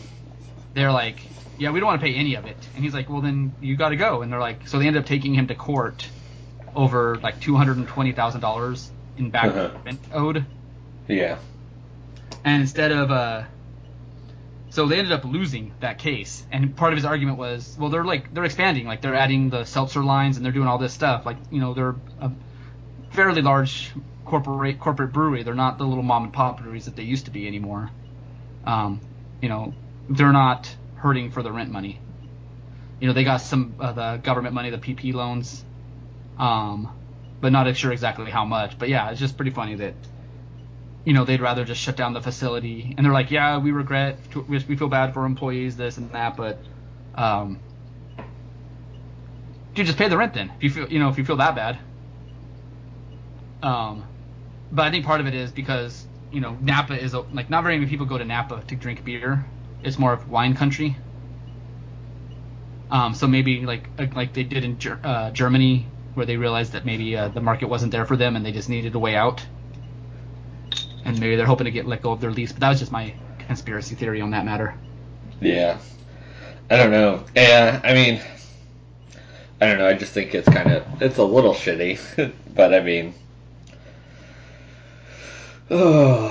they're 0.75 0.93
like, 0.93 1.19
yeah, 1.59 1.71
we 1.71 1.81
don't 1.81 1.87
want 1.89 2.01
to 2.01 2.07
pay 2.07 2.15
any 2.15 2.37
of 2.37 2.47
it. 2.47 2.57
And 2.75 2.85
he's 2.85 2.95
like, 2.95 3.09
well, 3.11 3.21
then 3.21 3.53
you 3.61 3.77
got 3.77 3.91
to 3.91 3.97
go. 3.97 4.23
And 4.23 4.33
they're 4.33 4.41
like, 4.41 4.69
so 4.69 4.79
they 4.79 4.87
ended 4.87 5.03
up 5.03 5.09
taking 5.09 5.35
him 5.35 5.49
to 5.49 5.55
court 5.55 6.09
over 6.75 7.17
like 7.17 7.41
$220,000 7.41 8.91
in 9.17 9.31
back 9.31 9.49
Uh-huh. 9.51 9.71
rent 9.85 10.01
owed. 10.13 10.47
Yeah. 11.09 11.39
And 12.45 12.63
instead 12.63 12.93
of 12.93 13.11
uh, 13.11 13.43
so 14.71 14.87
they 14.87 14.99
ended 14.99 15.13
up 15.13 15.25
losing 15.25 15.73
that 15.81 15.99
case. 15.99 16.47
And 16.51 16.77
part 16.77 16.93
of 16.93 16.97
his 16.97 17.05
argument 17.05 17.39
was, 17.39 17.77
well, 17.79 17.91
they're 17.91 18.05
like 18.05 18.33
they're 18.33 18.45
expanding, 18.45 18.87
like 18.87 19.03
they're 19.03 19.17
adding 19.17 19.51
the 19.51 19.65
seltzer 19.65 20.03
lines 20.03 20.37
and 20.37 20.47
they're 20.47 20.53
doing 20.53 20.69
all 20.69 20.79
this 20.79 20.93
stuff. 20.93 21.27
Like 21.27 21.37
you 21.51 21.61
know, 21.61 21.75
they're 21.75 21.97
a 22.21 22.31
fairly 23.11 23.43
large 23.43 23.91
corporate 24.25 24.79
corporate 24.79 25.13
brewery. 25.13 25.43
They're 25.43 25.55
not 25.55 25.79
the 25.79 25.85
little 25.85 26.05
mom 26.05 26.25
and 26.25 26.33
pop 26.33 26.61
breweries 26.61 26.85
that 26.85 26.95
they 26.95 27.03
used 27.03 27.25
to 27.25 27.33
be 27.33 27.49
anymore. 27.49 27.91
Um, 28.65 29.01
you 29.43 29.49
know, 29.49 29.75
they're 30.09 30.33
not 30.33 30.75
hurting 30.95 31.33
for 31.33 31.43
the 31.43 31.51
rent 31.51 31.71
money. 31.71 31.99
You 33.01 33.09
know, 33.09 33.13
they 33.13 33.25
got 33.25 33.39
some 33.39 33.75
of 33.81 33.97
the 33.97 34.21
government 34.23 34.55
money, 34.55 34.71
the 34.71 34.79
PP 34.79 35.15
loans, 35.15 35.65
um, 36.39 36.93
but 37.41 37.51
not 37.51 37.75
sure 37.77 37.91
exactly 37.91 38.31
how 38.31 38.45
much. 38.45 38.79
But 38.79 38.89
yeah, 38.89 39.11
it's 39.11 39.19
just 39.19 39.37
pretty 39.37 39.51
funny 39.51 39.75
that 39.77 39.95
you 41.05 41.13
know, 41.15 41.25
they'd 41.25 41.41
rather 41.41 41.65
just 41.65 41.81
shut 41.81 41.97
down 41.97 42.13
the 42.13 42.21
facility. 42.21 42.95
And 42.97 43.05
they're 43.05 43.13
like, 43.13 43.31
yeah, 43.31 43.59
we 43.59 43.71
regret, 43.71 44.19
we 44.49 44.59
feel 44.59 44.89
bad 44.89 45.15
for 45.15 45.25
employees, 45.25 45.77
this 45.77 45.97
and 45.97 46.11
that, 46.13 46.37
but, 46.37 46.59
um, 47.15 47.59
dude, 49.75 49.87
just 49.87 49.99
pay 49.99 50.09
the 50.09 50.17
rent 50.17 50.35
then. 50.35 50.53
If 50.57 50.63
you 50.63 50.71
feel, 50.71 50.93
you 50.93 50.99
know, 50.99 51.09
if 51.09 51.19
you 51.19 51.25
feel 51.25 51.37
that 51.37 51.55
bad. 51.55 51.79
Um, 53.63 54.05
but 54.71 54.87
I 54.87 54.91
think 54.91 55.07
part 55.07 55.21
of 55.21 55.27
it 55.27 55.35
is 55.35 55.51
because, 55.51 56.07
you 56.31 56.41
know, 56.41 56.57
Napa 56.61 57.03
is 57.03 57.15
a, 57.15 57.21
like 57.21 57.51
not 57.51 57.63
very 57.63 57.79
many 57.79 57.89
people 57.89 58.07
go 58.07 58.19
to 58.19 58.25
Napa 58.25 58.63
to 58.69 58.77
drink 58.77 59.05
beer. 59.05 59.45
It's 59.83 59.99
more 59.99 60.13
of 60.13 60.29
wine 60.31 60.55
country. 60.55 60.97
Um, 62.91 63.15
so 63.15 63.27
maybe 63.27 63.65
like 63.65 63.89
like 64.15 64.35
they 64.35 64.43
did 64.43 64.65
in 64.65 64.79
uh, 65.05 65.31
Germany, 65.31 65.87
where 66.15 66.27
they 66.27 66.37
realized 66.37 66.73
that 66.73 66.85
maybe 66.85 67.17
uh, 67.17 67.29
the 67.29 67.41
market 67.41 67.69
wasn't 67.69 67.93
there 67.93 68.05
for 68.05 68.17
them 68.17 68.35
and 68.37 68.45
they 68.45 68.53
just 68.53 68.69
needed 68.69 68.95
a 68.95 68.99
way 68.99 69.15
out 69.15 69.47
and 71.05 71.19
maybe 71.19 71.37
they're 71.37 71.47
hoping 71.47 71.67
to 71.67 71.71
get 71.71 71.87
let 71.87 72.03
go 72.03 72.13
of 72.13 72.21
their 72.21 72.31
lease. 72.31 72.53
But 72.53 72.61
that 72.61 72.69
was 72.69 72.79
just 72.79 72.93
my 72.93 73.15
conspiracy 73.39 73.95
theory 73.95 74.21
on 74.21 74.31
that 74.31 74.45
matter. 74.45 74.75
Yeah. 75.41 75.79
I 76.71 76.77
don't 76.77 76.93
know. 76.93 77.25
Yeah, 77.35 77.81
I 77.83 77.95
mean, 77.95 78.21
I 79.61 79.67
don't 79.67 79.79
know. 79.79 79.89
I 79.89 79.95
just 79.95 80.13
think 80.13 80.35
it's 80.35 80.49
kind 80.49 80.71
of 80.71 81.03
it's 81.03 81.19
a 81.19 81.25
little 81.25 81.53
shitty, 81.53 82.33
but 82.55 82.73
I 82.73 82.81
mean, 82.81 83.15
oh, 85.71 86.29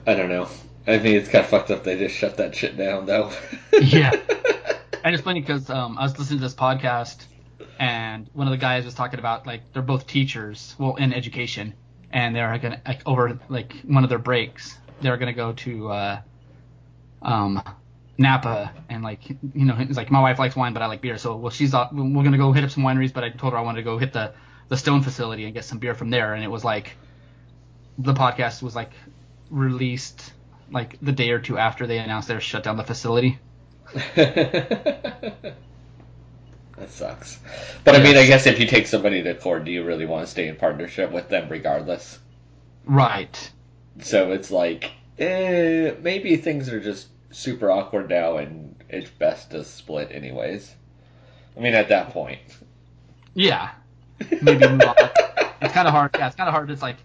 I 0.06 0.14
don't 0.14 0.28
know. 0.28 0.48
I 0.88 0.98
think 0.98 1.16
it's 1.16 1.28
kind 1.28 1.44
of 1.44 1.50
fucked 1.50 1.70
up. 1.70 1.84
They 1.84 1.96
just 1.98 2.16
shut 2.16 2.36
that 2.36 2.54
shit 2.54 2.76
down, 2.76 3.06
though. 3.06 3.32
Yeah. 3.80 4.12
And 5.04 5.14
it's 5.14 5.22
funny 5.22 5.38
because 5.38 5.70
um, 5.70 5.96
I 5.98 6.02
was 6.02 6.18
listening 6.18 6.40
to 6.40 6.44
this 6.46 6.54
podcast, 6.56 7.26
and 7.78 8.28
one 8.32 8.48
of 8.48 8.50
the 8.50 8.56
guys 8.56 8.84
was 8.84 8.94
talking 8.94 9.20
about 9.20 9.46
like 9.46 9.72
they're 9.72 9.80
both 9.80 10.08
teachers, 10.08 10.74
well, 10.80 10.96
in 10.96 11.12
education, 11.12 11.74
and 12.10 12.34
they're 12.34 12.56
gonna 12.58 12.80
like 12.86 13.00
over 13.06 13.38
like 13.48 13.74
one 13.84 14.04
of 14.04 14.10
their 14.10 14.18
breaks, 14.18 14.76
they're 15.00 15.16
gonna 15.16 15.32
go 15.32 15.52
to 15.52 15.88
uh, 15.90 16.20
um, 17.22 17.62
Napa 18.18 18.72
and 18.88 19.02
like 19.02 19.28
you 19.28 19.64
know 19.64 19.76
it's 19.78 19.96
like 19.96 20.10
my 20.10 20.20
wife 20.20 20.38
likes 20.38 20.56
wine, 20.56 20.72
but 20.72 20.82
I 20.82 20.86
like 20.86 21.00
beer, 21.00 21.18
so 21.18 21.36
well 21.36 21.50
she's 21.50 21.74
uh, 21.74 21.88
we're 21.92 22.24
gonna 22.24 22.38
go 22.38 22.52
hit 22.52 22.64
up 22.64 22.70
some 22.70 22.82
wineries, 22.82 23.12
but 23.12 23.24
I 23.24 23.30
told 23.30 23.52
her 23.52 23.58
I 23.58 23.62
wanted 23.62 23.78
to 23.78 23.84
go 23.84 23.98
hit 23.98 24.12
the 24.12 24.32
the 24.68 24.76
Stone 24.76 25.02
facility 25.02 25.44
and 25.44 25.54
get 25.54 25.64
some 25.64 25.78
beer 25.78 25.94
from 25.94 26.10
there, 26.10 26.34
and 26.34 26.42
it 26.42 26.50
was 26.50 26.64
like 26.64 26.96
the 27.98 28.14
podcast 28.14 28.62
was 28.62 28.74
like 28.74 28.92
released 29.50 30.32
like 30.70 30.98
the 31.00 31.12
day 31.12 31.30
or 31.30 31.38
two 31.38 31.58
after 31.58 31.86
they 31.86 31.98
announced 31.98 32.28
they 32.28 32.38
shut 32.40 32.62
down 32.62 32.76
the 32.76 32.84
facility. 32.84 33.38
That 36.78 36.90
sucks. 36.90 37.38
But 37.84 37.94
I 37.94 38.02
mean, 38.02 38.16
I 38.16 38.26
guess 38.26 38.46
if 38.46 38.60
you 38.60 38.66
take 38.66 38.86
somebody 38.86 39.22
to 39.22 39.34
court, 39.34 39.64
do 39.64 39.70
you 39.70 39.84
really 39.84 40.04
want 40.06 40.26
to 40.26 40.30
stay 40.30 40.46
in 40.48 40.56
partnership 40.56 41.10
with 41.10 41.28
them 41.28 41.48
regardless? 41.48 42.18
Right. 42.84 43.50
So 44.02 44.32
it's 44.32 44.50
like, 44.50 44.90
eh, 45.18 45.92
maybe 46.02 46.36
things 46.36 46.68
are 46.68 46.80
just 46.80 47.08
super 47.30 47.70
awkward 47.70 48.10
now, 48.10 48.36
and 48.36 48.76
it's 48.90 49.10
best 49.10 49.52
to 49.52 49.64
split 49.64 50.10
anyways. 50.12 50.74
I 51.56 51.60
mean, 51.60 51.74
at 51.74 51.88
that 51.88 52.10
point. 52.10 52.40
Yeah. 53.34 53.70
Maybe 54.42 54.68
move 54.68 54.82
on. 54.82 54.94
It's 55.62 55.72
kind 55.72 55.88
of 55.88 55.94
hard. 55.94 56.10
Yeah, 56.14 56.26
it's 56.26 56.36
kind 56.36 56.48
of 56.48 56.54
hard. 56.54 56.70
It's 56.70 56.82
like, 56.82 56.96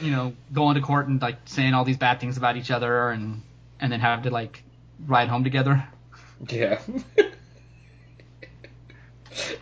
you 0.00 0.10
know, 0.10 0.32
going 0.52 0.76
to 0.76 0.80
court 0.80 1.08
and 1.08 1.20
like 1.20 1.36
saying 1.44 1.74
all 1.74 1.84
these 1.84 1.98
bad 1.98 2.20
things 2.20 2.38
about 2.38 2.56
each 2.56 2.70
other, 2.70 3.10
and 3.10 3.42
and 3.80 3.92
then 3.92 4.00
have 4.00 4.22
to 4.22 4.30
like 4.30 4.62
ride 5.06 5.28
home 5.28 5.44
together. 5.44 5.86
Yeah. 6.48 6.80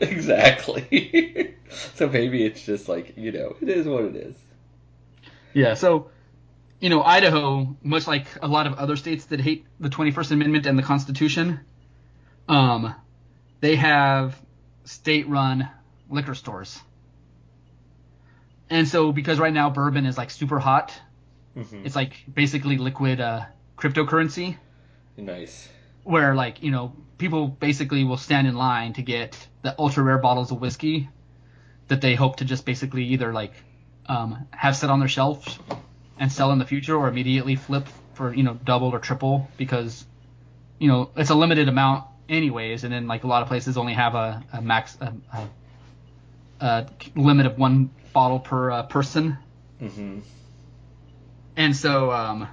exactly. 0.10 1.54
so 1.94 2.08
maybe 2.08 2.44
it's 2.44 2.62
just 2.62 2.88
like, 2.88 3.16
you 3.16 3.32
know, 3.32 3.56
it 3.60 3.68
is 3.68 3.86
what 3.86 4.04
it 4.04 4.16
is. 4.16 4.36
Yeah. 5.52 5.74
So, 5.74 6.10
you 6.80 6.88
know, 6.88 7.02
Idaho, 7.02 7.76
much 7.82 8.06
like 8.06 8.26
a 8.42 8.48
lot 8.48 8.66
of 8.66 8.74
other 8.74 8.96
states 8.96 9.26
that 9.26 9.40
hate 9.40 9.66
the 9.78 9.88
21st 9.88 10.30
Amendment 10.32 10.66
and 10.66 10.78
the 10.78 10.82
Constitution, 10.82 11.60
um, 12.48 12.94
they 13.60 13.76
have 13.76 14.40
state-run 14.84 15.68
liquor 16.08 16.34
stores. 16.34 16.80
And 18.68 18.86
so, 18.88 19.12
because 19.12 19.38
right 19.38 19.52
now 19.52 19.70
bourbon 19.70 20.06
is 20.06 20.16
like 20.16 20.30
super 20.30 20.58
hot, 20.58 20.92
Mhm. 21.56 21.84
it's 21.84 21.96
like 21.96 22.12
basically 22.32 22.78
liquid 22.78 23.20
uh, 23.20 23.46
cryptocurrency. 23.76 24.56
Nice. 25.16 25.68
where 26.04 26.34
like 26.34 26.62
you 26.62 26.70
know 26.70 26.94
people 27.20 27.46
basically 27.46 28.02
will 28.02 28.16
stand 28.16 28.48
in 28.48 28.56
line 28.56 28.92
to 28.94 29.02
get 29.02 29.36
the 29.62 29.74
ultra 29.78 30.02
rare 30.02 30.18
bottles 30.18 30.50
of 30.50 30.60
whiskey 30.60 31.08
that 31.88 32.00
they 32.00 32.14
hope 32.14 32.36
to 32.36 32.44
just 32.44 32.64
basically 32.64 33.04
either 33.04 33.32
like 33.32 33.52
um, 34.06 34.48
have 34.50 34.74
set 34.76 34.90
on 34.90 34.98
their 34.98 35.08
shelves 35.08 35.58
and 36.18 36.32
sell 36.32 36.50
in 36.50 36.58
the 36.58 36.64
future 36.64 36.96
or 36.96 37.08
immediately 37.08 37.54
flip 37.54 37.86
for 38.14 38.34
you 38.34 38.42
know 38.42 38.58
double 38.64 38.88
or 38.88 38.98
triple 38.98 39.48
because 39.56 40.04
you 40.78 40.88
know 40.88 41.10
it's 41.16 41.30
a 41.30 41.34
limited 41.34 41.68
amount 41.68 42.04
anyways 42.28 42.84
and 42.84 42.92
then 42.92 43.06
like 43.06 43.24
a 43.24 43.26
lot 43.26 43.42
of 43.42 43.48
places 43.48 43.76
only 43.76 43.94
have 43.94 44.14
a, 44.14 44.42
a 44.52 44.60
max 44.62 44.96
a, 45.00 45.12
a, 45.32 45.48
a 46.60 46.86
limit 47.14 47.46
of 47.46 47.58
one 47.58 47.90
bottle 48.12 48.40
per 48.40 48.70
uh, 48.70 48.82
person. 48.84 49.36
Hmm 49.78 50.20
and 51.56 51.76
so 51.76 52.10
um 52.10 52.48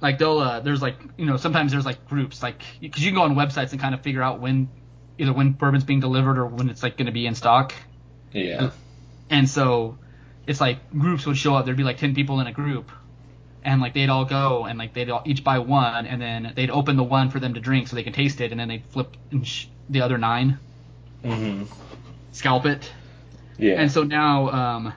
like 0.00 0.18
they'll 0.18 0.38
uh, 0.38 0.60
there's 0.60 0.82
like 0.82 0.96
you 1.16 1.26
know 1.26 1.36
sometimes 1.36 1.72
there's 1.72 1.86
like 1.86 2.06
groups 2.08 2.42
like 2.42 2.62
because 2.80 3.04
you 3.04 3.10
can 3.10 3.16
go 3.16 3.22
on 3.22 3.34
websites 3.34 3.72
and 3.72 3.80
kind 3.80 3.94
of 3.94 4.02
figure 4.02 4.22
out 4.22 4.40
when 4.40 4.68
either 5.18 5.32
when 5.32 5.52
bourbon's 5.52 5.84
being 5.84 6.00
delivered 6.00 6.38
or 6.38 6.46
when 6.46 6.68
it's 6.68 6.82
like 6.82 6.96
going 6.96 7.06
to 7.06 7.12
be 7.12 7.26
in 7.26 7.34
stock. 7.34 7.74
Yeah. 8.32 8.70
and 9.30 9.48
so 9.48 9.98
it's 10.46 10.60
like 10.60 10.90
groups 10.90 11.26
would 11.26 11.36
show 11.36 11.54
up. 11.54 11.64
There'd 11.64 11.76
be 11.76 11.82
like 11.82 11.98
10 11.98 12.14
people 12.14 12.40
in 12.40 12.46
a 12.46 12.52
group 12.52 12.90
and 13.64 13.80
like 13.80 13.94
they'd 13.94 14.08
all 14.08 14.24
go 14.24 14.66
and 14.66 14.78
like 14.78 14.94
they'd 14.94 15.10
all 15.10 15.22
each 15.24 15.42
buy 15.42 15.58
one 15.58 16.06
and 16.06 16.20
then 16.20 16.52
they'd 16.54 16.70
open 16.70 16.96
the 16.96 17.02
one 17.02 17.30
for 17.30 17.40
them 17.40 17.54
to 17.54 17.60
drink 17.60 17.88
so 17.88 17.96
they 17.96 18.02
can 18.02 18.12
taste 18.12 18.40
it 18.40 18.50
and 18.50 18.60
then 18.60 18.68
they'd 18.68 18.84
flip 18.86 19.16
and 19.30 19.46
sh- 19.46 19.66
the 19.88 20.02
other 20.02 20.18
nine. 20.18 20.58
Hmm 21.24 21.64
scalp 22.38 22.66
it. 22.66 22.90
Yeah. 23.58 23.74
and 23.74 23.90
so 23.90 24.04
now, 24.04 24.50
um, 24.50 24.94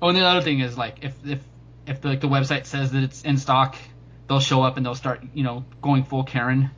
oh, 0.00 0.08
and 0.08 0.16
the 0.16 0.22
other 0.24 0.40
thing 0.40 0.60
is 0.60 0.78
like 0.78 1.02
if 1.02 1.14
if 1.26 1.40
if 1.86 2.00
the, 2.00 2.08
like 2.08 2.20
the 2.20 2.28
website 2.28 2.66
says 2.66 2.92
that 2.92 3.02
it's 3.02 3.22
in 3.22 3.36
stock, 3.36 3.76
they'll 4.28 4.40
show 4.40 4.62
up 4.62 4.76
and 4.76 4.84
they'll 4.86 4.94
start 4.94 5.22
you 5.34 5.44
know 5.44 5.64
going 5.82 6.04
full 6.04 6.24
Karen 6.24 6.70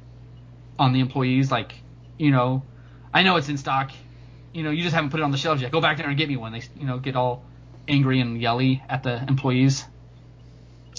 on 0.79 0.93
the 0.93 1.01
employees. 1.01 1.51
Like, 1.51 1.75
you 2.19 2.31
know, 2.31 2.63
I 3.13 3.23
know 3.23 3.37
it's 3.37 3.49
in 3.49 3.57
stock. 3.57 3.91
You 4.53 4.63
know, 4.63 4.71
you 4.71 4.83
just 4.83 4.95
haven't 4.95 5.11
put 5.11 5.21
it 5.21 5.23
on 5.23 5.31
the 5.31 5.39
shelves 5.39 5.61
yet. 5.61 5.71
Go 5.71 5.81
back 5.81 5.99
there 5.99 6.09
and 6.09 6.17
get 6.17 6.29
me 6.29 6.37
one. 6.37 6.53
They 6.53 6.63
you 6.79 6.87
know 6.87 6.99
get 6.99 7.17
all 7.17 7.45
angry 7.89 8.21
and 8.21 8.41
yelly 8.41 8.83
at 8.89 9.03
the 9.03 9.23
employees. 9.29 9.85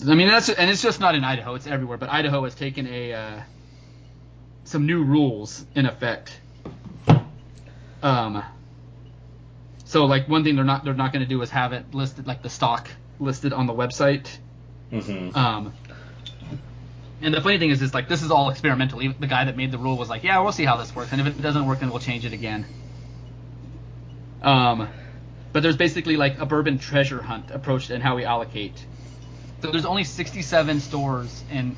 I 0.08 0.14
mean 0.14 0.28
that's 0.28 0.50
and 0.50 0.70
it's 0.70 0.82
just 0.82 1.00
not 1.00 1.16
in 1.16 1.24
Idaho. 1.24 1.56
It's 1.56 1.68
everywhere. 1.68 1.98
But 1.98 2.10
Idaho 2.10 2.44
has 2.44 2.54
taken 2.54 2.88
a 2.88 3.14
uh, 3.14 3.42
some 4.64 4.86
new 4.86 5.04
rules 5.04 5.66
in 5.76 5.86
effect. 5.86 6.40
Um, 8.04 8.44
so 9.86 10.06
like 10.06 10.30
one 10.30 10.44
thing 10.44 10.56
they're 10.56 10.66
not 10.66 10.84
they're 10.84 10.94
not 10.94 11.14
going 11.14 11.24
to 11.24 11.30
do 11.30 11.42
is 11.42 11.50
have 11.50 11.74
it 11.74 11.94
listed 11.94 12.28
like 12.28 12.44
the 12.44 12.50
stock 12.50 12.88
listed 13.20 13.54
on 13.54 13.66
the 13.66 13.74
website. 13.74 14.28
hmm 14.92 15.30
Um, 15.36 15.74
and 17.22 17.34
the 17.34 17.42
funny 17.42 17.58
thing 17.60 17.72
is, 17.72 17.82
is 17.82 17.94
like 17.94 18.08
this 18.08 18.22
is 18.24 18.32
all 18.32 18.50
experimental. 18.50 19.02
Even 19.02 19.18
the 19.20 19.28
guy 19.28 19.46
that 19.46 19.58
made 19.58 19.72
the 19.72 19.80
rule 19.80 19.98
was 19.98 20.10
like, 20.10 20.24
yeah, 20.24 20.40
we'll 20.40 20.52
see 20.52 20.66
how 20.66 20.78
this 20.78 20.96
works, 20.96 21.12
and 21.12 21.22
if 21.22 21.28
it 21.28 21.42
doesn't 21.42 21.66
work, 21.66 21.80
then 21.80 21.90
we'll 21.90 22.00
change 22.00 22.26
it 22.26 22.34
again. 22.34 22.68
Um, 24.42 24.90
but 25.54 25.64
there's 25.64 25.78
basically 25.78 26.18
like 26.18 26.38
a 26.40 26.46
bourbon 26.46 26.78
treasure 26.78 27.22
hunt 27.22 27.52
approach 27.52 27.90
in 27.90 28.02
how 28.02 28.16
we 28.16 28.26
allocate. 28.26 28.86
So 29.62 29.72
there's 29.72 29.86
only 29.86 30.04
67 30.04 30.80
stores 30.82 31.44
in 31.50 31.76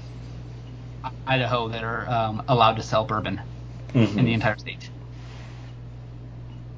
Idaho 1.25 1.69
that 1.69 1.83
are 1.83 2.09
um, 2.09 2.43
allowed 2.47 2.75
to 2.75 2.83
sell 2.83 3.05
bourbon 3.05 3.41
in 3.93 4.25
the 4.25 4.33
entire 4.33 4.57
state. 4.57 4.91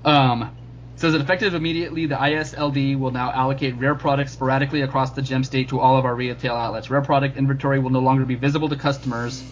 Um, 0.06 0.56
says 1.02 1.14
that 1.14 1.22
effective 1.22 1.56
immediately, 1.56 2.06
the 2.06 2.16
ISLD 2.16 2.98
will 3.00 3.10
now 3.10 3.32
allocate 3.32 3.76
rare 3.78 3.96
products 3.96 4.34
sporadically 4.34 4.82
across 4.82 5.10
the 5.10 5.22
gem 5.24 5.44
state 5.44 5.70
to 5.70 5.80
all 5.80 5.98
of 5.98 6.06
our 6.06 6.14
retail 6.14 6.54
outlets. 6.54 6.92
Rare 6.92 7.02
product 7.02 7.38
inventory 7.38 7.80
will 7.80 7.90
no 7.90 8.02
longer 8.02 8.24
be 8.24 8.36
visible 8.36 8.70
to 8.70 8.76
customers 8.76 9.44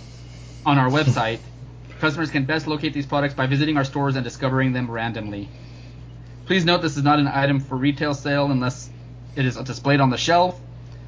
on 0.63 0.77
our 0.77 0.91
website. 0.91 1.39
Customers 1.99 2.29
can 2.29 2.45
best 2.45 2.67
locate 2.67 2.93
these 2.93 3.07
products 3.07 3.33
by 3.33 3.47
visiting 3.47 3.77
our 3.77 3.83
stores 3.83 4.15
and 4.15 4.23
discovering 4.23 4.73
them 4.73 4.91
randomly. 4.91 5.49
Please 6.45 6.65
note 6.65 6.83
this 6.83 6.97
is 6.97 7.03
not 7.03 7.17
an 7.17 7.27
item 7.27 7.59
for 7.59 7.75
retail 7.75 8.13
sale 8.13 8.51
unless 8.51 8.87
it 9.35 9.43
is 9.43 9.55
displayed 9.55 10.01
on 10.01 10.11
the 10.11 10.17
shelf. 10.17 10.61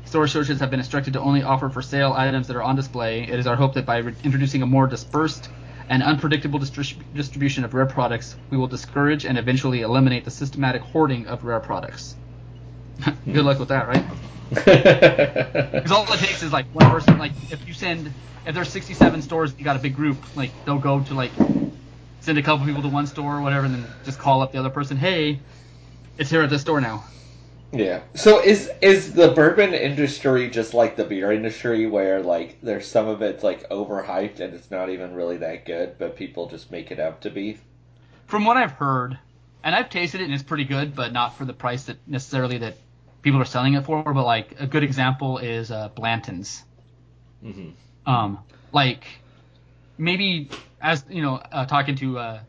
Store 0.05 0.23
associates 0.23 0.59
have 0.59 0.71
been 0.71 0.79
instructed 0.79 1.13
to 1.13 1.21
only 1.21 1.43
offer 1.43 1.69
for 1.69 1.83
sale 1.83 2.13
items 2.17 2.47
that 2.47 2.55
are 2.55 2.63
on 2.63 2.75
display. 2.75 3.21
It 3.21 3.37
is 3.37 3.45
our 3.45 3.55
hope 3.55 3.75
that 3.75 3.85
by 3.85 3.97
re- 3.97 4.15
introducing 4.23 4.63
a 4.63 4.65
more 4.65 4.87
dispersed 4.87 5.49
and 5.91 6.01
unpredictable 6.01 6.57
distri- 6.57 7.03
distribution 7.13 7.65
of 7.65 7.73
rare 7.73 7.85
products, 7.85 8.37
we 8.49 8.57
will 8.57 8.67
discourage 8.67 9.25
and 9.25 9.37
eventually 9.37 9.81
eliminate 9.81 10.23
the 10.23 10.31
systematic 10.31 10.81
hoarding 10.81 11.27
of 11.27 11.43
rare 11.43 11.59
products. 11.59 12.15
Good 13.25 13.45
luck 13.45 13.59
with 13.59 13.69
that, 13.69 13.87
right? 13.87 14.05
Because 15.83 15.91
all 15.91 16.13
it 16.13 16.19
takes 16.19 16.43
is 16.43 16.53
like 16.53 16.67
one 16.71 16.89
person. 16.91 17.17
Like 17.17 17.33
if 17.49 17.67
you 17.67 17.73
send, 17.73 18.15
if 18.45 18.55
there's 18.55 18.69
67 18.69 19.21
stores, 19.21 19.55
you 19.57 19.65
got 19.65 19.75
a 19.75 19.79
big 19.79 19.95
group. 19.95 20.25
Like 20.35 20.53
they'll 20.65 20.79
go 20.79 21.01
to 21.01 21.13
like 21.13 21.33
send 22.21 22.37
a 22.37 22.43
couple 22.43 22.65
people 22.65 22.83
to 22.83 22.89
one 22.89 23.07
store 23.07 23.37
or 23.37 23.41
whatever, 23.41 23.65
and 23.65 23.73
then 23.73 23.95
just 24.03 24.19
call 24.19 24.41
up 24.41 24.51
the 24.51 24.59
other 24.59 24.69
person. 24.69 24.97
Hey, 24.97 25.41
it's 26.17 26.29
here 26.29 26.43
at 26.43 26.49
this 26.49 26.61
store 26.61 26.81
now. 26.81 27.05
Yeah. 27.71 28.01
So 28.15 28.41
is 28.41 28.69
is 28.81 29.13
the 29.13 29.29
bourbon 29.29 29.73
industry 29.73 30.49
just 30.49 30.73
like 30.73 30.95
the 30.97 31.05
beer 31.05 31.31
industry 31.31 31.85
where 31.87 32.21
like 32.21 32.59
there's 32.61 32.87
some 32.87 33.07
of 33.07 33.21
it's 33.21 33.43
like 33.43 33.69
overhyped 33.69 34.39
and 34.39 34.53
it's 34.53 34.69
not 34.69 34.89
even 34.89 35.13
really 35.13 35.37
that 35.37 35.65
good, 35.65 35.97
but 35.97 36.15
people 36.15 36.49
just 36.49 36.71
make 36.71 36.91
it 36.91 36.99
out 36.99 37.21
to 37.21 37.29
be? 37.29 37.57
From 38.27 38.45
what 38.45 38.57
I've 38.57 38.73
heard, 38.73 39.17
and 39.63 39.73
I've 39.73 39.89
tasted 39.89 40.21
it 40.21 40.25
and 40.25 40.33
it's 40.33 40.43
pretty 40.43 40.65
good, 40.65 40.95
but 40.95 41.13
not 41.13 41.37
for 41.37 41.45
the 41.45 41.53
price 41.53 41.85
that 41.85 41.97
necessarily 42.07 42.57
that 42.59 42.75
people 43.21 43.41
are 43.41 43.45
selling 43.45 43.75
it 43.75 43.85
for. 43.85 44.03
But 44.03 44.25
like 44.25 44.59
a 44.59 44.67
good 44.67 44.83
example 44.83 45.37
is 45.37 45.71
uh, 45.71 45.89
Blanton's. 45.89 46.63
Mm-hmm. 47.43 47.69
Um, 48.05 48.39
like 48.73 49.05
maybe 49.97 50.49
as 50.81 51.05
you 51.09 51.21
know, 51.21 51.35
uh, 51.35 51.65
talking 51.65 51.95
to 51.95 52.19
uh, 52.19 52.39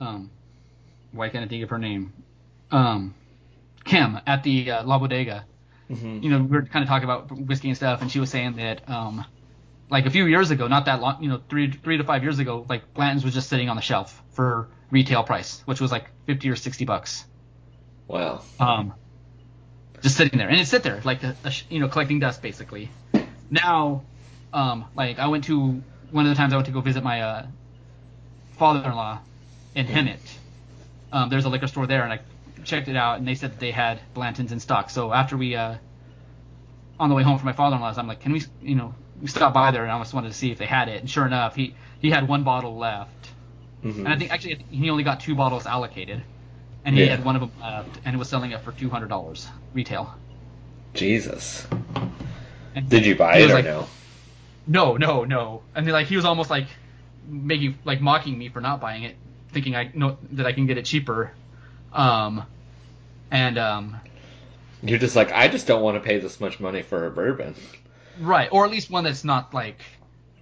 um, 0.00 0.30
why 1.12 1.28
can't 1.28 1.44
I 1.44 1.48
think 1.48 1.62
of 1.62 1.70
her 1.70 1.78
name? 1.78 2.12
Um, 2.70 3.14
Kim 3.90 4.20
at 4.24 4.44
the 4.44 4.70
uh, 4.70 4.84
La 4.84 5.00
Bodega. 5.00 5.44
Mm-hmm. 5.90 6.22
You 6.22 6.30
know, 6.30 6.38
we 6.42 6.56
were 6.56 6.62
kind 6.62 6.84
of 6.84 6.88
talking 6.88 7.04
about 7.04 7.32
whiskey 7.32 7.68
and 7.68 7.76
stuff, 7.76 8.00
and 8.00 8.10
she 8.10 8.20
was 8.20 8.30
saying 8.30 8.54
that 8.56 8.88
um, 8.88 9.24
like 9.90 10.06
a 10.06 10.10
few 10.10 10.26
years 10.26 10.52
ago, 10.52 10.68
not 10.68 10.84
that 10.84 11.00
long, 11.00 11.20
you 11.20 11.28
know, 11.28 11.40
three 11.48 11.72
three 11.72 11.96
to 11.96 12.04
five 12.04 12.22
years 12.22 12.38
ago, 12.38 12.64
like 12.68 12.94
Blanton's 12.94 13.24
was 13.24 13.34
just 13.34 13.48
sitting 13.48 13.68
on 13.68 13.74
the 13.74 13.82
shelf 13.82 14.22
for 14.30 14.68
retail 14.92 15.24
price, 15.24 15.62
which 15.64 15.80
was 15.80 15.90
like 15.90 16.06
fifty 16.26 16.48
or 16.48 16.54
sixty 16.54 16.84
bucks. 16.84 17.24
Wow. 18.06 18.42
Um, 18.60 18.94
just 20.02 20.16
sitting 20.16 20.38
there, 20.38 20.48
and 20.48 20.60
it 20.60 20.66
sit 20.68 20.84
there 20.84 21.00
like 21.04 21.24
a, 21.24 21.34
a 21.42 21.50
sh- 21.50 21.64
you 21.68 21.80
know 21.80 21.88
collecting 21.88 22.20
dust 22.20 22.40
basically. 22.42 22.90
Now, 23.50 24.04
um, 24.52 24.84
like 24.94 25.18
I 25.18 25.26
went 25.26 25.44
to 25.44 25.82
one 26.12 26.26
of 26.26 26.30
the 26.30 26.36
times 26.36 26.52
I 26.52 26.56
went 26.56 26.66
to 26.66 26.72
go 26.72 26.80
visit 26.80 27.02
my 27.02 27.22
uh, 27.22 27.46
father-in-law 28.56 29.18
in 29.74 29.86
Hemet. 29.86 30.20
Um, 31.12 31.28
there's 31.28 31.44
a 31.44 31.48
liquor 31.48 31.66
store 31.66 31.88
there, 31.88 32.04
and 32.04 32.12
I 32.12 32.20
checked 32.64 32.88
it 32.88 32.96
out, 32.96 33.18
and 33.18 33.26
they 33.28 33.34
said 33.34 33.52
that 33.52 33.60
they 33.60 33.70
had 33.70 34.00
Blanton's 34.14 34.52
in 34.52 34.60
stock. 34.60 34.90
So 34.90 35.12
after 35.12 35.36
we, 35.36 35.54
uh, 35.56 35.76
on 36.98 37.08
the 37.08 37.14
way 37.14 37.22
home 37.22 37.38
from 37.38 37.46
my 37.46 37.52
father-in-law's, 37.52 37.98
I'm 37.98 38.06
like, 38.06 38.20
can 38.20 38.32
we, 38.32 38.42
you 38.62 38.74
know, 38.74 38.94
we 39.20 39.28
stopped 39.28 39.54
by 39.54 39.70
there, 39.70 39.82
and 39.82 39.92
I 39.92 39.98
just 39.98 40.14
wanted 40.14 40.28
to 40.28 40.34
see 40.34 40.50
if 40.50 40.58
they 40.58 40.66
had 40.66 40.88
it. 40.88 41.00
And 41.00 41.10
sure 41.10 41.26
enough, 41.26 41.54
he 41.56 41.74
he 42.00 42.10
had 42.10 42.28
one 42.28 42.42
bottle 42.44 42.76
left, 42.78 43.30
Mm-hmm. 43.84 44.00
and 44.04 44.08
I 44.08 44.16
think 44.18 44.30
actually 44.30 44.64
he 44.70 44.90
only 44.90 45.04
got 45.04 45.20
two 45.20 45.34
bottles 45.34 45.66
allocated, 45.66 46.22
and 46.84 46.94
he 46.94 47.02
Yeah. 47.02 47.16
had 47.16 47.24
one 47.24 47.36
of 47.36 47.40
them 47.40 47.52
left, 47.60 48.00
and 48.04 48.14
it 48.14 48.18
was 48.18 48.28
selling 48.28 48.50
it 48.52 48.60
for 48.60 48.72
two 48.72 48.90
hundred 48.90 49.08
dollars 49.08 49.48
retail. 49.74 50.14
Jesus. 50.94 51.66
And 52.74 52.88
Did 52.88 53.06
you 53.06 53.14
buy 53.16 53.38
it 53.38 53.50
or 53.50 53.54
like, 53.54 53.64
no? 53.64 53.86
No, 54.66 54.96
no, 54.96 55.24
no. 55.24 55.62
And 55.74 55.86
like 55.90 56.06
he 56.06 56.16
was 56.16 56.24
almost 56.24 56.50
like 56.50 56.66
making 57.26 57.78
like 57.84 58.00
mocking 58.00 58.38
me 58.38 58.48
for 58.48 58.60
not 58.60 58.80
buying 58.80 59.04
it. 59.04 59.16
thinking 59.52 59.74
I 59.74 59.90
know 59.94 60.18
that 60.32 60.46
I 60.46 60.52
can 60.52 60.66
get 60.66 60.78
it 60.78 60.84
cheaper. 60.84 61.32
Um, 61.92 62.44
and 63.30 63.58
um, 63.58 63.96
You're 64.82 64.98
just 64.98 65.16
like, 65.16 65.32
I 65.32 65.48
just 65.48 65.66
don't 65.66 65.82
want 65.82 65.96
to 65.96 66.00
pay 66.06 66.18
this 66.18 66.40
much 66.40 66.60
money 66.60 66.82
for 66.82 67.06
a 67.06 67.10
bourbon. 67.10 67.54
right, 68.20 68.48
or 68.52 68.64
at 68.64 68.70
least 68.70 68.90
one 68.90 69.04
that's 69.04 69.24
not 69.24 69.52
like 69.54 69.80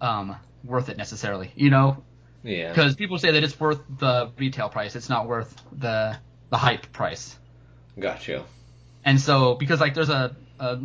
um 0.00 0.36
worth 0.64 0.88
it 0.88 0.96
necessarily, 0.96 1.50
you 1.56 1.70
know, 1.70 2.02
Yeah. 2.42 2.68
because 2.70 2.94
people 2.96 3.18
say 3.18 3.32
that 3.32 3.42
it's 3.42 3.58
worth 3.58 3.80
the 3.98 4.30
retail 4.38 4.68
price, 4.68 4.94
it's 4.96 5.08
not 5.08 5.26
worth 5.28 5.54
the 5.72 6.16
the 6.50 6.56
hype 6.56 6.92
price. 6.92 7.36
Got 7.98 8.26
you. 8.28 8.42
And 9.04 9.20
so, 9.20 9.54
because 9.54 9.80
like 9.80 9.94
there's 9.94 10.08
a, 10.10 10.36
a 10.60 10.78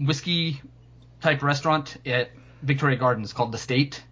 whiskey 0.00 0.60
type 1.20 1.42
restaurant 1.42 1.96
at 2.06 2.30
Victoria 2.62 2.96
Gardens 2.96 3.32
called 3.32 3.52
the 3.52 3.58
State, 3.58 4.02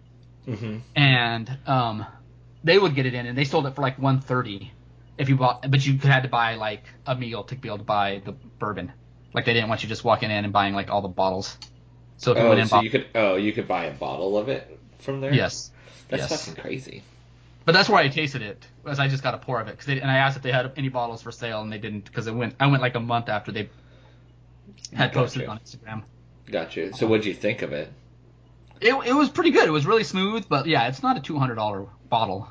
hmm 0.45 0.77
and 0.95 1.57
um, 1.67 2.05
they 2.63 2.77
would 2.77 2.95
get 2.95 3.05
it 3.05 3.13
in, 3.13 3.25
and 3.25 3.37
they 3.37 3.43
sold 3.45 3.65
it 3.67 3.75
for 3.75 3.81
like 3.81 3.97
130 3.97 4.71
if 5.17 5.29
you 5.29 5.35
bought, 5.35 5.69
but 5.69 5.85
you 5.85 5.97
had 5.97 6.23
to 6.23 6.29
buy 6.29 6.55
like 6.55 6.83
a 7.05 7.15
meal 7.15 7.43
to 7.45 7.55
be 7.55 7.67
able 7.69 7.77
to 7.79 7.83
buy 7.83 8.21
the 8.25 8.31
bourbon. 8.31 8.91
Like 9.33 9.45
they 9.45 9.53
didn't 9.53 9.69
want 9.69 9.83
you 9.83 9.89
just 9.89 10.03
walking 10.03 10.31
in 10.31 10.43
and 10.43 10.53
buying 10.53 10.73
like 10.73 10.89
all 10.89 11.01
the 11.01 11.07
bottles. 11.07 11.57
So 12.17 12.31
if 12.31 12.37
you 12.37 12.43
Oh, 12.43 12.49
went 12.49 12.61
in, 12.61 12.67
so 12.67 12.77
bought, 12.77 12.83
you 12.83 12.89
could 12.89 13.07
oh 13.15 13.35
you 13.35 13.51
could 13.53 13.67
buy 13.67 13.85
a 13.85 13.93
bottle 13.93 14.37
of 14.37 14.49
it 14.49 14.79
from 14.99 15.21
there. 15.21 15.33
yes, 15.33 15.71
That's 16.09 16.29
yes. 16.29 16.45
fucking 16.45 16.61
crazy. 16.61 17.03
But 17.65 17.71
that's 17.71 17.87
where 17.87 17.99
I 17.99 18.09
tasted 18.09 18.41
it, 18.41 18.65
as 18.85 18.99
I 18.99 19.07
just 19.07 19.23
got 19.23 19.33
a 19.33 19.37
pour 19.37 19.61
of 19.61 19.69
it, 19.69 19.77
cause 19.77 19.85
they, 19.85 20.01
and 20.01 20.11
I 20.11 20.17
asked 20.17 20.35
if 20.35 20.43
they 20.43 20.51
had 20.51 20.69
any 20.75 20.89
bottles 20.89 21.21
for 21.21 21.31
sale, 21.31 21.61
and 21.61 21.71
they 21.71 21.77
didn't, 21.77 22.03
because 22.03 22.27
it 22.27 22.35
went, 22.35 22.55
I 22.59 22.67
went 22.67 22.81
like 22.81 22.95
a 22.95 22.99
month 22.99 23.29
after 23.29 23.53
they 23.53 23.69
had 24.93 25.13
posted 25.13 25.43
it 25.43 25.47
on 25.47 25.59
Instagram. 25.59 26.03
Got 26.51 26.75
you. 26.75 26.91
So 26.93 27.07
what'd 27.07 27.25
you 27.25 27.33
think 27.33 27.61
of 27.61 27.71
it? 27.71 27.89
It, 28.81 28.93
it 29.07 29.13
was 29.13 29.29
pretty 29.29 29.51
good. 29.51 29.65
It 29.65 29.71
was 29.71 29.85
really 29.85 30.03
smooth, 30.03 30.45
but 30.49 30.65
yeah, 30.65 30.87
it's 30.89 31.01
not 31.01 31.15
a 31.15 31.21
two 31.21 31.39
hundred 31.39 31.55
dollar 31.55 31.85
bottle. 32.09 32.49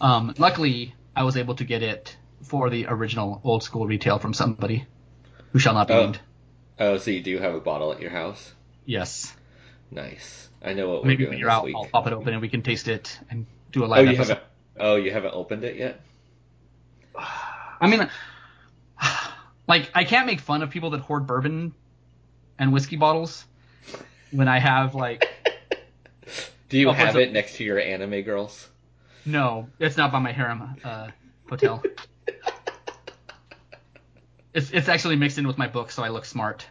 Um, 0.00 0.32
luckily, 0.38 0.94
I 1.16 1.22
was 1.24 1.36
able 1.36 1.54
to 1.56 1.64
get 1.64 1.82
it 1.82 2.16
for 2.42 2.70
the 2.70 2.86
original 2.88 3.40
old 3.44 3.62
school 3.62 3.86
retail 3.86 4.18
from 4.18 4.34
somebody 4.34 4.86
who 5.52 5.58
shall 5.58 5.74
not 5.74 5.88
be 5.88 5.94
Oh. 5.94 6.02
named. 6.04 6.20
Oh, 6.78 6.98
so 6.98 7.10
you 7.10 7.22
do 7.22 7.38
have 7.38 7.54
a 7.54 7.60
bottle 7.60 7.92
at 7.92 8.00
your 8.00 8.10
house? 8.10 8.52
Yes, 8.84 9.34
Nice. 9.90 10.48
I 10.62 10.72
know 10.72 10.88
what 10.88 11.02
we're 11.02 11.08
maybe 11.08 11.18
doing 11.24 11.30
when 11.30 11.38
you're 11.38 11.50
out, 11.50 11.64
week. 11.64 11.76
I'll 11.76 11.84
pop 11.86 12.06
it 12.08 12.12
open 12.12 12.32
and 12.32 12.42
we 12.42 12.48
can 12.48 12.62
taste 12.62 12.88
it 12.88 13.16
and 13.30 13.46
do 13.70 13.82
a 13.82 13.86
oh, 13.86 13.88
live 13.90 14.06
you 14.06 14.12
episode. 14.14 14.28
haven't. 14.34 14.46
Oh, 14.80 14.96
you 14.96 15.12
haven't 15.12 15.34
opened 15.34 15.62
it 15.62 15.76
yet. 15.76 16.00
I 17.16 17.86
mean, 17.86 18.08
like 19.68 19.90
I 19.94 20.04
can't 20.04 20.26
make 20.26 20.40
fun 20.40 20.62
of 20.62 20.70
people 20.70 20.90
that 20.90 21.00
hoard 21.00 21.26
bourbon 21.26 21.74
and 22.58 22.72
whiskey 22.72 22.96
bottles 22.96 23.44
when 24.32 24.48
I 24.48 24.58
have 24.58 24.94
like 24.94 25.24
Do 26.70 26.78
you 26.78 26.88
Oh, 26.88 26.92
have 26.92 27.16
it 27.16 27.32
next 27.32 27.56
to 27.56 27.64
your 27.64 27.78
anime 27.78 28.22
girls? 28.22 28.68
No, 29.24 29.68
it's 29.78 29.96
not 29.96 30.12
by 30.12 30.18
my 30.18 30.32
harem 30.32 30.76
uh, 30.84 31.08
hotel. 31.48 31.82
It's 34.52 34.70
it's 34.70 34.88
actually 34.88 35.16
mixed 35.16 35.38
in 35.38 35.46
with 35.46 35.58
my 35.58 35.66
book, 35.66 35.90
so 35.90 36.02
I 36.02 36.08
look 36.08 36.24
smart. 36.24 36.66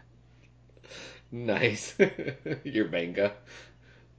Nice. 1.32 1.96
your 2.64 2.88
manga. 2.88 3.34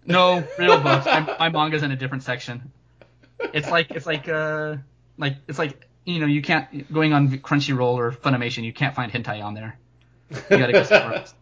No, 0.05 0.45
real 0.59 0.81
books. 0.81 1.07
My, 1.07 1.37
my 1.39 1.49
manga's 1.49 1.83
in 1.83 1.91
a 1.91 1.97
different 1.97 2.25
section. 2.25 2.73
It's 3.41 3.71
like 3.71 3.91
it's 3.91 4.07
like 4.07 4.29
uh 4.29 4.77
like 5.17 5.37
it's 5.49 5.59
like 5.59 5.89
you 6.05 6.21
know 6.21 6.27
you 6.27 6.43
can't 6.43 6.93
going 6.93 7.13
on 7.13 7.31
Crunchyroll 7.39 7.95
or 7.95 8.13
Funimation 8.13 8.65
you 8.65 8.73
can't 8.73 8.95
find 8.95 9.11
hentai 9.11 9.43
on 9.43 9.55
there. 9.55 9.79
You 10.31 10.59
gotta 10.59 10.73
go 10.73 10.83
somewhere 10.83 11.19
else. 11.19 11.35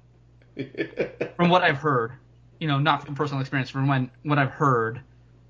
From 1.37 1.49
what 1.49 1.63
I've 1.63 1.79
heard, 1.79 2.13
you 2.61 2.69
know, 2.69 2.79
not 2.79 3.05
from 3.05 3.15
personal 3.15 3.41
experience, 3.41 3.71
from 3.71 3.89
when, 3.89 4.11
what 4.23 4.39
I've 4.39 4.51
heard, 4.51 5.01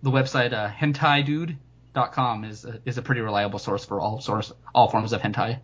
the 0.02 0.10
website 0.10 0.52
uh, 0.52 0.68
hentaidude.com 0.70 2.44
is 2.44 2.64
a, 2.64 2.80
is 2.84 2.98
a 2.98 3.02
pretty 3.02 3.20
reliable 3.20 3.58
source 3.58 3.84
for 3.84 4.00
all 4.00 4.20
source 4.20 4.52
all 4.74 4.88
forms 4.90 5.12
of 5.12 5.20
hentai. 5.20 5.58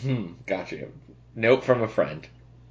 Hmm, 0.00 0.32
got 0.46 0.72
you. 0.72 0.92
Note 1.34 1.64
from 1.64 1.82
a 1.82 1.88
friend. 1.88 2.26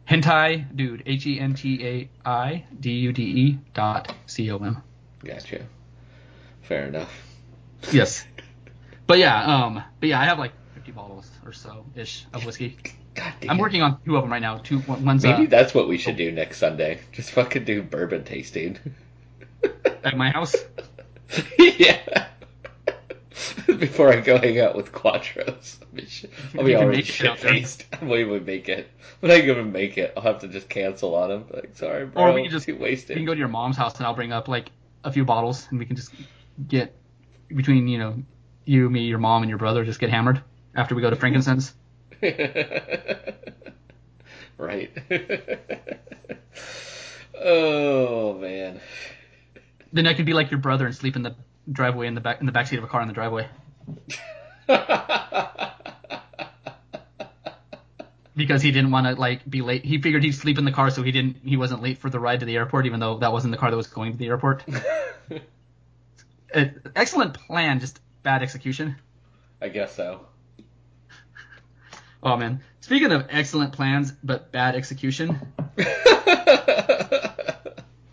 Hentai 0.09 0.75
dude, 0.75 1.03
H 1.05 1.25
E 1.27 1.39
N 1.39 1.53
T 1.53 1.85
A 1.85 2.09
I 2.27 2.65
D 2.79 2.91
U 2.91 3.13
D 3.13 3.23
E 3.23 3.59
dot 3.73 4.13
C 4.25 4.49
O 4.51 4.57
M. 4.57 4.81
Got 5.23 5.51
you. 5.51 5.63
Fair 6.63 6.87
enough. 6.87 7.11
Yes. 7.91 8.25
But 9.07 9.19
yeah, 9.19 9.43
um, 9.43 9.83
but 9.99 10.09
yeah, 10.09 10.19
I 10.19 10.25
have 10.25 10.39
like 10.39 10.53
50 10.75 10.91
bottles 10.93 11.29
or 11.45 11.53
so 11.53 11.85
ish 11.95 12.25
of 12.33 12.45
whiskey. 12.45 12.77
God 13.13 13.33
damn. 13.41 13.51
I'm 13.51 13.57
working 13.57 13.81
on 13.81 13.99
two 14.03 14.15
of 14.15 14.23
them 14.23 14.31
right 14.31 14.41
now. 14.41 14.57
Two, 14.57 14.79
one- 14.79 15.03
one's 15.03 15.23
Maybe 15.23 15.47
uh, 15.47 15.49
that's 15.49 15.73
what 15.73 15.87
we 15.87 15.97
should 15.97 16.15
do 16.15 16.31
next 16.31 16.59
Sunday. 16.59 17.01
Just 17.11 17.31
fucking 17.31 17.65
do 17.65 17.83
bourbon 17.83 18.23
tasting. 18.23 18.77
at 20.03 20.15
my 20.15 20.29
house. 20.29 20.55
yeah. 21.59 22.27
Before 23.65 24.11
I 24.11 24.19
go 24.19 24.37
hang 24.37 24.59
out 24.59 24.75
with 24.75 24.91
Quattros, 24.91 25.77
I'll 25.81 25.87
be, 25.93 26.05
sh- 26.05 26.25
I'll 26.57 26.63
be 26.63 26.75
already 26.75 26.97
make 26.97 27.09
it 27.09 27.11
shit 27.11 27.39
faced. 27.39 27.85
I 27.93 28.03
won't 28.05 28.19
even 28.21 28.45
make 28.45 28.69
it. 28.69 28.89
When 29.19 29.31
I 29.31 29.35
and 29.35 29.73
make 29.73 29.97
it, 29.97 30.13
I'll 30.15 30.23
have 30.23 30.39
to 30.41 30.47
just 30.47 30.69
cancel 30.69 31.15
on 31.15 31.31
him. 31.31 31.45
Like, 31.51 31.75
sorry, 31.75 32.05
bro. 32.05 32.23
Or 32.23 32.33
we 32.33 32.43
can 32.43 32.51
just 32.51 32.67
You 32.67 32.75
wasted. 32.77 33.17
can 33.17 33.25
go 33.25 33.33
to 33.33 33.39
your 33.39 33.47
mom's 33.47 33.77
house 33.77 33.97
and 33.97 34.05
I'll 34.05 34.13
bring 34.13 34.31
up 34.31 34.47
like 34.47 34.71
a 35.03 35.11
few 35.11 35.25
bottles 35.25 35.67
and 35.69 35.79
we 35.79 35.85
can 35.85 35.95
just 35.95 36.13
get 36.67 36.95
between 37.47 37.87
you 37.87 37.97
know 37.97 38.21
you, 38.65 38.89
me, 38.89 39.01
your 39.01 39.17
mom, 39.19 39.43
and 39.43 39.49
your 39.49 39.57
brother 39.57 39.83
just 39.83 39.99
get 39.99 40.09
hammered 40.09 40.41
after 40.75 40.95
we 40.95 41.01
go 41.01 41.09
to 41.09 41.15
Frankincense. 41.15 41.73
right. 44.57 44.91
oh 47.39 48.33
man. 48.39 48.79
Then 49.93 50.07
I 50.07 50.13
could 50.13 50.25
be 50.25 50.33
like 50.33 50.51
your 50.51 50.59
brother 50.59 50.85
and 50.85 50.95
sleep 50.95 51.15
in 51.15 51.23
the 51.23 51.35
driveway 51.71 52.07
in 52.07 52.15
the 52.15 52.21
back 52.21 52.39
in 52.39 52.45
the 52.45 52.51
backseat 52.51 52.77
of 52.77 52.83
a 52.83 52.87
car 52.87 53.01
in 53.01 53.07
the 53.07 53.13
driveway 53.13 53.47
because 58.35 58.61
he 58.61 58.71
didn't 58.71 58.91
want 58.91 59.07
to 59.07 59.13
like 59.13 59.47
be 59.49 59.61
late. 59.61 59.85
He 59.85 60.01
figured 60.01 60.23
he'd 60.23 60.33
sleep 60.33 60.57
in 60.57 60.65
the 60.65 60.71
car 60.71 60.89
so 60.89 61.03
he 61.03 61.11
didn't 61.11 61.37
he 61.43 61.57
wasn't 61.57 61.81
late 61.81 61.97
for 61.97 62.09
the 62.09 62.19
ride 62.19 62.39
to 62.39 62.45
the 62.45 62.55
airport, 62.55 62.85
even 62.85 62.99
though 62.99 63.17
that 63.19 63.31
wasn't 63.31 63.51
the 63.51 63.57
car 63.57 63.69
that 63.69 63.77
was 63.77 63.87
going 63.87 64.13
to 64.13 64.17
the 64.17 64.27
airport. 64.27 64.63
Uh, 66.53 66.65
excellent 66.97 67.33
plan, 67.33 67.79
just 67.79 68.01
bad 68.23 68.43
execution. 68.43 68.97
I 69.61 69.69
guess 69.69 69.95
so. 69.95 70.25
Oh 72.21 72.35
man. 72.35 72.59
Speaking 72.81 73.13
of 73.13 73.25
excellent 73.29 73.71
plans 73.71 74.11
but 74.23 74.51
bad 74.51 74.75
execution, 74.75 75.39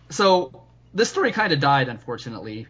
so 0.09 0.63
this 0.93 1.09
story 1.09 1.31
kind 1.31 1.53
of 1.53 1.59
died 1.59 1.87
unfortunately, 1.89 2.67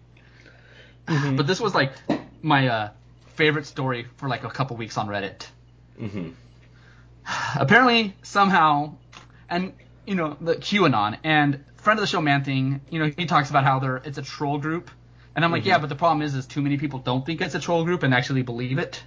but 1.08 1.48
this 1.48 1.60
was 1.60 1.74
like 1.74 1.94
my 2.42 2.68
uh, 2.68 2.90
favorite 3.36 3.66
story 3.66 4.06
for 4.18 4.28
like 4.28 4.44
a 4.44 4.50
couple 4.50 4.78
weeks 4.78 4.98
on 4.98 5.08
Reddit. 5.08 5.46
hmm 5.98 6.30
Apparently, 7.56 8.16
somehow, 8.24 8.96
and 9.50 9.74
you 10.06 10.16
know 10.16 10.38
the 10.42 10.56
QAnon 10.56 11.18
and 11.24 11.64
friend 11.78 12.00
of 12.00 12.02
the 12.02 12.08
show 12.08 12.22
Man 12.22 12.44
Thing, 12.44 12.82
you 12.90 13.00
know 13.00 13.12
he 13.16 13.26
talks 13.26 13.50
about 13.50 13.64
how 13.64 13.80
they're 13.80 13.98
it's 13.98 14.18
a 14.18 14.22
troll 14.22 14.58
group, 14.58 14.92
and 15.36 15.46
I'm 15.46 15.52
like, 15.52 15.66
yeah, 15.66 15.78
but 15.78 15.90
the 15.90 15.96
problem 15.96 16.22
is, 16.22 16.36
is 16.36 16.46
too 16.46 16.62
many 16.62 16.78
people 16.78 17.00
don't 17.00 17.26
think 17.26 17.42
it's 17.42 17.56
a 17.56 17.60
troll 17.60 17.84
group 17.86 18.04
and 18.04 18.14
actually 18.14 18.42
believe 18.42 18.80
it. 18.80 19.02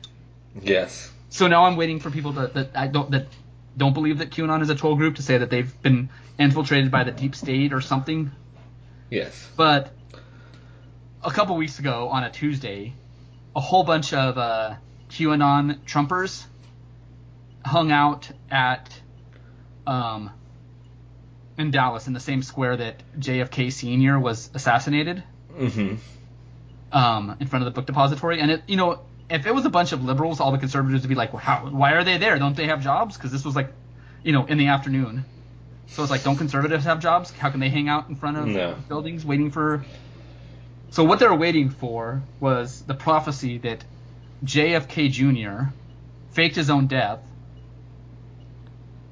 Yes. 0.60 1.10
So 1.30 1.48
now 1.48 1.64
I'm 1.64 1.76
waiting 1.76 2.00
for 2.00 2.10
people 2.10 2.32
that, 2.32 2.54
that 2.54 2.70
I 2.74 2.86
don't 2.86 3.10
that 3.12 3.26
don't 3.76 3.94
believe 3.94 4.18
that 4.18 4.30
QAnon 4.30 4.62
is 4.62 4.70
a 4.70 4.74
troll 4.74 4.96
group 4.96 5.16
to 5.16 5.22
say 5.22 5.38
that 5.38 5.50
they've 5.50 5.82
been 5.82 6.10
infiltrated 6.38 6.90
by 6.90 7.04
the 7.04 7.10
deep 7.10 7.34
state 7.34 7.72
or 7.72 7.80
something. 7.80 8.30
Yes. 9.12 9.48
But 9.56 9.90
a 11.22 11.30
couple 11.30 11.54
weeks 11.56 11.78
ago 11.78 12.08
on 12.08 12.24
a 12.24 12.30
Tuesday, 12.30 12.94
a 13.54 13.60
whole 13.60 13.84
bunch 13.84 14.14
of 14.14 14.38
uh, 14.38 14.76
QAnon 15.10 15.80
Trumpers 15.84 16.44
hung 17.62 17.92
out 17.92 18.30
at 18.50 18.88
um, 19.86 20.30
in 21.58 21.70
Dallas 21.70 22.06
in 22.06 22.14
the 22.14 22.20
same 22.20 22.42
square 22.42 22.76
that 22.78 23.02
JFK 23.18 23.70
Senior 23.70 24.18
was 24.18 24.48
assassinated 24.54 25.22
hmm 25.54 25.96
um, 26.90 27.36
in 27.40 27.46
front 27.46 27.66
of 27.66 27.72
the 27.72 27.78
book 27.78 27.86
depository. 27.86 28.40
And 28.40 28.50
it, 28.50 28.62
you 28.66 28.76
know, 28.76 29.00
if 29.30 29.46
it 29.46 29.54
was 29.54 29.64
a 29.64 29.70
bunch 29.70 29.92
of 29.92 30.04
liberals, 30.04 30.40
all 30.40 30.52
the 30.52 30.58
conservatives 30.58 31.02
would 31.02 31.08
be 31.08 31.14
like, 31.14 31.32
well, 31.32 31.40
how, 31.40 31.66
why 31.68 31.92
are 31.92 32.04
they 32.04 32.18
there? 32.18 32.38
Don't 32.38 32.56
they 32.56 32.66
have 32.66 32.82
jobs? 32.82 33.16
Because 33.16 33.32
this 33.32 33.44
was 33.44 33.56
like, 33.56 33.72
you 34.22 34.32
know, 34.32 34.44
in 34.44 34.58
the 34.58 34.68
afternoon. 34.68 35.24
So 35.92 36.02
it's 36.02 36.10
like, 36.10 36.24
don't 36.24 36.36
conservatives 36.36 36.84
have 36.84 37.00
jobs? 37.00 37.30
How 37.32 37.50
can 37.50 37.60
they 37.60 37.68
hang 37.68 37.88
out 37.88 38.08
in 38.08 38.16
front 38.16 38.38
of 38.38 38.46
No. 38.46 38.74
buildings 38.88 39.26
waiting 39.26 39.50
for? 39.50 39.84
So 40.90 41.04
what 41.04 41.18
they 41.18 41.26
were 41.26 41.34
waiting 41.36 41.68
for 41.68 42.22
was 42.40 42.82
the 42.82 42.94
prophecy 42.94 43.58
that 43.58 43.84
JFK 44.44 45.10
Jr. 45.10 45.68
faked 46.30 46.56
his 46.56 46.70
own 46.70 46.86
death. 46.86 47.20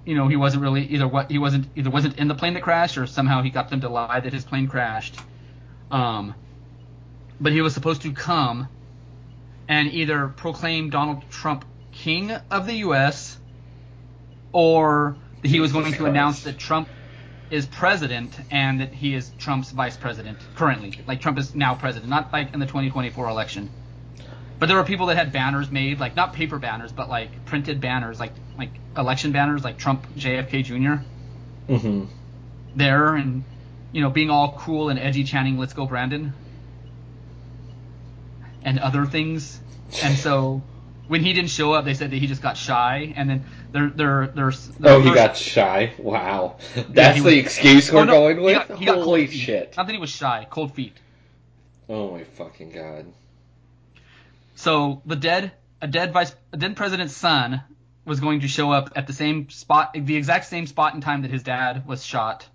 You 0.07 0.15
know, 0.15 0.29
he 0.29 0.37
wasn't 0.37 0.63
really 0.63 0.87
either 0.87 1.07
what 1.07 1.31
he 1.31 1.39
wasn't 1.39 1.67
either 1.77 1.91
wasn't 1.91 2.19
in 2.19 2.29
the 2.29 2.35
plane 2.35 2.55
that 2.55 2.63
crashed 2.63 2.97
or 2.99 3.07
somehow 3.07 3.43
he 3.43 3.51
got 3.51 3.69
them 3.69 3.83
to 3.83 3.89
lie 3.89 4.21
that 4.21 4.33
his 4.33 4.45
plane 4.45 4.67
crashed. 4.67 5.19
Um, 5.91 6.35
but 7.41 7.53
he 7.53 7.61
was 7.61 7.75
supposed 7.75 8.03
to 8.03 8.13
come 8.13 8.69
and 9.69 9.93
either 9.93 10.29
proclaim 10.29 10.91
Donald 10.91 11.23
Trump 11.31 11.65
king 11.93 12.31
of 12.51 12.67
the 12.67 12.75
U.S. 12.77 13.39
or 14.53 15.17
he 15.43 15.61
was 15.61 15.73
going 15.73 15.93
to 15.95 16.07
announce 16.07 16.43
that 16.45 16.59
Trump 16.59 16.89
is 17.51 17.67
president 17.67 18.39
and 18.51 18.81
that 18.81 18.93
he 18.93 19.15
is 19.15 19.31
Trump's 19.39 19.71
vice 19.71 19.97
president 19.97 20.39
currently. 20.55 20.95
Like 21.07 21.21
Trump 21.21 21.39
is 21.39 21.55
now 21.55 21.75
president, 21.75 22.11
not 22.11 22.33
like 22.33 22.55
in 22.55 22.61
the 22.61 22.67
2024 22.67 23.29
election. 23.29 23.71
But 24.59 24.67
there 24.67 24.77
were 24.77 24.85
people 24.85 25.07
that 25.07 25.17
had 25.17 25.33
banners 25.33 25.71
made, 25.71 25.99
like 25.99 26.15
not 26.15 26.35
paper 26.35 26.59
banners, 26.59 26.93
but 26.93 27.09
like 27.09 27.47
printed 27.47 27.81
banners, 27.81 28.21
like 28.21 28.33
like 28.59 28.71
election 28.97 29.33
banners, 29.33 29.65
like 29.65 29.79
Trump 29.79 30.07
JFK 30.15 30.65
Jr. 30.65 31.73
Mm-hmm. 31.73 32.05
there, 32.77 33.15
and 33.15 33.43
you 33.93 34.03
know, 34.03 34.11
being 34.11 34.29
all 34.29 34.57
cool 34.59 34.91
and 34.91 34.99
edgy, 34.99 35.25
chanting 35.25 35.57
"Let's 35.57 35.73
go, 35.73 35.87
Brandon," 35.87 36.35
and 38.63 38.79
other 38.79 39.07
things. 39.07 39.59
And 40.03 40.17
so 40.17 40.63
when 41.09 41.25
he 41.25 41.33
didn't 41.33 41.51
show 41.51 41.73
up, 41.73 41.87
they 41.87 41.95
said 41.95 42.11
that 42.11 42.19
he 42.19 42.27
just 42.27 42.43
got 42.43 42.59
shy, 42.59 43.15
and 43.17 43.31
then 43.31 43.47
there 43.73 43.91
there 43.91 44.27
there's 44.29 44.69
there 44.69 44.95
Oh, 44.95 45.01
he 45.01 45.13
got 45.15 45.37
shy. 45.37 45.93
Wow, 45.99 46.57
that's 46.89 47.17
he 47.17 47.23
the 47.23 47.25
was- 47.25 47.35
excuse 47.47 47.93
we're 47.93 48.01
Oh, 48.01 48.05
no, 48.05 48.13
going 48.13 48.37
he 48.39 48.43
with. 48.45 48.79
he 48.79 48.85
got 48.85 48.95
cold 48.95 49.05
Holy 49.07 49.27
shit! 49.27 49.75
Not 49.77 49.87
that 49.87 49.93
he 49.93 49.99
was 49.99 50.11
shy, 50.11 50.47
cold 50.51 50.75
feet. 50.75 50.95
Oh 51.89 52.13
my 52.13 52.25
fucking 52.25 52.71
god. 52.73 53.07
So 54.55 55.03
the 55.07 55.17
dead, 55.17 55.53
a 55.81 55.87
dead 55.89 56.13
vice, 56.13 56.35
a 56.53 56.57
dead 56.57 56.77
president's 56.77 57.17
son 57.17 57.63
was 58.05 58.21
going 58.21 58.41
to 58.41 58.49
show 58.49 58.71
up 58.73 58.91
at 58.97 59.07
the 59.07 59.13
same 59.13 59.49
spot, 59.51 59.93
the 59.95 60.17
exact 60.17 60.47
same 60.47 60.67
spot 60.67 60.95
and 60.95 61.03
time 61.03 61.23
that 61.23 61.31
his 61.31 61.43
dad 61.43 61.87
was 61.87 62.05
shot, 62.05 62.47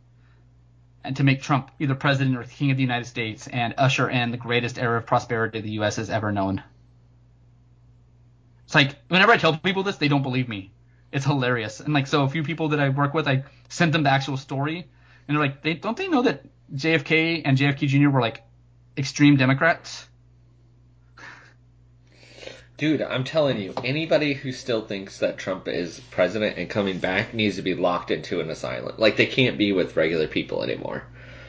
and 1.04 1.16
to 1.18 1.24
make 1.24 1.42
Trump 1.42 1.72
either 1.80 1.96
president 1.96 2.38
or 2.38 2.44
king 2.44 2.72
of 2.72 2.78
the 2.78 2.84
United 2.84 3.06
States 3.06 3.48
and 3.48 3.74
usher 3.78 4.10
in 4.10 4.32
the 4.32 4.38
greatest 4.38 4.78
era 4.78 4.98
of 4.98 5.06
prosperity 5.06 5.62
the 5.62 5.72
U.S. 5.72 5.96
has 5.98 6.10
ever 6.10 6.32
known. 6.32 6.64
It's 8.66 8.76
like 8.76 8.96
whenever 9.08 9.32
I 9.32 9.38
tell 9.38 9.58
people 9.58 9.84
this, 9.84 9.98
they 9.98 10.08
don't 10.08 10.24
believe 10.24 10.50
me. 10.50 10.72
It's 11.16 11.24
hilarious, 11.24 11.80
and 11.80 11.94
like 11.94 12.08
so, 12.08 12.24
a 12.24 12.30
few 12.30 12.44
people 12.44 12.68
that 12.70 12.80
I 12.82 12.90
work 12.90 13.14
with, 13.14 13.26
I 13.26 13.46
sent 13.70 13.94
them 13.94 14.04
the 14.04 14.10
actual 14.10 14.36
story, 14.36 14.80
and 15.28 15.38
they're 15.38 15.42
like, 15.42 15.64
they 15.64 15.74
don't 15.74 15.96
they 15.96 16.10
know 16.10 16.24
that 16.24 16.44
JFK 16.74 17.42
and 17.46 17.58
JFK 17.58 17.88
Jr. 17.88 18.10
were 18.10 18.20
like 18.20 18.44
extreme 18.98 19.38
Democrats? 19.38 20.10
Dude, 22.78 23.02
I'm 23.02 23.24
telling 23.24 23.58
you, 23.62 23.74
anybody 23.86 24.34
who 24.34 24.52
still 24.52 24.82
thinks 24.86 25.20
that 25.20 25.38
Trump 25.38 25.70
is 25.70 26.02
president 26.12 26.58
and 26.58 26.70
coming 26.70 26.98
back 27.00 27.34
needs 27.34 27.56
to 27.56 27.62
be 27.62 27.74
locked 27.76 28.12
into 28.12 28.42
an 28.42 28.50
asylum. 28.50 28.96
Like 28.98 29.16
they 29.16 29.26
can't 29.28 29.58
be 29.58 29.72
with 29.72 29.96
regular 29.96 30.28
people 30.28 30.64
anymore. 30.64 31.04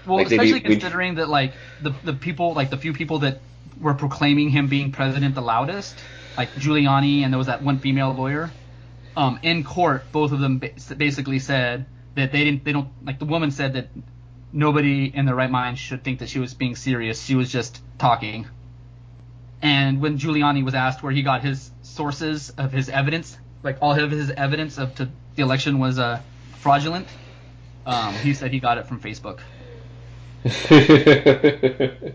Well, 0.06 0.18
Like, 0.18 0.28
especially 0.28 0.60
be- 0.60 0.68
we- 0.68 0.74
considering 0.76 1.16
that 1.16 1.28
like 1.28 1.54
the 1.82 1.92
the 2.04 2.12
people 2.12 2.54
like 2.54 2.70
the 2.70 2.76
few 2.76 2.92
people 2.92 3.18
that 3.20 3.40
were 3.80 3.94
proclaiming 3.94 4.50
him 4.50 4.68
being 4.68 4.92
president 4.92 5.34
the 5.34 5.42
loudest, 5.42 5.96
like 6.36 6.50
Giuliani 6.54 7.22
and 7.22 7.32
there 7.32 7.38
was 7.38 7.48
that 7.48 7.62
one 7.62 7.80
female 7.80 8.12
lawyer, 8.12 8.52
um, 9.16 9.38
in 9.42 9.64
court, 9.64 10.04
both 10.12 10.32
of 10.32 10.40
them 10.40 10.58
basically 10.96 11.38
said 11.38 11.86
that 12.14 12.32
they 12.32 12.44
didn't 12.44 12.64
they 12.64 12.72
don't 12.72 12.88
like 13.04 13.18
the 13.18 13.24
woman 13.24 13.50
said 13.50 13.74
that 13.74 13.88
nobody 14.52 15.06
in 15.12 15.26
their 15.26 15.34
right 15.34 15.50
mind 15.50 15.78
should 15.78 16.04
think 16.04 16.18
that 16.20 16.28
she 16.28 16.38
was 16.38 16.54
being 16.54 16.76
serious. 16.76 17.22
She 17.22 17.34
was 17.34 17.50
just 17.50 17.80
talking. 17.98 18.46
And 19.62 20.00
when 20.00 20.18
Giuliani 20.18 20.64
was 20.64 20.74
asked 20.74 21.02
where 21.02 21.12
he 21.12 21.22
got 21.22 21.42
his 21.42 21.70
sources 21.82 22.50
of 22.50 22.72
his 22.72 22.88
evidence, 22.88 23.38
like 23.62 23.78
all 23.80 23.98
of 23.98 24.10
his 24.10 24.30
evidence 24.30 24.78
of 24.78 24.94
to, 24.96 25.08
the 25.34 25.42
election 25.42 25.78
was 25.78 25.98
uh, 25.98 26.20
fraudulent, 26.60 27.08
um, 27.86 28.14
he 28.14 28.34
said 28.34 28.52
he 28.52 28.60
got 28.60 28.78
it 28.78 28.86
from 28.86 29.00
Facebook. 29.00 29.40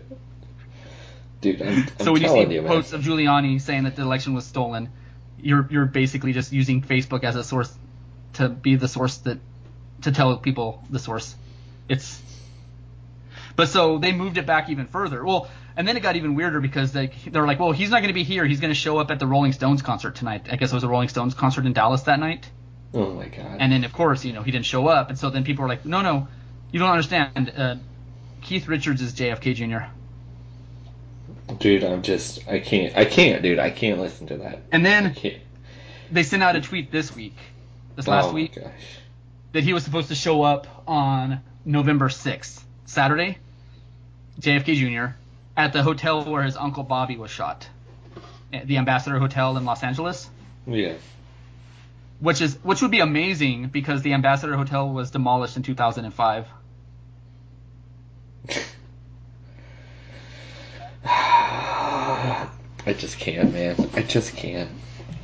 Dude, 1.40 1.60
I'm, 1.60 1.68
I'm 1.68 1.88
so 1.98 2.12
when 2.12 2.22
you 2.22 2.28
see 2.28 2.54
you, 2.54 2.62
posts 2.62 2.92
of 2.92 3.02
Giuliani 3.02 3.60
saying 3.60 3.82
that 3.84 3.96
the 3.96 4.02
election 4.02 4.34
was 4.34 4.46
stolen, 4.46 4.88
you're 5.40 5.66
you're 5.70 5.86
basically 5.86 6.32
just 6.32 6.52
using 6.52 6.82
Facebook 6.82 7.24
as 7.24 7.36
a 7.36 7.44
source 7.44 7.72
to 8.34 8.48
be 8.48 8.76
the 8.76 8.88
source 8.88 9.18
that 9.18 9.38
to 10.02 10.12
tell 10.12 10.36
people 10.38 10.84
the 10.90 10.98
source. 10.98 11.34
It's 11.88 12.20
but 13.56 13.68
so 13.68 13.98
they 13.98 14.12
moved 14.12 14.38
it 14.38 14.46
back 14.46 14.70
even 14.70 14.86
further. 14.86 15.24
Well, 15.24 15.48
and 15.76 15.86
then 15.86 15.96
it 15.96 16.00
got 16.00 16.16
even 16.16 16.34
weirder 16.34 16.60
because 16.60 16.92
they 16.92 17.08
they're 17.26 17.46
like, 17.46 17.58
well, 17.60 17.72
he's 17.72 17.90
not 17.90 17.98
going 17.98 18.08
to 18.08 18.14
be 18.14 18.24
here. 18.24 18.44
He's 18.44 18.60
going 18.60 18.72
to 18.72 18.78
show 18.78 18.98
up 18.98 19.10
at 19.10 19.18
the 19.18 19.26
Rolling 19.26 19.52
Stones 19.52 19.82
concert 19.82 20.14
tonight. 20.14 20.46
I 20.50 20.56
guess 20.56 20.72
it 20.72 20.74
was 20.74 20.84
a 20.84 20.88
Rolling 20.88 21.08
Stones 21.08 21.34
concert 21.34 21.66
in 21.66 21.72
Dallas 21.72 22.02
that 22.02 22.20
night. 22.20 22.48
oh 22.94 23.12
my 23.12 23.28
god. 23.28 23.56
And 23.58 23.72
then 23.72 23.84
of 23.84 23.92
course, 23.92 24.24
you 24.24 24.32
know, 24.32 24.42
he 24.42 24.50
didn't 24.50 24.66
show 24.66 24.86
up, 24.86 25.08
and 25.08 25.18
so 25.18 25.30
then 25.30 25.44
people 25.44 25.62
were 25.62 25.68
like, 25.68 25.84
no, 25.84 26.02
no, 26.02 26.28
you 26.70 26.78
don't 26.78 26.90
understand. 26.90 27.52
Uh, 27.56 27.76
Keith 28.42 28.68
Richards 28.68 29.00
is 29.02 29.14
JFK 29.14 29.54
Jr. 29.54 29.86
Dude, 31.58 31.84
I'm 31.84 32.02
just 32.02 32.46
I 32.48 32.58
can't 32.60 32.96
I 32.96 33.04
can't, 33.04 33.42
dude. 33.42 33.58
I 33.58 33.70
can't 33.70 34.00
listen 34.00 34.26
to 34.28 34.36
that. 34.38 34.60
And 34.70 34.84
then 34.84 35.14
they 36.10 36.22
sent 36.22 36.42
out 36.42 36.56
a 36.56 36.60
tweet 36.60 36.90
this 36.92 37.14
week, 37.14 37.34
this 37.96 38.06
oh 38.08 38.10
last 38.10 38.26
my 38.28 38.32
week, 38.32 38.54
gosh. 38.54 38.70
that 39.52 39.64
he 39.64 39.72
was 39.72 39.84
supposed 39.84 40.08
to 40.08 40.14
show 40.14 40.42
up 40.42 40.66
on 40.86 41.40
November 41.64 42.08
6th, 42.08 42.62
Saturday, 42.86 43.38
JFK 44.40 44.76
Jr., 44.76 45.14
at 45.56 45.72
the 45.72 45.82
hotel 45.82 46.24
where 46.24 46.42
his 46.42 46.56
uncle 46.56 46.82
Bobby 46.82 47.16
was 47.16 47.30
shot, 47.30 47.68
the 48.50 48.78
Ambassador 48.78 49.18
Hotel 49.18 49.56
in 49.56 49.64
Los 49.64 49.82
Angeles, 49.82 50.28
Yeah. 50.66 50.94
which 52.20 52.40
is 52.40 52.56
which 52.62 52.80
would 52.82 52.90
be 52.90 53.00
amazing 53.00 53.68
because 53.68 54.02
the 54.02 54.12
Ambassador 54.14 54.56
Hotel 54.56 54.88
was 54.88 55.10
demolished 55.10 55.56
in 55.56 55.62
2005. 55.62 56.46
I 62.86 62.92
just 62.92 63.18
can't, 63.18 63.52
man. 63.52 63.76
I 63.94 64.02
just 64.02 64.36
can't. 64.36 64.70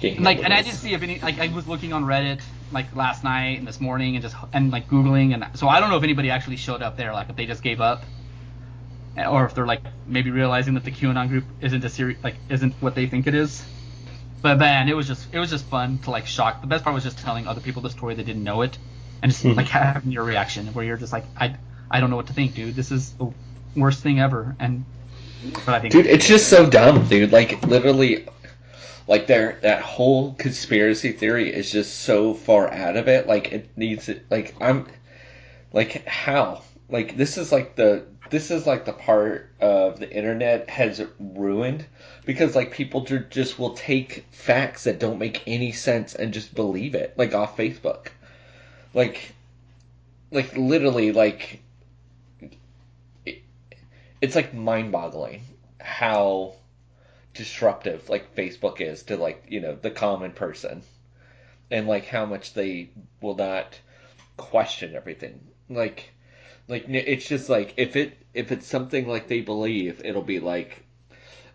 can't 0.00 0.20
like, 0.20 0.42
and 0.42 0.52
I 0.52 0.58
this. 0.58 0.66
didn't 0.66 0.78
see 0.78 0.94
if 0.94 1.02
any 1.02 1.18
like 1.20 1.38
I 1.38 1.48
was 1.48 1.66
looking 1.66 1.92
on 1.92 2.04
Reddit 2.04 2.40
like 2.72 2.94
last 2.94 3.24
night 3.24 3.58
and 3.58 3.66
this 3.66 3.80
morning 3.80 4.16
and 4.16 4.22
just 4.22 4.36
and 4.52 4.70
like 4.70 4.88
googling 4.88 5.34
and 5.34 5.58
so 5.58 5.68
I 5.68 5.80
don't 5.80 5.90
know 5.90 5.96
if 5.96 6.02
anybody 6.02 6.30
actually 6.30 6.56
showed 6.56 6.82
up 6.82 6.96
there 6.96 7.12
like 7.12 7.30
if 7.30 7.36
they 7.36 7.46
just 7.46 7.62
gave 7.62 7.80
up 7.80 8.04
or 9.16 9.46
if 9.46 9.54
they're 9.54 9.66
like 9.66 9.80
maybe 10.06 10.30
realizing 10.30 10.74
that 10.74 10.84
the 10.84 10.90
QAnon 10.90 11.28
group 11.28 11.44
isn't 11.60 11.84
a 11.84 11.88
serious 11.88 12.22
like 12.22 12.36
isn't 12.48 12.74
what 12.80 12.94
they 12.94 13.06
think 13.06 13.26
it 13.26 13.34
is. 13.34 13.64
But 14.40 14.58
man, 14.58 14.88
it 14.88 14.94
was 14.94 15.08
just 15.08 15.32
it 15.32 15.38
was 15.38 15.50
just 15.50 15.64
fun 15.66 15.98
to 16.00 16.10
like 16.10 16.26
shock. 16.26 16.60
The 16.60 16.66
best 16.66 16.84
part 16.84 16.94
was 16.94 17.04
just 17.04 17.18
telling 17.18 17.46
other 17.46 17.60
people 17.60 17.82
the 17.82 17.90
story 17.90 18.14
that 18.14 18.24
didn't 18.24 18.44
know 18.44 18.62
it 18.62 18.78
and 19.22 19.32
just 19.32 19.44
mm-hmm. 19.44 19.56
like 19.56 19.66
having 19.66 20.12
your 20.12 20.24
reaction 20.24 20.68
where 20.68 20.84
you're 20.84 20.96
just 20.96 21.12
like 21.12 21.24
I 21.36 21.56
I 21.90 22.00
don't 22.00 22.10
know 22.10 22.16
what 22.16 22.28
to 22.28 22.32
think, 22.32 22.54
dude. 22.54 22.74
This 22.74 22.92
is 22.92 23.12
the 23.12 23.32
worst 23.74 24.02
thing 24.02 24.20
ever. 24.20 24.54
And 24.58 24.84
I 24.84 24.97
Dude, 25.88 26.06
it's 26.06 26.26
just 26.26 26.48
so 26.48 26.68
dumb, 26.68 27.06
dude. 27.08 27.32
Like 27.32 27.64
literally 27.66 28.26
like 29.06 29.26
their 29.26 29.58
that 29.62 29.82
whole 29.82 30.34
conspiracy 30.34 31.12
theory 31.12 31.52
is 31.52 31.70
just 31.70 32.00
so 32.00 32.34
far 32.34 32.72
out 32.72 32.96
of 32.96 33.08
it. 33.08 33.26
Like 33.26 33.52
it 33.52 33.70
needs 33.76 34.08
it 34.08 34.24
like 34.30 34.54
I'm 34.60 34.86
like 35.72 36.06
how? 36.06 36.62
Like 36.88 37.16
this 37.16 37.38
is 37.38 37.52
like 37.52 37.76
the 37.76 38.04
this 38.30 38.50
is 38.50 38.66
like 38.66 38.84
the 38.84 38.92
part 38.92 39.50
of 39.60 40.00
the 40.00 40.10
internet 40.10 40.68
has 40.68 41.02
ruined 41.18 41.86
because 42.26 42.56
like 42.56 42.72
people 42.72 43.02
just 43.02 43.58
will 43.58 43.74
take 43.74 44.26
facts 44.30 44.84
that 44.84 44.98
don't 44.98 45.18
make 45.18 45.42
any 45.46 45.72
sense 45.72 46.14
and 46.14 46.34
just 46.34 46.54
believe 46.54 46.94
it 46.94 47.14
like 47.16 47.34
off 47.34 47.56
Facebook. 47.56 48.08
Like 48.92 49.32
like 50.30 50.56
literally 50.56 51.12
like 51.12 51.60
it's 54.20 54.34
like 54.34 54.54
mind-boggling 54.54 55.42
how 55.80 56.54
disruptive 57.34 58.08
like 58.08 58.34
Facebook 58.34 58.80
is 58.80 59.04
to 59.04 59.16
like 59.16 59.44
you 59.48 59.60
know 59.60 59.74
the 59.74 59.90
common 59.90 60.32
person 60.32 60.82
and 61.70 61.86
like 61.86 62.06
how 62.06 62.26
much 62.26 62.54
they 62.54 62.90
will 63.20 63.36
not 63.36 63.78
question 64.36 64.94
everything. 64.94 65.40
Like 65.68 66.10
like 66.66 66.86
it's 66.88 67.28
just 67.28 67.48
like 67.48 67.74
if 67.76 67.96
it 67.96 68.16
if 68.34 68.52
it's 68.52 68.66
something 68.66 69.06
like 69.06 69.28
they 69.28 69.40
believe 69.40 70.02
it'll 70.04 70.22
be 70.22 70.40
like 70.40 70.84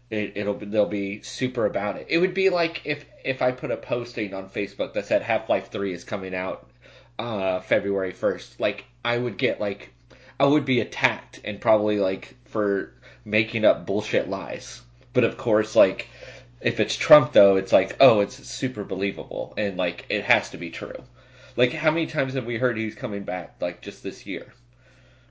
it, 0.09 0.34
it'll 0.36 0.53
be 0.53 0.66
they'll 0.68 0.86
be 0.86 1.22
super 1.22 1.66
about 1.66 1.97
it. 1.97 2.07
It 2.09 2.20
would 2.20 2.34
be 2.34 2.49
like 2.49 2.82
if 2.86 3.05
if 3.24 3.41
i 3.41 3.51
put 3.51 3.72
a 3.72 3.78
posting 3.78 4.34
on 4.34 4.49
facebook 4.49 4.93
that 4.93 5.05
said 5.05 5.22
half-life 5.22 5.72
3 5.72 5.93
is 5.93 6.03
coming 6.03 6.36
out 6.36 6.70
uh 7.20 7.59
february 7.61 8.14
1st 8.14 8.59
like 8.59 8.86
i 9.03 9.18
would 9.18 9.38
get 9.38 9.59
like 9.59 9.93
i 10.39 10.45
would 10.45 10.66
be 10.66 10.82
attacked 10.82 11.39
and 11.43 11.61
probably 11.61 11.99
like 11.99 12.36
for 12.54 12.93
making 13.26 13.66
up 13.66 13.86
bullshit 13.86 14.30
lies 14.30 14.82
but 15.12 15.24
of 15.24 15.38
course 15.38 15.76
like 15.76 16.08
if 16.62 16.80
it's 16.80 16.95
trump 16.95 17.34
though 17.34 17.58
it's 17.58 17.74
like 17.74 17.97
oh 17.99 18.22
it's 18.22 18.47
super 18.47 18.84
believable 18.84 19.54
and 19.58 19.76
like 19.78 20.06
it 20.10 20.24
has 20.24 20.49
to 20.51 20.58
be 20.58 20.70
true 20.70 21.04
like 21.58 21.74
how 21.74 21.91
many 21.91 22.08
times 22.08 22.34
have 22.36 22.45
we 22.45 22.58
heard 22.58 22.78
he's 22.78 22.95
coming 22.95 23.24
back 23.24 23.56
like 23.60 23.82
just 23.82 24.04
this 24.04 24.26
year 24.26 24.54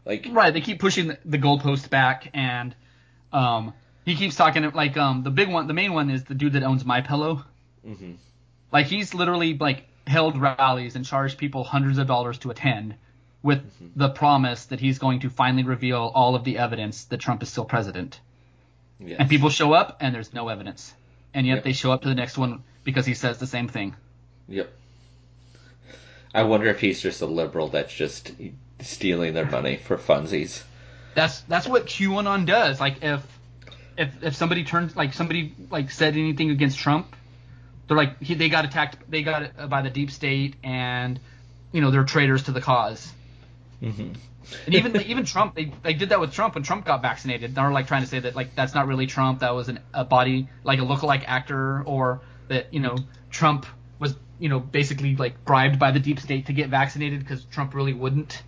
like 0.04 0.26
Right, 0.30 0.52
they 0.52 0.60
keep 0.60 0.80
pushing 0.80 1.16
the, 1.24 1.38
goalpost 1.38 1.88
back, 1.90 2.30
and 2.34 2.74
um, 3.32 3.72
he 4.04 4.16
keeps 4.16 4.34
talking 4.34 4.68
like 4.72 4.96
um, 4.96 5.22
the 5.22 5.30
big 5.30 5.48
one, 5.48 5.66
the 5.66 5.74
main 5.74 5.92
one 5.92 6.10
is 6.10 6.24
the 6.24 6.34
dude 6.34 6.54
that 6.54 6.62
owns 6.64 6.84
My 6.84 7.00
Pillow. 7.00 7.44
Mhm. 7.86 8.16
Like 8.72 8.86
he's 8.86 9.14
literally 9.14 9.56
like 9.56 9.86
held 10.06 10.36
rallies 10.36 10.96
and 10.96 11.04
charged 11.04 11.38
people 11.38 11.62
hundreds 11.62 11.98
of 11.98 12.06
dollars 12.06 12.38
to 12.38 12.50
attend, 12.50 12.96
with 13.42 13.58
mm-hmm. 13.58 13.88
the 13.96 14.08
promise 14.08 14.66
that 14.66 14.80
he's 14.80 14.98
going 14.98 15.20
to 15.20 15.30
finally 15.30 15.64
reveal 15.64 16.12
all 16.14 16.34
of 16.34 16.44
the 16.44 16.58
evidence 16.58 17.04
that 17.04 17.18
Trump 17.18 17.42
is 17.42 17.48
still 17.48 17.64
president. 17.64 18.20
yes. 19.00 19.16
And 19.18 19.28
people 19.28 19.50
show 19.50 19.72
up, 19.72 19.98
and 20.00 20.14
there's 20.14 20.32
no 20.32 20.48
evidence, 20.48 20.94
and 21.34 21.46
yet 21.46 21.56
Yep. 21.56 21.64
they 21.64 21.72
show 21.72 21.92
up 21.92 22.02
to 22.02 22.08
the 22.08 22.14
next 22.14 22.38
one 22.38 22.62
because 22.84 23.06
he 23.06 23.14
says 23.14 23.38
the 23.38 23.46
same 23.46 23.68
thing. 23.68 23.96
Yep. 24.48 24.72
I 26.34 26.44
wonder 26.44 26.66
if 26.66 26.80
he's 26.80 27.00
just 27.00 27.20
a 27.20 27.26
liberal 27.26 27.68
that's 27.68 27.92
just 27.92 28.32
stealing 28.80 29.34
their 29.34 29.44
money 29.44 29.76
for 29.76 29.98
funsies. 29.98 30.62
That's 31.14 31.40
that's 31.42 31.66
what 31.66 31.86
QAnon 31.86 32.46
does. 32.46 32.80
Like 32.80 33.02
if 33.02 33.22
if 33.98 34.22
if 34.22 34.36
somebody 34.36 34.64
turned 34.64 34.96
like 34.96 35.12
somebody 35.12 35.54
like 35.70 35.90
said 35.90 36.16
anything 36.16 36.50
against 36.50 36.78
Trump, 36.78 37.14
they're 37.86 37.96
like 37.96 38.20
he, 38.22 38.34
they 38.34 38.48
got 38.48 38.64
attacked. 38.64 39.10
They 39.10 39.22
got 39.22 39.42
it 39.42 39.68
by 39.68 39.82
the 39.82 39.90
deep 39.90 40.10
state, 40.10 40.54
and 40.62 41.20
you 41.70 41.80
know 41.80 41.90
they're 41.90 42.04
traitors 42.04 42.44
to 42.44 42.52
the 42.52 42.62
cause. 42.62 43.12
Mm-hmm. 43.82 44.12
And 44.66 44.74
even 44.74 45.00
even 45.02 45.24
Trump, 45.24 45.54
they 45.54 45.72
they 45.82 45.94
did 45.94 46.10
that 46.10 46.20
with 46.20 46.32
Trump 46.32 46.54
when 46.54 46.62
Trump 46.62 46.84
got 46.84 47.02
vaccinated. 47.02 47.54
They're 47.54 47.70
like 47.72 47.86
trying 47.88 48.02
to 48.02 48.08
say 48.08 48.20
that 48.20 48.36
like 48.36 48.54
that's 48.54 48.74
not 48.74 48.86
really 48.86 49.06
Trump. 49.06 49.40
That 49.40 49.54
was 49.54 49.68
an, 49.68 49.80
a 49.92 50.04
body 50.04 50.48
like 50.64 50.78
a 50.78 50.82
lookalike 50.82 51.24
actor, 51.26 51.82
or 51.84 52.20
that 52.48 52.72
you 52.72 52.80
know 52.80 52.96
Trump 53.30 53.66
was 53.98 54.14
you 54.38 54.48
know 54.48 54.60
basically 54.60 55.16
like 55.16 55.44
bribed 55.44 55.78
by 55.78 55.90
the 55.90 56.00
deep 56.00 56.20
state 56.20 56.46
to 56.46 56.52
get 56.52 56.68
vaccinated 56.70 57.20
because 57.20 57.44
Trump 57.44 57.74
really 57.74 57.92
wouldn't. 57.92 58.42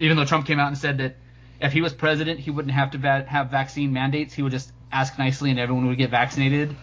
Even 0.00 0.16
though 0.16 0.24
Trump 0.24 0.46
came 0.46 0.58
out 0.58 0.68
and 0.68 0.78
said 0.78 0.98
that 0.98 1.16
if 1.60 1.72
he 1.72 1.80
was 1.80 1.92
president, 1.92 2.40
he 2.40 2.50
wouldn't 2.50 2.74
have 2.74 2.90
to 2.92 2.98
va- 2.98 3.24
have 3.28 3.50
vaccine 3.50 3.92
mandates. 3.92 4.34
He 4.34 4.42
would 4.42 4.52
just 4.52 4.72
ask 4.92 5.18
nicely 5.18 5.50
and 5.50 5.58
everyone 5.58 5.86
would 5.86 5.98
get 5.98 6.10
vaccinated. 6.10 6.76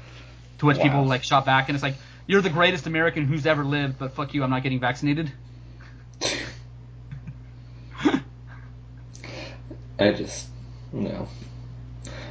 To 0.60 0.66
which 0.66 0.78
Wow. 0.78 0.84
people 0.84 1.06
like 1.06 1.24
shot 1.24 1.46
back 1.46 1.68
and 1.70 1.76
it's 1.76 1.84
like 1.84 1.96
you're 2.26 2.42
the 2.42 2.50
greatest 2.50 2.88
American 2.88 3.26
who's 3.26 3.46
ever 3.46 3.66
lived, 3.66 4.00
but 4.00 4.14
fuck 4.14 4.34
you, 4.34 4.44
I'm 4.44 4.50
not 4.50 4.64
getting 4.64 4.80
vaccinated. 4.80 5.32
I 10.00 10.12
just 10.12 10.48
no, 10.92 11.28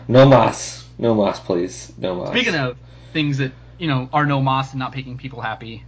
no 0.08 0.26
mas, 0.26 0.84
no 0.98 1.14
moss, 1.14 1.40
please, 1.40 1.92
no 1.98 2.14
moss. 2.14 2.30
Speaking 2.30 2.54
of 2.54 2.76
things 3.12 3.38
that 3.38 3.52
you 3.78 3.88
know 3.88 4.08
are 4.12 4.26
no 4.26 4.40
moss 4.40 4.70
and 4.72 4.78
not 4.78 4.94
making 4.94 5.18
people 5.18 5.40
happy, 5.40 5.84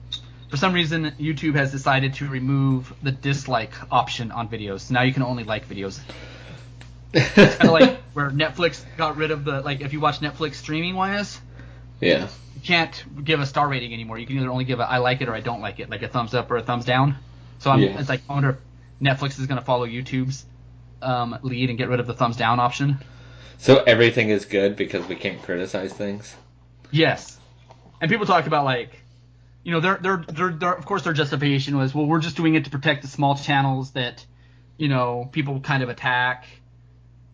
for 0.50 0.56
some 0.56 0.72
reason 0.72 1.12
YouTube 1.18 1.54
has 1.54 1.72
decided 1.72 2.14
to 2.14 2.28
remove 2.28 2.92
the 3.02 3.12
dislike 3.12 3.72
option 3.92 4.30
on 4.30 4.48
videos. 4.48 4.80
So 4.80 4.94
now 4.94 5.02
you 5.02 5.12
can 5.12 5.22
only 5.22 5.44
like 5.44 5.68
videos. 5.68 6.00
Kind 7.12 7.68
of 7.68 7.70
like 7.70 7.96
where 8.14 8.30
Netflix 8.30 8.84
got 8.96 9.16
rid 9.16 9.30
of 9.30 9.44
the 9.44 9.60
like 9.60 9.80
if 9.80 9.92
you 9.92 10.00
watch 10.00 10.20
Netflix 10.20 10.54
streaming 10.54 10.94
wise, 10.94 11.40
yeah, 12.00 12.28
you 12.54 12.60
can't 12.62 13.24
give 13.24 13.40
a 13.40 13.46
star 13.46 13.68
rating 13.68 13.92
anymore. 13.92 14.18
You 14.18 14.26
can 14.26 14.36
either 14.38 14.50
only 14.50 14.64
give 14.64 14.80
a 14.80 14.84
I 14.84 14.98
like 14.98 15.20
it 15.20 15.28
or 15.28 15.34
I 15.34 15.40
don't 15.40 15.60
like 15.60 15.80
it, 15.80 15.90
like 15.90 16.02
a 16.02 16.08
thumbs 16.08 16.34
up 16.34 16.50
or 16.50 16.56
a 16.56 16.62
thumbs 16.62 16.84
down. 16.84 17.16
So 17.60 17.70
I'm, 17.70 17.80
Yeah. 17.80 17.98
it's 17.98 18.08
like 18.08 18.22
I 18.28 18.32
wonder 18.34 18.50
if 18.50 18.56
Netflix 19.00 19.38
is 19.38 19.46
going 19.46 19.58
to 19.60 19.64
follow 19.64 19.86
YouTube's 19.86 20.44
um, 21.04 21.38
lead 21.42 21.68
and 21.68 21.78
get 21.78 21.88
rid 21.88 22.00
of 22.00 22.06
the 22.06 22.14
thumbs 22.14 22.36
down 22.36 22.58
option. 22.60 22.98
so 23.58 23.82
everything 23.84 24.30
is 24.30 24.44
good 24.44 24.76
because 24.76 25.06
we 25.06 25.14
can't 25.14 25.42
criticize 25.42 25.92
things. 25.92 26.34
Yes. 26.90 27.38
And 28.00 28.10
people 28.10 28.26
talk 28.26 28.46
about 28.46 28.64
like, 28.64 29.00
you 29.62 29.72
know, 29.72 29.80
their 29.80 29.96
their 29.96 30.16
their, 30.28 30.50
their 30.50 30.72
of 30.72 30.84
course 30.84 31.02
their 31.02 31.12
justification 31.12 31.76
was, 31.76 31.94
well, 31.94 32.06
we're 32.06 32.20
just 32.20 32.36
doing 32.36 32.54
it 32.54 32.64
to 32.64 32.70
protect 32.70 33.02
the 33.02 33.08
small 33.08 33.36
channels 33.36 33.92
that, 33.92 34.24
you 34.76 34.88
know, 34.88 35.28
people 35.32 35.60
kind 35.60 35.82
of 35.82 35.88
attack, 35.88 36.46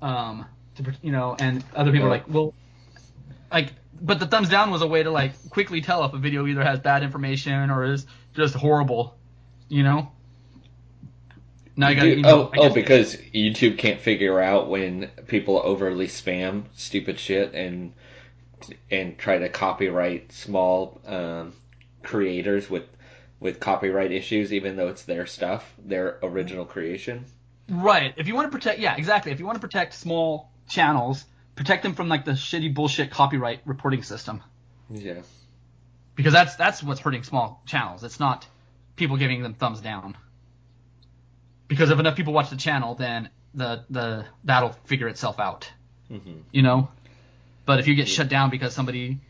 um, 0.01 0.47
to 0.77 0.93
you 1.03 1.13
know, 1.13 1.37
and 1.39 1.65
other 1.75 1.93
people 1.93 2.07
are 2.07 2.11
like, 2.11 2.29
well, 2.29 2.55
like, 3.53 3.73
but 4.01 4.19
the 4.21 4.27
thumbs 4.27 4.49
down 4.49 4.71
was 4.71 4.83
a 4.83 4.87
way 4.87 5.03
to 5.03 5.11
like 5.11 5.51
quickly 5.51 5.81
tell 5.81 6.05
if 6.05 6.13
a 6.13 6.19
video 6.19 6.47
either 6.47 6.63
has 6.63 6.79
bad 6.81 7.03
information 7.03 7.71
or 7.71 7.85
is 7.85 8.07
just 8.35 8.55
horrible, 8.55 9.17
you 9.69 9.83
know. 9.83 10.13
Now 11.77 11.93
got 11.95 12.05
you 12.05 12.23
oh, 12.25 12.51
oh, 12.57 12.71
because 12.71 13.17
YouTube 13.17 13.79
can't 13.79 14.01
figure 14.01 14.41
out 14.41 14.69
when 14.69 15.11
people 15.27 15.61
overly 15.63 16.09
spam 16.09 16.65
stupid 16.75 17.19
shit 17.19 17.55
and 17.55 17.93
and 18.91 19.17
try 19.17 19.39
to 19.39 19.49
copyright 19.49 20.33
small 20.33 21.01
um, 21.07 21.55
creators 22.03 22.69
with 22.69 22.85
with 23.41 23.59
copyright 23.59 24.13
issues, 24.13 24.53
even 24.53 24.77
though 24.77 24.89
it's 24.89 25.05
their 25.05 25.27
stuff, 25.27 25.75
their 25.79 26.19
original 26.23 26.67
creation. 26.67 27.25
Right. 27.71 28.13
If 28.17 28.29
you 28.29 28.35
want 28.35 28.51
to 28.51 28.57
protect, 28.57 28.79
yeah, 28.81 28.97
exactly. 28.97 29.33
If 29.33 29.39
you 29.41 29.47
want 29.47 29.57
to 29.57 29.61
protect 29.61 29.95
small 29.95 30.51
channels, 30.69 31.25
protect 31.55 31.83
them 31.83 31.95
from 31.95 32.09
like 32.09 32.25
the 32.25 32.33
shitty 32.33 32.75
bullshit 32.75 33.11
copyright 33.11 33.61
reporting 33.65 34.03
system, 34.03 34.43
Yeah, 34.91 35.21
because 36.17 36.33
that's 36.33 36.57
that's 36.57 36.83
what's 36.83 37.01
hurting 37.01 37.23
small 37.23 37.63
channels. 37.67 38.05
It's 38.05 38.21
not 38.21 38.47
people 38.97 39.17
giving 39.17 39.43
them 39.43 39.55
thumbs 39.55 39.81
down. 39.81 40.17
Because 41.71 41.91
if 41.91 42.01
enough 42.01 42.17
people 42.17 42.33
watch 42.33 42.51
the 42.51 42.57
channel, 42.57 42.97
then 42.97 43.31
the 43.55 43.85
the 43.89 44.27
that'll 44.43 44.73
figure 44.87 45.07
itself 45.07 45.39
out. 45.39 45.71
hmm 46.09 46.41
You 46.51 46.63
know. 46.63 46.91
But 47.65 47.79
if 47.79 47.87
you 47.87 47.95
get 47.95 48.09
shut 48.09 48.29
down 48.29 48.51
because 48.51 48.75
somebody 48.75 49.21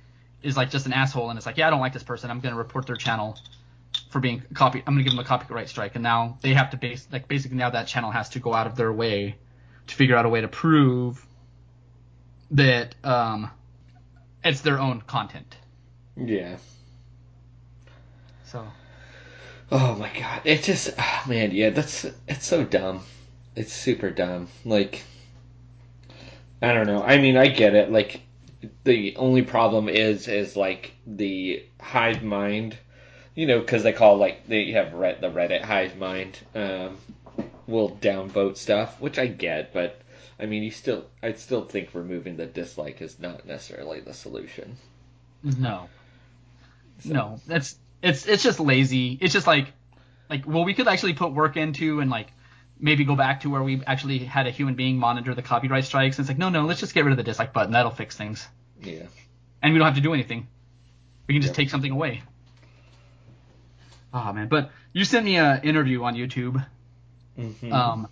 is 0.43 0.57
like 0.57 0.71
just 0.71 0.87
an 0.87 0.95
asshole 0.95 1.29
and 1.29 1.37
it's 1.37 1.45
like, 1.45 1.59
yeah, 1.59 1.67
I 1.67 1.71
don't 1.71 1.81
like 1.81 1.93
this 1.93 2.03
person, 2.03 2.31
I'm 2.31 2.41
gonna 2.41 2.57
report 2.57 2.87
their 2.87 2.97
channel 2.97 3.37
for 4.09 4.21
being 4.21 4.43
copy. 4.55 4.83
I'm 4.87 4.95
gonna 4.95 5.03
give 5.05 5.13
them 5.13 5.19
a 5.21 5.25
copyright 5.25 5.69
strike, 5.69 5.97
and 5.97 6.03
now 6.03 6.39
they 6.41 6.55
have 6.55 6.71
to 6.71 6.79
base 6.79 7.07
like 7.13 7.29
basically 7.29 7.59
now 7.59 7.69
that 7.69 7.87
channel 7.87 8.11
has 8.11 8.31
to 8.31 8.41
go 8.41 8.55
out 8.55 8.67
of 8.67 8.75
their 8.75 8.91
way 8.91 9.37
to 9.89 9.95
figure 9.95 10.17
out 10.17 10.25
a 10.25 10.31
way 10.31 10.41
to 10.41 10.49
prove 10.49 11.27
that 12.53 12.95
um 13.05 13.51
it's 14.43 14.63
their 14.63 14.79
own 14.81 15.03
content. 15.03 15.57
yeah. 16.17 16.57
So 18.45 18.67
Oh 19.73 19.95
my 19.95 20.11
god, 20.19 20.43
it 20.45 20.63
just 20.65 20.91
oh 20.99 21.23
man, 21.29 21.53
yeah, 21.53 21.71
that's 21.71 22.05
it's 22.27 22.47
so 22.47 22.65
dumb. 22.65 23.03
It's 23.55 23.73
super 23.73 24.11
dumb. 24.11 24.49
Like 24.65 25.05
I 26.61 26.73
don't 26.73 26.87
know. 26.87 27.03
I 27.03 27.19
mean, 27.19 27.37
I 27.37 27.47
get 27.49 27.75
it. 27.75 27.91
Like 27.91 28.23
the 28.85 29.15
only 29.17 29.43
problem 29.43 29.89
is 29.89 30.27
is 30.29 30.57
like 30.57 30.93
the 31.07 31.65
hive 31.81 32.23
mind, 32.23 32.77
you 33.35 33.47
know, 33.47 33.61
because 33.61 33.83
they 33.83 33.93
call 33.93 34.17
like 34.17 34.47
they 34.49 34.73
have 34.73 34.93
Red, 34.93 35.21
the 35.21 35.31
Reddit 35.31 35.63
hive 35.63 35.97
mind 35.97 36.39
um, 36.55 36.99
will 37.67 37.91
downvote 37.91 38.57
stuff, 38.57 39.01
which 39.01 39.19
I 39.19 39.27
get, 39.27 39.73
but 39.73 40.01
I 40.39 40.47
mean, 40.47 40.65
you 40.65 40.71
still 40.71 41.07
I 41.23 41.33
still 41.35 41.65
think 41.65 41.91
removing 41.95 42.37
the 42.37 42.47
dislike 42.47 43.01
is 43.01 43.21
not 43.21 43.47
necessarily 43.47 44.01
the 44.01 44.15
solution. 44.15 44.77
no, 45.45 45.89
no, 47.05 47.41
that's 47.47 47.77
it's 48.03 48.27
it's 48.27 48.43
just 48.43 48.61
lazy. 48.61 49.19
It's 49.21 49.33
just 49.33 49.47
like 49.47 49.73
like 50.29 50.47
well, 50.47 50.65
we 50.65 50.75
could 50.75 50.89
actually 50.89 51.15
put 51.15 51.33
work 51.33 51.57
into 51.57 52.01
and 52.01 52.11
like 52.11 52.33
maybe 52.79 53.05
go 53.05 53.15
back 53.15 53.41
to 53.43 53.51
where 53.51 53.63
we 53.63 53.83
actually 53.87 54.19
had 54.21 54.47
a 54.47 54.51
human 54.51 54.75
being 54.75 54.97
monitor 54.97 55.35
the 55.35 55.43
copyright 55.43 55.85
strikes. 55.85 56.19
And 56.19 56.25
it's 56.25 56.31
like 56.31 56.39
no, 56.39 56.49
no, 56.49 56.65
let's 56.67 56.81
just 56.81 56.95
get 56.95 57.05
rid 57.05 57.11
of 57.13 57.17
the 57.19 57.23
dislike 57.25 57.53
button. 57.53 57.73
That'll 57.73 57.91
fix 57.91 58.17
things, 58.17 58.47
Yeah. 58.81 59.03
and 59.63 59.73
we 59.73 59.79
don't 59.79 59.87
have 59.87 59.97
to 59.97 60.01
do 60.01 60.15
anything. 60.15 60.47
We 61.27 61.35
can 61.35 61.43
just 61.43 61.53
Yeah. 61.55 61.57
take 61.57 61.71
something 61.71 61.93
away. 61.93 62.23
Oh 64.13 64.33
man, 64.33 64.49
but 64.49 64.71
you 64.93 65.05
sent 65.05 65.25
me 65.25 65.37
an 65.37 65.63
interview 65.63 66.03
on 66.03 66.15
YouTube. 66.15 66.65
Mhm. 67.39 67.73
Um, 67.73 68.09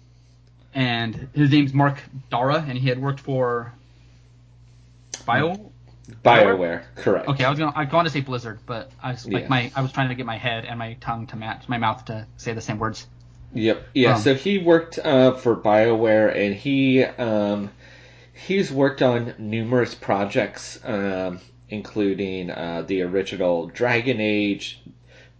and 0.74 1.28
his 1.34 1.50
name's 1.50 1.74
Mark 1.74 2.00
Darrah, 2.30 2.68
and 2.68 2.78
he 2.78 2.88
had 2.88 3.00
worked 3.00 3.20
for 3.20 3.72
Bio. 5.26 5.67
Bioware, 6.24 6.84
correct. 6.94 7.28
Okay, 7.28 7.44
I 7.44 7.50
was 7.50 7.58
gonna 7.58 7.72
I 7.74 7.84
wanted 7.84 8.08
to 8.08 8.12
say 8.12 8.20
Blizzard, 8.20 8.60
but 8.66 8.90
I 9.02 9.12
was 9.12 9.26
like 9.26 9.42
Yeah. 9.42 9.48
my 9.48 9.72
I 9.76 9.82
was 9.82 9.92
trying 9.92 10.08
to 10.08 10.14
get 10.14 10.26
my 10.26 10.38
head 10.38 10.64
and 10.64 10.78
my 10.78 10.94
tongue 11.00 11.26
to 11.28 11.36
match 11.36 11.68
my 11.68 11.78
mouth 11.78 12.04
to 12.06 12.26
say 12.36 12.52
the 12.52 12.60
same 12.60 12.78
words. 12.78 13.06
Yep. 13.54 13.88
Yeah. 13.94 14.14
Um, 14.14 14.20
so 14.20 14.34
he 14.34 14.58
worked 14.58 14.98
uh, 14.98 15.32
for 15.34 15.56
Bioware, 15.56 16.34
and 16.34 16.54
he 16.54 17.04
um, 17.04 17.70
he's 18.32 18.70
worked 18.72 19.02
on 19.02 19.34
numerous 19.38 19.94
projects, 19.94 20.78
um, 20.84 21.40
including 21.68 22.50
uh, 22.50 22.84
the 22.86 23.02
original 23.02 23.66
Dragon 23.66 24.20
Age, 24.20 24.80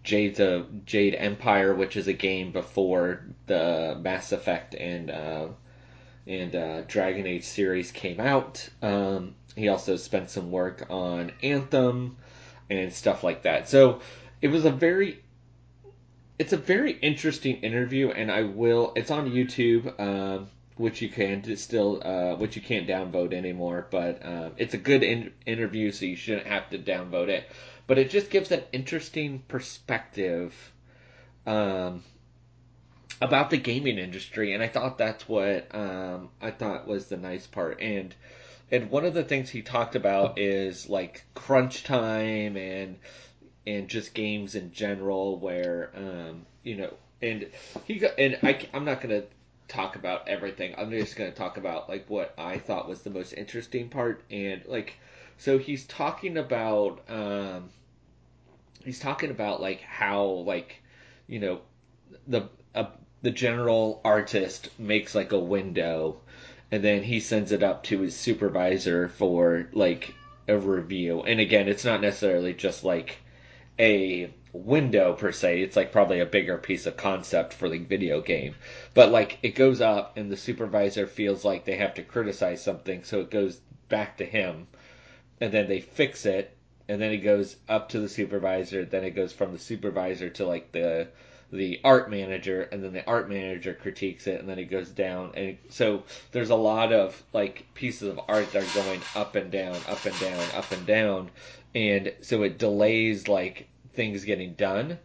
Jade 0.05 0.37
the 0.37 0.66
Jade 0.85 1.14
Empire, 1.14 1.75
which 1.75 1.97
is 1.97 2.09
a 2.09 2.12
game 2.14 2.53
before 2.53 3.25
the 3.47 3.99
Mass 4.01 4.33
Effect 4.33 4.75
and 4.75 5.11
uh, 5.11 5.49
and 6.29 6.55
uh, 6.55 6.83
Dragon 6.83 7.26
Age 7.26 7.45
series 7.45 7.91
came 7.91 8.20
out. 8.20 8.68
Um, 8.83 9.35
he 9.57 9.68
also 9.68 9.97
spent 9.97 10.31
some 10.31 10.51
work 10.51 10.87
on 10.91 11.33
Anthem 11.43 12.16
and 12.70 12.93
stuff 12.93 13.24
like 13.24 13.43
that. 13.43 13.68
So 13.68 14.01
it 14.41 14.49
was 14.49 14.64
a 14.64 14.70
very 14.70 15.20
it's 16.39 16.53
a 16.53 16.57
very 16.57 16.93
interesting 16.93 17.57
interview, 17.62 18.11
and 18.11 18.31
I 18.31 18.43
will. 18.43 18.93
It's 18.95 19.11
on 19.11 19.31
YouTube, 19.31 19.99
um, 19.99 20.49
which 20.76 21.03
you 21.03 21.09
can 21.09 21.57
still, 21.57 22.01
uh, 22.05 22.37
which 22.37 22.55
you 22.55 22.62
can't 22.62 22.87
downvote 22.87 23.33
anymore. 23.33 23.89
But 23.91 24.24
um, 24.24 24.53
it's 24.57 24.74
a 24.74 24.79
good 24.79 25.03
in- 25.03 25.33
interview, 25.47 25.91
so 25.91 26.07
you 26.07 26.14
shouldn't 26.14 26.47
have 26.47 26.70
to 26.70 26.79
downvote 26.79 27.29
it. 27.29 27.51
But 27.89 27.99
it 27.99 28.11
just 28.11 28.31
gives 28.31 28.53
an 28.53 28.62
interesting 28.70 29.43
perspective 29.49 30.55
um, 31.45 32.05
about 33.21 33.51
the 33.51 33.57
gaming 33.57 33.99
industry, 33.99 34.53
and 34.53 34.62
I 34.62 34.69
thought 34.69 34.99
that's 34.99 35.29
what 35.29 35.75
um, 35.75 36.31
I 36.41 36.51
thought 36.51 36.87
was 36.87 37.07
the 37.07 37.16
nice 37.16 37.47
part. 37.47 37.81
And 37.81 38.14
and 38.71 38.91
one 38.91 39.05
of 39.05 39.14
the 39.14 39.25
things 39.25 39.51
he 39.51 39.62
talked 39.62 39.97
about 39.97 40.39
is 40.39 40.89
like 40.89 41.25
crunch 41.35 41.85
time 41.85 42.57
and 42.57 42.97
and 43.66 43.89
just 43.89 44.14
games 44.14 44.55
in 44.55 44.73
general 44.73 45.39
where 45.39 45.91
um, 45.97 46.47
you 46.62 46.77
know 46.77 46.95
and 47.21 47.47
he 47.85 47.99
got 47.99 48.12
and 48.19 48.39
I, 48.43 48.66
i'm 48.73 48.85
not 48.85 49.01
to 49.03 49.25
talk 49.66 49.97
about 49.97 50.29
everything 50.29 50.75
i'm 50.79 50.91
just 50.91 51.16
to 51.16 51.31
talk 51.31 51.57
about 51.57 51.89
like 51.89 52.09
what 52.09 52.33
i 52.39 52.59
thought 52.59 52.89
was 52.89 53.03
the 53.03 53.11
most 53.11 53.33
interesting 53.33 53.89
part 53.89 54.23
and 54.31 54.62
like 54.66 54.95
so 55.37 55.59
he's 55.59 55.85
talking 55.85 56.37
about 56.37 57.01
um, 57.09 57.69
he's 58.85 58.99
talking 58.99 59.31
about 59.31 59.61
like 59.61 59.81
how 59.81 60.25
like 60.25 60.83
you 61.27 61.41
know 61.41 61.61
the 62.27 62.49
uh, 62.75 62.87
the 63.23 63.31
general 63.31 64.01
artist 64.05 64.69
makes 64.79 65.14
like 65.14 65.33
a 65.33 65.39
window 65.39 66.21
and 66.71 66.85
then 66.85 67.03
he 67.03 67.21
sends 67.21 67.51
it 67.53 67.62
up 67.62 67.83
to 67.83 68.01
his 68.01 68.14
supervisor 68.14 69.09
for 69.09 69.69
like 69.73 70.14
a 70.47 70.59
review. 70.59 71.23
And 71.23 71.41
again, 71.41 71.69
it's 71.69 71.85
not 71.85 72.01
necessarily 72.01 72.55
just 72.55 72.85
like 72.85 73.19
a 73.79 74.31
window 74.53 75.14
per 75.14 75.33
se. 75.33 75.62
It's 75.62 75.77
like 75.77 75.93
probably 75.93 76.21
a 76.21 76.27
bigger 76.27 76.59
piece 76.59 76.87
of 76.87 76.97
concept 76.97 77.55
for 77.55 77.69
the 77.69 77.79
video 77.79 78.21
game. 78.21 78.55
But 78.95 79.11
like 79.11 79.39
it 79.43 79.55
goes 79.55 79.81
up 79.81 80.16
and 80.16 80.31
the 80.31 80.37
supervisor 80.37 81.07
feels 81.07 81.45
like 81.45 81.64
they 81.64 81.77
have 81.77 81.95
to 81.95 82.03
criticize 82.03 82.62
something, 82.62 83.05
so 83.05 83.21
it 83.21 83.31
goes 83.31 83.61
back 83.89 84.19
to 84.19 84.25
him 84.25 84.66
and 85.41 85.53
then 85.53 85.69
they 85.69 85.81
fix 85.81 86.27
it 86.27 86.57
and 86.89 87.01
then 87.01 87.12
it 87.12 87.19
goes 87.19 87.57
up 87.69 87.91
to 87.91 88.01
the 88.01 88.09
supervisor, 88.09 88.85
then 88.85 89.05
it 89.05 89.11
goes 89.11 89.33
from 89.33 89.53
the 89.53 89.59
supervisor 89.59 90.31
to 90.31 90.47
like 90.47 90.73
the 90.73 91.09
the 91.51 91.81
art 91.83 92.11
manager 92.11 92.63
and 92.63 92.85
then 92.85 92.93
the 92.93 93.07
art 93.07 93.29
manager 93.29 93.75
critiques 93.75 94.27
it 94.27 94.41
and 94.41 94.49
then 94.49 94.59
it 94.59 94.67
goes 94.67 94.91
down. 94.91 95.33
And 95.35 95.59
so 95.71 96.05
there's 96.33 96.51
a 96.51 96.57
lot 96.57 96.93
of 96.93 97.23
like 97.33 97.67
pieces 97.75 98.09
of 98.09 98.21
art 98.29 98.53
that 98.53 98.63
are 98.63 98.83
going 98.83 99.01
up 99.17 99.35
and 99.35 99.51
down 99.51 99.77
up 99.89 100.05
and 100.05 100.19
down 100.21 100.51
up 100.55 100.71
and 100.73 100.87
down. 100.87 101.31
And 101.75 102.13
so 102.21 102.43
it 102.43 102.59
delays 102.59 103.29
like 103.29 103.69
things 103.95 104.25
getting 104.25 104.55
done. 104.55 104.99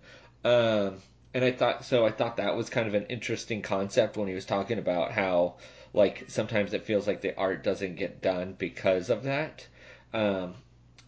Um, 0.43 0.95
and 1.35 1.43
i 1.43 1.51
thought 1.51 1.83
so 1.83 2.05
i 2.05 2.11
thought 2.11 2.37
that 2.37 2.55
was 2.55 2.69
kind 2.69 2.87
of 2.87 2.93
an 2.93 3.07
interesting 3.07 3.63
concept 3.63 4.17
when 4.17 4.27
he 4.27 4.35
was 4.35 4.45
talking 4.45 4.77
about 4.77 5.11
how 5.11 5.55
like 5.93 6.25
sometimes 6.27 6.73
it 6.73 6.85
feels 6.85 7.07
like 7.07 7.21
the 7.21 7.37
art 7.37 7.63
doesn't 7.63 7.95
get 7.95 8.21
done 8.21 8.55
because 8.57 9.09
of 9.09 9.23
that. 9.23 9.67
Um, 10.13 10.55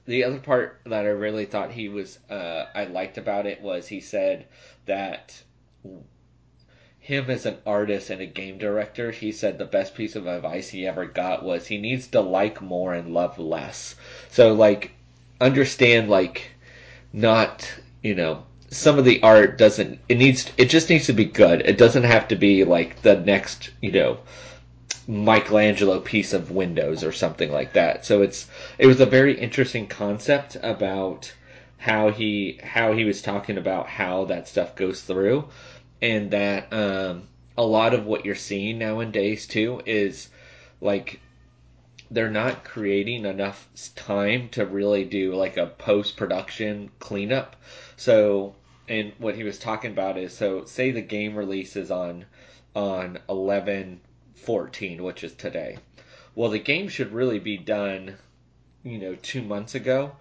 the 0.06 0.24
other 0.24 0.40
part 0.40 0.82
that 0.86 1.06
I 1.06 1.10
really 1.10 1.46
thought 1.46 1.72
he 1.72 1.90
was 1.90 2.20
uh, 2.30 2.66
I 2.74 2.86
liked 2.86 3.18
about 3.18 3.48
it 3.48 3.62
was 3.62 3.88
he 3.88 4.00
said 4.00 4.46
that 4.86 5.44
him 7.06 7.30
as 7.30 7.46
an 7.46 7.58
artist 7.68 8.10
and 8.10 8.20
a 8.20 8.26
game 8.26 8.58
director, 8.58 9.12
he 9.12 9.32
said 9.32 9.60
the 9.60 9.66
best 9.66 9.94
piece 9.94 10.16
of 10.16 10.26
advice 10.26 10.70
he 10.70 10.88
ever 10.88 11.06
got 11.06 11.44
was 11.44 11.68
he 11.68 11.78
needs 11.78 12.08
to 12.08 12.20
like 12.20 12.62
more 12.62 12.96
and 12.96 13.14
love 13.14 13.38
less. 13.38 13.94
So 14.32 14.54
like 14.54 14.92
understand 15.40 16.10
like 16.10 16.50
not, 17.14 17.72
you 18.02 18.16
know, 18.16 18.44
some 18.72 18.98
of 18.98 19.06
the 19.06 19.22
art 19.22 19.58
doesn't 19.58 20.00
it 20.10 20.18
needs 20.18 20.52
it 20.58 20.66
just 20.72 20.90
needs 20.90 21.06
to 21.06 21.14
be 21.14 21.26
good. 21.26 21.62
It 21.62 21.78
doesn't 21.78 22.04
have 22.04 22.28
to 22.30 22.36
be 22.36 22.64
like 22.64 23.02
the 23.04 23.16
next, 23.16 23.70
you 23.82 23.92
know, 23.92 24.18
Michelangelo 25.08 26.00
piece 26.00 26.34
of 26.34 26.50
Windows 26.50 27.04
or 27.04 27.12
something 27.12 27.52
like 27.52 27.74
that. 27.74 28.04
So 28.04 28.24
it's 28.24 28.48
it 28.80 28.88
was 28.88 29.00
a 29.00 29.06
very 29.06 29.40
interesting 29.40 29.86
concept 29.86 30.58
about 30.64 31.32
how 31.86 32.10
he 32.10 32.60
how 32.64 32.94
he 32.94 33.04
was 33.06 33.22
talking 33.22 33.60
about 33.60 33.88
how 33.88 34.26
that 34.26 34.48
stuff 34.48 34.76
goes 34.76 35.02
through, 35.02 35.48
and 36.02 36.32
that 36.32 36.74
um, 36.74 37.28
a 37.56 37.64
lot 37.64 37.94
of 37.94 38.08
what 38.08 38.26
you're 38.26 38.34
seeing 38.34 38.80
nowadays 38.80 39.46
too 39.46 39.80
is 39.86 40.30
like 40.82 41.20
they're 42.10 42.32
not 42.32 42.64
creating 42.64 43.24
enough 43.24 43.70
time 43.96 44.50
to 44.50 44.66
really 44.66 45.04
do 45.04 45.36
like 45.36 45.58
a 45.58 45.68
post 45.68 46.18
production 46.18 46.90
cleanup. 46.98 47.56
So 47.98 48.56
and 48.90 49.14
what 49.20 49.36
he 49.36 49.44
was 49.44 49.60
talking 49.60 49.92
about 49.92 50.18
is 50.18 50.36
so 50.36 50.66
say 50.66 50.90
the 50.90 51.04
game 51.04 51.36
releases 51.36 51.92
on 51.92 52.26
on 52.76 53.20
11 53.30 54.02
14, 54.34 55.04
which 55.04 55.24
is 55.24 55.34
today. 55.34 55.78
Well, 56.34 56.50
the 56.50 56.58
game 56.58 56.88
should 56.88 57.14
really 57.14 57.40
be 57.40 57.58
done, 57.58 58.16
you 58.84 58.98
know, 58.98 59.14
two 59.14 59.44
months 59.44 59.76
ago 59.76 60.14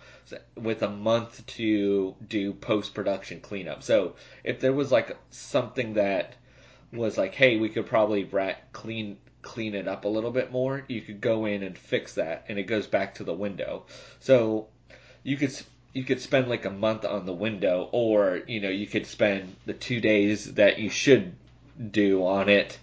with 0.57 0.83
a 0.83 0.89
month 0.89 1.45
to 1.47 2.15
do 2.27 2.53
post 2.53 2.95
production 2.95 3.41
cleanup. 3.41 3.83
So 3.83 4.15
if 4.43 4.61
there 4.61 4.73
was 4.73 4.91
like 4.91 5.17
something 5.31 5.95
that 5.95 6.35
was 6.93 7.19
like, 7.19 7.35
hey, 7.35 7.59
we 7.59 7.69
could 7.69 7.87
probably 7.87 8.25
rat 8.25 8.73
clean 8.73 9.19
clean 9.43 9.75
it 9.75 9.87
up 9.87 10.07
a 10.07 10.09
little 10.09 10.31
bit 10.31 10.51
more, 10.51 10.85
you 10.89 11.03
could 11.03 11.21
go 11.21 11.45
in 11.45 11.63
and 11.63 11.77
fix 11.77 12.15
that, 12.15 12.47
and 12.49 12.59
it 12.59 12.63
goes 12.63 12.87
back 12.87 13.17
to 13.17 13.25
the 13.25 13.35
window. 13.35 13.85
So 14.21 14.69
you 15.23 15.37
could 15.37 15.55
you 15.93 16.05
could 16.05 16.21
spend 16.21 16.49
like 16.49 16.65
a 16.65 16.71
month 16.71 17.05
on 17.05 17.27
the 17.27 17.33
window, 17.33 17.89
or 17.93 18.41
you 18.47 18.61
know 18.61 18.71
you 18.71 18.87
could 18.87 19.07
spend 19.07 19.55
the 19.67 19.75
two 19.75 20.01
days 20.01 20.55
that 20.55 20.79
you 20.79 20.89
should 20.89 21.35
do 21.91 22.25
on 22.25 22.49
it 22.49 22.79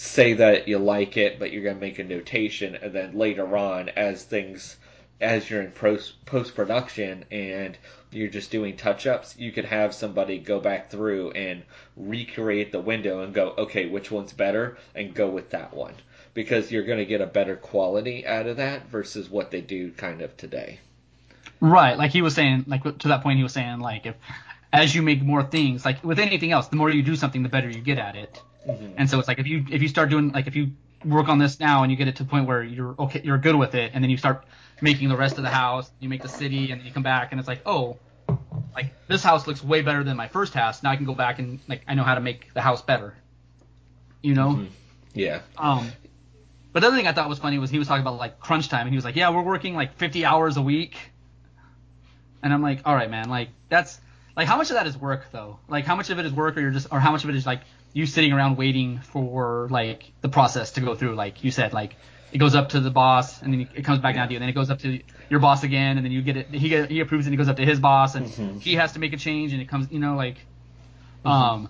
say 0.00 0.32
that 0.32 0.66
you 0.66 0.78
like 0.78 1.18
it, 1.18 1.38
but 1.38 1.52
you're 1.52 1.74
to 1.74 1.78
make 1.78 1.98
a 1.98 2.04
notation, 2.04 2.74
and 2.74 2.94
then 2.94 3.12
later 3.12 3.54
on, 3.56 3.90
as 3.90 4.24
things, 4.24 4.76
as 5.20 5.48
you're 5.48 5.62
in 5.62 5.70
post 5.72 6.54
production 6.54 7.24
and 7.30 7.76
you're 8.10 8.28
just 8.28 8.50
doing 8.50 8.76
touch 8.76 9.06
ups, 9.06 9.36
you 9.38 9.52
could 9.52 9.64
have 9.64 9.94
somebody 9.94 10.38
go 10.38 10.60
back 10.60 10.90
through 10.90 11.30
and 11.32 11.62
recreate 11.96 12.72
the 12.72 12.80
window 12.80 13.22
and 13.22 13.34
go, 13.34 13.54
okay, 13.58 13.86
which 13.86 14.10
one's 14.10 14.32
better, 14.32 14.78
and 14.94 15.14
go 15.14 15.28
with 15.28 15.50
that 15.50 15.74
one. 15.74 15.94
Because 16.32 16.70
you're 16.70 16.84
going 16.84 16.98
to 16.98 17.04
get 17.04 17.20
a 17.20 17.26
better 17.26 17.56
quality 17.56 18.26
out 18.26 18.46
of 18.46 18.56
that 18.56 18.88
versus 18.88 19.28
what 19.28 19.50
they 19.50 19.60
do 19.60 19.90
kind 19.92 20.22
of 20.22 20.36
today. 20.36 20.78
Right. 21.60 21.98
Like 21.98 22.12
he 22.12 22.22
was 22.22 22.34
saying, 22.34 22.64
like 22.66 22.82
to 22.82 23.08
that 23.08 23.22
point, 23.22 23.36
he 23.36 23.42
was 23.42 23.52
saying, 23.52 23.80
like, 23.80 24.06
if 24.06 24.14
as 24.72 24.94
you 24.94 25.02
make 25.02 25.22
more 25.22 25.42
things, 25.42 25.84
like 25.84 26.02
with 26.04 26.18
anything 26.18 26.52
else, 26.52 26.68
the 26.68 26.76
more 26.76 26.90
you 26.90 27.02
do 27.02 27.16
something, 27.16 27.42
the 27.42 27.48
better 27.48 27.68
you 27.68 27.80
get 27.80 27.98
at 27.98 28.16
it. 28.16 28.40
Mm-hmm. 28.66 28.94
And 28.96 29.10
so 29.10 29.18
it's 29.18 29.28
like 29.28 29.38
if 29.38 29.46
you 29.46 29.64
if 29.70 29.82
you 29.82 29.88
start 29.88 30.10
doing 30.10 30.32
like 30.32 30.46
if 30.46 30.54
you 30.54 30.70
work 31.04 31.28
on 31.28 31.38
this 31.38 31.58
now 31.60 31.82
and 31.82 31.90
you 31.90 31.96
get 31.96 32.08
it 32.08 32.16
to 32.16 32.24
the 32.24 32.28
point 32.28 32.46
where 32.46 32.62
you're 32.62 32.94
okay 32.98 33.22
you're 33.24 33.38
good 33.38 33.56
with 33.56 33.74
it 33.74 33.92
and 33.94 34.04
then 34.04 34.10
you 34.10 34.18
start 34.18 34.44
making 34.82 35.08
the 35.08 35.16
rest 35.16 35.36
of 35.36 35.42
the 35.42 35.50
house, 35.50 35.90
you 36.00 36.08
make 36.08 36.22
the 36.22 36.28
city 36.28 36.70
and 36.70 36.82
you 36.82 36.92
come 36.92 37.02
back 37.02 37.32
and 37.32 37.38
it's 37.38 37.48
like, 37.48 37.62
"Oh, 37.66 37.98
like 38.74 38.92
this 39.08 39.22
house 39.22 39.46
looks 39.46 39.62
way 39.62 39.82
better 39.82 40.04
than 40.04 40.16
my 40.16 40.28
first 40.28 40.54
house. 40.54 40.82
Now 40.82 40.90
I 40.90 40.96
can 40.96 41.06
go 41.06 41.14
back 41.14 41.38
and 41.38 41.60
like 41.68 41.82
I 41.88 41.94
know 41.94 42.02
how 42.02 42.14
to 42.14 42.20
make 42.20 42.52
the 42.54 42.60
house 42.60 42.82
better." 42.82 43.14
You 44.22 44.34
know? 44.34 44.50
Mm-hmm. 44.50 44.66
Yeah. 45.14 45.40
Um 45.56 45.90
but 46.72 46.80
the 46.80 46.86
other 46.86 46.96
thing 46.96 47.08
I 47.08 47.12
thought 47.12 47.28
was 47.28 47.38
funny 47.38 47.58
was 47.58 47.70
he 47.70 47.78
was 47.78 47.88
talking 47.88 48.02
about 48.02 48.18
like 48.18 48.38
crunch 48.38 48.68
time 48.68 48.82
and 48.82 48.90
he 48.90 48.96
was 48.96 49.04
like, 49.04 49.16
"Yeah, 49.16 49.30
we're 49.30 49.42
working 49.42 49.74
like 49.74 49.96
50 49.96 50.24
hours 50.24 50.56
a 50.56 50.62
week." 50.62 50.96
And 52.42 52.52
I'm 52.52 52.62
like, 52.62 52.82
"All 52.84 52.94
right, 52.94 53.10
man. 53.10 53.28
Like 53.28 53.48
that's 53.68 54.00
like 54.36 54.46
how 54.46 54.56
much 54.56 54.70
of 54.70 54.76
that 54.76 54.86
is 54.86 54.96
work 54.96 55.26
though? 55.32 55.58
Like 55.68 55.84
how 55.84 55.96
much 55.96 56.10
of 56.10 56.18
it 56.18 56.26
is 56.26 56.32
work 56.32 56.56
or 56.56 56.60
you're 56.60 56.70
just 56.70 56.88
or 56.90 57.00
how 57.00 57.10
much 57.12 57.24
of 57.24 57.30
it 57.30 57.36
is 57.36 57.46
like 57.46 57.62
you 57.92 58.06
sitting 58.06 58.32
around 58.32 58.56
waiting 58.56 59.00
for 59.00 59.68
like 59.70 60.12
the 60.20 60.28
process 60.28 60.72
to 60.72 60.80
go 60.80 60.94
through. 60.94 61.14
Like 61.14 61.44
you 61.44 61.50
said, 61.50 61.72
like 61.72 61.96
it 62.32 62.38
goes 62.38 62.54
up 62.54 62.70
to 62.70 62.80
the 62.80 62.90
boss 62.90 63.42
and 63.42 63.52
then 63.52 63.68
it 63.74 63.84
comes 63.84 63.98
back 64.00 64.14
down 64.14 64.28
to 64.28 64.32
you, 64.32 64.36
and 64.36 64.42
then 64.42 64.48
it 64.48 64.54
goes 64.54 64.70
up 64.70 64.78
to 64.80 65.00
your 65.28 65.40
boss 65.40 65.62
again, 65.62 65.96
and 65.96 66.04
then 66.04 66.12
you 66.12 66.22
get 66.22 66.36
it. 66.36 66.48
He 66.48 66.68
get, 66.68 66.90
he 66.90 67.00
approves 67.00 67.26
it, 67.26 67.30
and 67.30 67.34
it 67.34 67.38
goes 67.38 67.48
up 67.48 67.56
to 67.56 67.64
his 67.64 67.80
boss, 67.80 68.14
and 68.14 68.26
mm-hmm. 68.26 68.58
he 68.58 68.74
has 68.74 68.92
to 68.92 68.98
make 68.98 69.12
a 69.12 69.16
change, 69.16 69.52
and 69.52 69.62
it 69.62 69.68
comes, 69.68 69.90
you 69.90 69.98
know, 69.98 70.16
like, 70.16 70.36
mm-hmm. 71.24 71.28
um. 71.28 71.68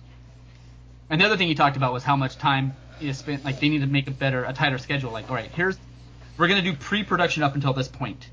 And 1.09 1.19
the 1.19 1.25
other 1.25 1.37
thing 1.37 1.47
he 1.47 1.55
talked 1.55 1.77
about 1.77 1.91
was 1.91 2.03
how 2.03 2.15
much 2.15 2.37
time 2.37 2.73
is 3.01 3.17
spent. 3.17 3.43
Like 3.43 3.59
they 3.59 3.69
need 3.69 3.81
to 3.81 3.87
make 3.87 4.07
a 4.07 4.11
better, 4.11 4.45
a 4.45 4.53
tighter 4.53 4.77
schedule. 4.77 5.11
Like, 5.11 5.29
all 5.29 5.35
right, 5.35 5.51
here's 5.51 5.77
we're 6.37 6.47
gonna 6.47 6.61
do 6.61 6.73
pre-production 6.73 7.43
up 7.43 7.55
until 7.55 7.73
this 7.73 7.87
point. 7.87 8.29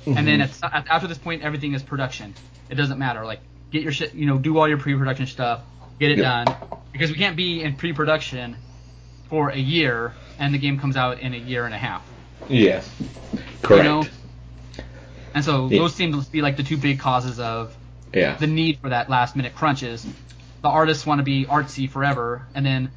Mm-hmm. 0.00 0.16
and 0.16 0.26
then 0.26 0.40
mm-hmm. 0.40 0.88
after 0.90 1.06
this 1.06 1.18
point, 1.18 1.42
everything 1.42 1.74
is 1.74 1.82
production. 1.82 2.34
It 2.70 2.76
doesn't 2.76 2.98
matter. 2.98 3.24
Like 3.24 3.40
get 3.70 3.82
your 3.82 3.92
shit, 3.92 4.14
you 4.14 4.26
know, 4.26 4.38
do 4.38 4.58
all 4.58 4.68
your 4.68 4.78
pre-production 4.78 5.26
stuff, 5.26 5.60
get 5.98 6.10
it 6.10 6.16
done, 6.16 6.46
because 6.92 7.10
we 7.10 7.16
can't 7.16 7.36
be 7.36 7.62
in 7.62 7.76
pre-production 7.76 8.56
for 9.28 9.50
a 9.50 9.58
year 9.58 10.14
and 10.38 10.54
the 10.54 10.58
game 10.58 10.78
comes 10.78 10.96
out 10.96 11.20
in 11.20 11.34
a 11.34 11.36
year 11.36 11.64
and 11.66 11.74
a 11.74 11.78
half. 11.78 12.02
Yeah, 12.48 12.82
correct. 13.62 13.84
You 13.84 13.90
know? 13.90 14.04
And 15.34 15.44
so 15.44 15.68
yeah. 15.68 15.78
those 15.78 15.94
seem 15.94 16.12
to 16.12 16.30
be 16.30 16.42
like 16.42 16.56
the 16.56 16.62
two 16.62 16.76
big 16.76 16.98
causes 16.98 17.38
of 17.38 17.76
yeah. 18.14 18.36
the 18.36 18.46
need 18.46 18.78
for 18.78 18.88
that 18.88 19.10
last 19.10 19.36
minute 19.36 19.54
crunches. 19.54 20.06
The 20.62 20.68
artists 20.68 21.06
want 21.06 21.18
to 21.18 21.24
be 21.24 21.44
artsy 21.44 21.88
forever, 21.88 22.42
and 22.54 22.64
then 22.64 22.90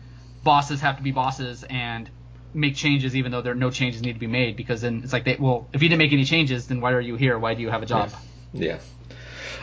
bosses 0.43 0.81
have 0.81 0.97
to 0.97 1.03
be 1.03 1.11
bosses 1.11 1.63
and 1.69 2.09
make 2.53 2.75
changes 2.75 3.15
even 3.15 3.31
though 3.31 3.41
there 3.41 3.53
are 3.53 3.55
no 3.55 3.71
changes 3.71 4.01
need 4.01 4.13
to 4.13 4.19
be 4.19 4.27
made 4.27 4.57
because 4.57 4.81
then 4.81 5.01
it's 5.03 5.13
like 5.13 5.23
they 5.23 5.37
well 5.39 5.67
if 5.71 5.81
you 5.81 5.87
didn't 5.87 5.99
make 5.99 6.11
any 6.11 6.25
changes 6.25 6.67
then 6.67 6.81
why 6.81 6.91
are 6.91 6.99
you 6.99 7.15
here 7.15 7.39
why 7.39 7.53
do 7.53 7.61
you 7.61 7.69
have 7.69 7.81
a 7.81 7.85
job 7.85 8.11
yeah, 8.51 8.73
yeah. 8.73 8.77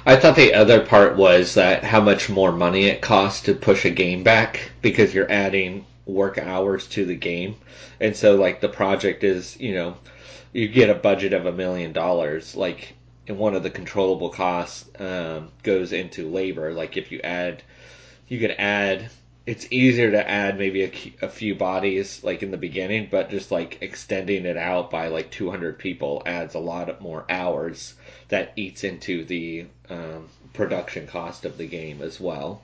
I 0.07 0.17
thought 0.17 0.37
the 0.37 0.55
other 0.55 0.81
part 0.87 1.17
was 1.17 1.55
that 1.55 1.85
how 1.85 2.01
much 2.01 2.31
more 2.31 2.51
money 2.51 2.87
it 2.87 3.03
costs 3.03 3.43
to 3.43 3.55
push 3.55 3.85
a 3.85 3.91
game 3.91 4.23
back 4.23 4.71
because 4.81 5.13
you're 5.13 5.31
adding 5.31 5.85
work 6.09 6.39
hours 6.39 6.87
to 6.89 7.05
the 7.05 7.15
game. 7.15 7.55
And 8.01 8.17
so 8.17 8.35
like 8.35 8.61
the 8.61 8.69
project 8.69 9.23
is, 9.23 9.61
you 9.61 9.75
know, 9.75 9.97
you 10.53 10.67
get 10.67 10.91
a 10.91 10.95
budget 10.95 11.35
of 11.35 11.47
a 11.47 11.53
million 11.53 11.93
dollars, 11.93 12.57
like 12.57 12.95
and 13.29 13.39
one 13.39 13.55
of 13.55 13.63
the 13.63 13.71
controllable 13.71 14.31
costs 14.31 14.89
um, 14.99 15.51
goes 15.63 15.93
into 15.93 16.29
labor. 16.29 16.73
Like 16.73 16.97
if 16.97 17.13
you 17.13 17.21
add, 17.23 17.63
you 18.27 18.41
could 18.41 18.55
add. 18.59 19.11
It's 19.47 19.67
easier 19.71 20.11
to 20.11 20.29
add 20.31 20.59
maybe 20.59 20.85
a, 20.85 20.93
a 21.23 21.29
few 21.29 21.55
bodies 21.55 22.23
like 22.23 22.43
in 22.43 22.51
the 22.51 22.59
beginning, 22.59 23.09
but 23.11 23.31
just 23.31 23.51
like 23.51 23.79
extending 23.81 24.45
it 24.45 24.59
out 24.59 24.91
by 24.91 25.09
like 25.09 25.31
200 25.31 25.79
people 25.79 26.23
adds 26.27 26.55
a 26.55 26.59
lot 26.59 27.01
more 27.01 27.25
hours 27.31 27.95
that 28.29 28.53
eats 28.57 28.85
into 28.85 29.25
the 29.25 29.65
um, 29.89 30.29
production 30.53 31.07
cost 31.07 31.47
of 31.47 31.57
the 31.57 31.67
game 31.67 32.03
as 32.03 32.21
well. 32.21 32.61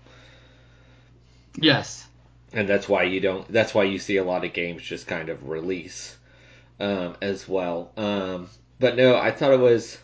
Yes. 1.56 2.06
And 2.54 2.68
that's 2.68 2.88
why 2.88 3.02
you 3.02 3.20
don't. 3.20 3.46
That's 3.52 3.74
why 3.74 3.84
you 3.84 3.98
see 3.98 4.16
a 4.16 4.24
lot 4.24 4.44
of 4.44 4.52
games 4.52 4.82
just 4.82 5.08
kind 5.08 5.28
of 5.28 5.48
release 5.48 6.16
um, 6.78 7.16
as 7.20 7.48
well. 7.48 7.90
Um, 7.96 8.48
but 8.78 8.96
no, 8.96 9.16
I 9.16 9.32
thought 9.32 9.52
it 9.52 9.60
was. 9.60 9.98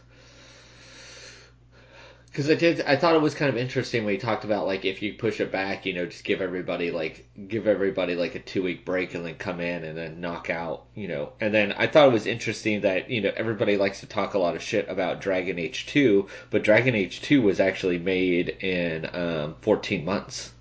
Because 2.26 2.48
I 2.48 2.54
did, 2.54 2.80
I 2.82 2.94
thought 2.94 3.16
it 3.16 3.20
was 3.20 3.34
kind 3.34 3.48
of 3.48 3.56
interesting 3.56 4.04
when 4.04 4.14
he 4.14 4.18
talked 4.18 4.44
about 4.44 4.66
like 4.66 4.84
if 4.84 5.02
you 5.02 5.14
push 5.14 5.40
it 5.40 5.50
back, 5.50 5.84
you 5.84 5.92
know, 5.92 6.06
just 6.06 6.22
give 6.22 6.40
everybody 6.40 6.90
like 6.90 7.28
give 7.48 7.66
everybody 7.66 8.14
like 8.14 8.34
a 8.36 8.40
two 8.40 8.62
week 8.62 8.84
break 8.84 9.14
and 9.14 9.26
then 9.26 9.34
come 9.34 9.60
in 9.60 9.84
and 9.84 9.96
then 9.96 10.20
knock 10.20 10.48
out, 10.50 10.86
you 10.94 11.08
know. 11.08 11.32
And 11.40 11.52
then 11.54 11.72
I 11.72 11.86
thought 11.86 12.08
it 12.08 12.12
was 12.12 12.26
interesting 12.26 12.80
that 12.82 13.10
you 13.10 13.20
know 13.20 13.32
everybody 13.36 13.76
likes 13.76 14.00
to 14.00 14.06
talk 14.06 14.34
a 14.34 14.38
lot 14.38 14.56
of 14.56 14.62
shit 14.62 14.88
about 14.88 15.20
Dragon 15.20 15.58
Age 15.58 15.86
two, 15.86 16.28
but 16.50 16.62
Dragon 16.64 16.94
Age 16.94 17.20
two 17.20 17.42
was 17.42 17.60
actually 17.60 17.98
made 17.98 18.48
in 18.48 19.08
um, 19.12 19.56
14 19.60 20.04
months 20.04 20.52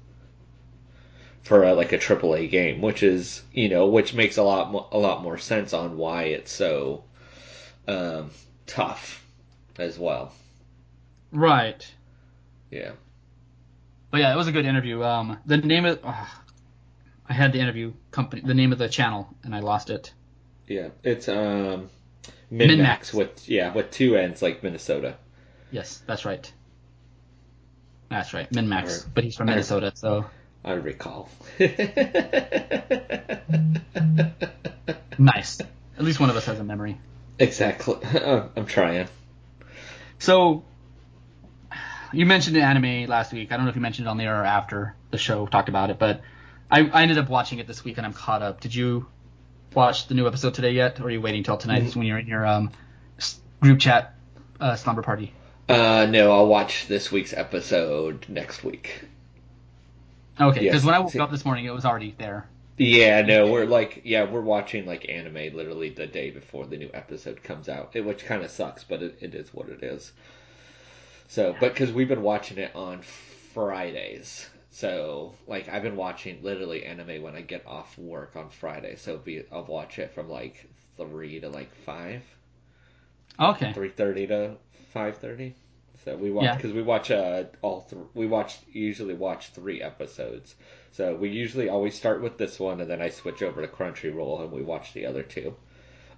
for 1.50 1.64
a, 1.64 1.74
like 1.74 1.93
a 1.93 1.97
AAA 1.97 2.52
game, 2.52 2.80
which 2.80 3.02
is 3.02 3.41
you 3.52 3.70
know 3.70 3.88
which 3.88 4.14
makes 4.14 4.38
a 4.38 4.43
lot 4.43 4.72
mo- 4.72 4.88
a 4.91 5.00
lot 5.00 5.24
more 5.24 5.39
sense 5.39 5.74
on 5.74 5.97
why 5.97 6.26
it's 6.26 6.52
so 6.52 7.04
um, 7.88 8.30
tough 8.68 9.26
as 9.80 9.97
well. 9.97 10.32
Right. 11.32 11.91
Yeah. 12.70 12.91
But 14.12 14.20
yeah, 14.20 14.32
it 14.32 14.38
was 14.38 14.47
a 14.47 14.52
good 14.52 14.68
interview. 14.68 15.04
Um, 15.04 15.39
the 15.47 15.58
name 15.58 15.86
of 15.86 16.00
I 16.06 17.34
had 17.34 17.52
the 17.52 17.60
interview 17.60 17.93
company, 18.12 18.43
the 18.45 18.54
name 18.54 18.72
of 18.72 18.78
the 18.78 18.88
channel, 18.88 19.28
and 19.43 19.56
I 19.56 19.62
lost 19.62 19.89
it. 19.89 20.14
Yeah, 20.68 20.89
it's 21.04 21.28
um 21.28 21.89
min 22.52 22.68
Min-max. 22.68 22.78
max 22.78 23.14
with 23.16 23.50
yeah 23.50 23.74
with 23.74 23.89
two 23.89 24.16
ends 24.16 24.43
like 24.43 24.62
Minnesota. 24.62 25.18
Yes, 25.72 26.00
that's 26.06 26.26
right. 26.26 26.54
That's 28.10 28.36
right, 28.36 28.52
Min 28.52 28.70
Max. 28.70 29.04
But 29.12 29.24
he's 29.24 29.36
from 29.36 29.47
Minnesota, 29.47 29.91
so 29.95 30.26
I 30.64 30.74
recall. 30.74 31.30
nice. 35.18 35.60
At 35.62 36.03
least 36.05 36.20
one 36.20 36.30
of 36.30 36.36
us 36.36 36.45
has 36.45 36.60
a 36.60 36.64
memory. 36.64 36.99
exactly. 37.38 37.95
I'm 38.55 38.66
trying. 38.66 39.07
So, 40.20 40.64
you 42.12 42.26
mentioned 42.26 42.57
an 42.57 42.64
anime 42.64 43.10
last 43.10 43.32
week. 43.32 43.51
I 43.51 43.55
don't 43.55 43.66
know 43.66 43.70
if 43.70 43.76
you 43.76 43.82
mentioned 43.82 44.07
it 44.07 44.10
on 44.10 44.18
the 44.18 44.26
air 44.26 44.41
or 44.41 44.45
after 44.45 44.95
the 45.12 45.18
show 45.18 45.45
talked 45.47 45.70
about 45.70 45.89
it, 45.89 45.99
but 45.99 46.22
I, 46.70 46.82
I 46.82 47.03
ended 47.03 47.18
up 47.18 47.30
watching 47.30 47.60
it 47.60 47.68
this 47.68 47.84
week 47.84 47.97
and 47.97 48.05
I'm 48.05 48.14
caught 48.14 48.41
up. 48.41 48.60
Did 48.62 48.76
you 48.76 49.07
watch 49.74 50.07
the 50.07 50.14
new 50.16 50.28
episode 50.28 50.53
today 50.53 50.72
yet, 50.72 50.99
or 50.99 51.05
are 51.05 51.10
you 51.10 51.22
waiting 51.22 51.43
till 51.43 51.57
tonight 51.57 51.95
when 51.95 52.05
you're 52.05 52.20
in 52.20 52.28
your 52.28 52.45
um, 52.45 52.72
group 53.62 53.80
chat 53.80 54.16
uh, 54.60 54.76
slumber 54.76 55.01
party? 55.01 55.34
Uh, 55.68 56.07
no, 56.10 56.32
I'll 56.32 56.47
watch 56.47 56.88
this 56.88 57.12
week's 57.12 57.34
episode 57.34 58.26
next 58.28 58.64
week. 58.64 59.05
Okay, 60.40 60.62
because 60.62 60.84
when 60.86 60.96
I 60.96 61.00
woke 61.00 61.20
up 61.20 61.32
this 61.32 61.46
morning, 61.46 61.66
it 61.66 61.74
was 61.74 61.86
already 61.86 62.16
there. 62.18 62.50
Yeah, 62.78 63.22
no, 63.22 63.48
we're 63.48 63.66
like, 63.66 64.02
yeah, 64.06 64.24
we're 64.24 64.42
watching 64.42 64.86
like 64.88 65.08
anime 65.10 65.56
literally 65.56 65.90
the 65.90 66.08
day 66.08 66.32
before 66.32 66.66
the 66.66 66.78
new 66.78 66.90
episode 66.96 67.44
comes 67.44 67.70
out, 67.70 67.94
which 67.94 68.26
kind 68.26 68.42
of 68.44 68.50
sucks, 68.50 68.84
but 68.84 69.04
it, 69.04 69.18
it 69.22 69.36
is 69.36 69.54
what 69.54 69.70
it 69.70 69.84
is. 69.84 70.14
So, 71.28 71.54
but 71.54 71.74
because 71.74 71.94
we've 71.94 72.10
been 72.10 72.22
watching 72.24 72.58
it 72.58 72.76
on 72.76 73.02
Fridays, 73.54 74.50
so 74.70 75.36
like 75.48 75.70
I've 75.70 75.82
been 75.82 75.96
watching 75.96 76.44
literally 76.44 76.84
anime 76.86 77.22
when 77.22 77.36
I 77.36 77.42
get 77.42 77.66
off 77.66 77.98
work 77.98 78.36
on 78.36 78.50
Friday, 78.50 78.96
so 78.98 79.18
be 79.18 79.46
I'll 79.52 79.64
watch 79.64 79.98
it 79.98 80.12
from 80.12 80.30
like 80.30 80.70
three 80.98 81.40
to 81.40 81.48
like 81.50 81.74
five, 81.74 82.24
Okay. 83.40 83.74
three 83.74 83.90
thirty 83.90 84.28
to 84.28 84.58
five 84.94 85.18
thirty. 85.18 85.56
So 86.06 86.16
we 86.16 86.32
watch 86.32 86.43
Yeah. 86.45 86.56
because 86.56 86.72
we 86.74 86.82
watch 86.82 87.12
uh 87.12 87.43
all 87.62 87.82
th- 87.89 88.02
we 88.14 88.26
watch 88.26 88.58
usually 88.72 89.14
watch 89.14 89.50
three 89.50 89.82
episodes. 89.82 90.56
So 90.91 91.16
we 91.16 91.30
usually 91.30 91.70
always 91.70 91.95
start 91.95 92.22
with 92.22 92.38
this 92.38 92.60
one 92.60 92.82
and 92.82 92.89
then 92.89 93.02
I 93.02 93.10
switch 93.10 93.41
over 93.43 93.62
to 93.62 93.68
Crunchyroll 93.68 94.41
and 94.41 94.52
we 94.52 94.62
watch 94.62 94.93
the 94.93 95.06
other 95.06 95.24
two. 95.24 95.56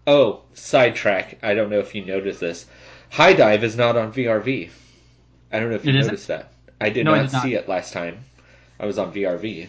Oh, 0.08 0.42
sidetrack. 0.54 1.40
I 1.44 1.54
don't 1.54 1.70
know 1.70 1.80
if 1.80 1.94
you 1.94 2.04
noticed 2.06 2.40
this. 2.40 2.66
HIDIVE 3.10 3.64
is 3.64 3.76
not 3.76 3.98
on 3.98 4.12
VRV. 4.14 4.70
I 5.52 5.60
don't 5.60 5.70
know 5.70 5.76
if 5.76 5.86
you 5.86 5.92
It 5.92 5.98
isn't? 6.00 6.12
noticed 6.12 6.28
that. 6.30 6.52
I 6.80 6.90
did 6.90 7.06
No, 7.06 7.14
I 7.14 7.18
not 7.18 7.24
did 7.26 7.34
not. 7.34 7.44
see 7.44 7.54
it 7.56 7.68
last 7.70 7.94
time. 7.94 8.24
I 8.80 8.86
was 8.86 8.98
on 8.98 9.14
VRV 9.14 9.68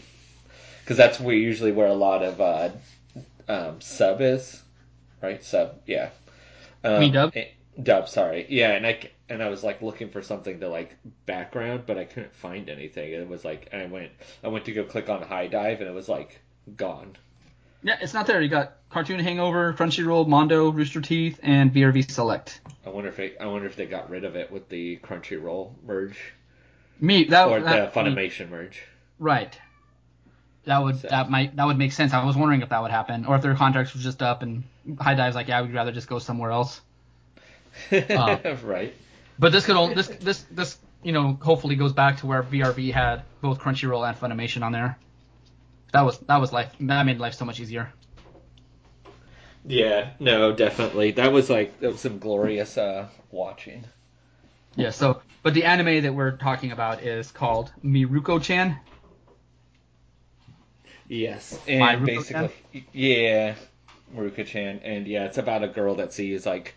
because 0.82 0.96
that's 0.96 1.20
where 1.20 1.34
usually 1.34 1.72
where 1.72 1.88
a 1.88 1.92
lot 1.94 2.22
of 2.22 2.40
uh, 2.40 2.70
um, 3.48 3.80
sub 3.80 4.20
is, 4.22 4.62
right? 5.20 5.42
Sub, 5.44 5.74
yeah. 5.86 6.10
Um, 6.84 7.00
mean 7.00 7.12
dub? 7.12 7.32
Dub, 7.80 8.08
sorry. 8.08 8.46
Yeah, 8.48 8.72
and 8.72 8.86
I 8.86 8.98
and 9.28 9.42
I 9.42 9.48
was 9.48 9.62
like 9.64 9.80
looking 9.80 10.10
for 10.10 10.20
something 10.22 10.60
to 10.60 10.68
like 10.68 10.96
background, 11.26 11.84
but 11.86 11.96
I 11.98 12.04
couldn't 12.04 12.34
find 12.34 12.68
anything. 12.68 13.14
And 13.14 13.22
it 13.22 13.28
was 13.28 13.44
like 13.44 13.72
I 13.72 13.86
went 13.86 14.10
I 14.44 14.48
went 14.48 14.64
to 14.66 14.72
go 14.72 14.84
click 14.84 15.08
on 15.08 15.22
HIDIVE, 15.22 15.80
and 15.80 15.88
it 15.88 15.94
was 15.94 16.08
like 16.08 16.40
gone. 16.76 17.16
Yeah, 17.82 17.96
it's 18.00 18.14
not 18.14 18.26
there. 18.26 18.40
You 18.40 18.48
got 18.48 18.74
Cartoon 18.90 19.18
Hangover, 19.18 19.72
Crunchyroll, 19.72 20.28
Mondo, 20.28 20.70
Rooster 20.70 21.00
Teeth, 21.00 21.40
and 21.42 21.72
VRV 21.74 22.08
Select. 22.10 22.60
I 22.86 22.90
wonder 22.90 23.08
if 23.08 23.18
it, 23.18 23.36
I 23.40 23.46
wonder 23.46 23.66
if 23.66 23.74
they 23.74 23.86
got 23.86 24.08
rid 24.10 24.24
of 24.24 24.36
it 24.36 24.52
with 24.52 24.68
the 24.68 24.98
Crunchyroll 24.98 25.72
merge 25.84 26.16
Me 27.00 27.24
that 27.24 27.48
or 27.48 27.58
the 27.60 27.64
that- 27.66 27.94
Funimation 27.94 28.50
merge. 28.50 28.82
Right. 29.18 29.58
That 30.64 30.78
would 30.78 31.00
So- 31.00 31.08
that 31.08 31.30
might 31.30 31.56
that 31.56 31.66
would 31.66 31.78
make 31.78 31.92
sense. 31.92 32.12
I 32.12 32.22
was 32.24 32.36
wondering 32.36 32.60
if 32.62 32.68
that 32.68 32.82
would 32.82 32.90
happen, 32.92 33.24
or 33.24 33.34
if 33.34 33.42
their 33.42 33.54
contracts 33.54 33.94
was 33.94 34.04
just 34.04 34.22
up 34.22 34.42
and 34.42 34.62
HIDIVE's 35.00 35.34
like, 35.34 35.48
yeah, 35.48 35.62
we'd 35.62 35.72
rather 35.74 35.90
just 35.90 36.06
go 36.06 36.18
somewhere 36.20 36.50
else. 36.52 36.80
Uh. 37.90 38.56
right. 38.62 38.94
But 39.38 39.52
this 39.52 39.66
could 39.66 39.76
all 39.76 39.94
this 39.94 40.08
this 40.08 40.44
this 40.50 40.78
you 41.02 41.12
know 41.12 41.38
hopefully 41.40 41.76
goes 41.76 41.92
back 41.92 42.18
to 42.18 42.26
where 42.26 42.42
VRV 42.42 42.92
had 42.92 43.22
both 43.40 43.58
Crunchyroll 43.58 44.06
and 44.08 44.18
Funimation 44.18 44.62
on 44.62 44.72
there. 44.72 44.98
That 45.92 46.02
was 46.02 46.18
that 46.20 46.38
was 46.38 46.52
life 46.52 46.72
that 46.80 47.06
made 47.06 47.18
life 47.18 47.34
so 47.34 47.44
much 47.44 47.60
easier. 47.60 47.92
Yeah, 49.64 50.10
no, 50.18 50.52
definitely. 50.52 51.12
That 51.12 51.32
was 51.32 51.48
like 51.48 51.80
that 51.80 51.92
was 51.92 52.00
some 52.00 52.18
glorious 52.18 52.76
uh, 52.76 53.08
watching. 53.30 53.84
Yeah. 54.74 54.90
So, 54.90 55.22
but 55.42 55.54
the 55.54 55.64
anime 55.64 56.02
that 56.02 56.14
we're 56.14 56.36
talking 56.36 56.72
about 56.72 57.02
is 57.02 57.30
called 57.30 57.72
Mieruko-chan. 57.84 58.78
Yes, 61.08 61.58
and 61.68 62.06
basically, 62.06 62.86
yeah, 62.92 63.54
Mieruko-chan, 64.16 64.80
and 64.82 65.06
yeah, 65.06 65.24
it's 65.24 65.38
about 65.38 65.62
a 65.62 65.68
girl 65.68 65.96
that 65.96 66.12
sees 66.12 66.46
like 66.46 66.74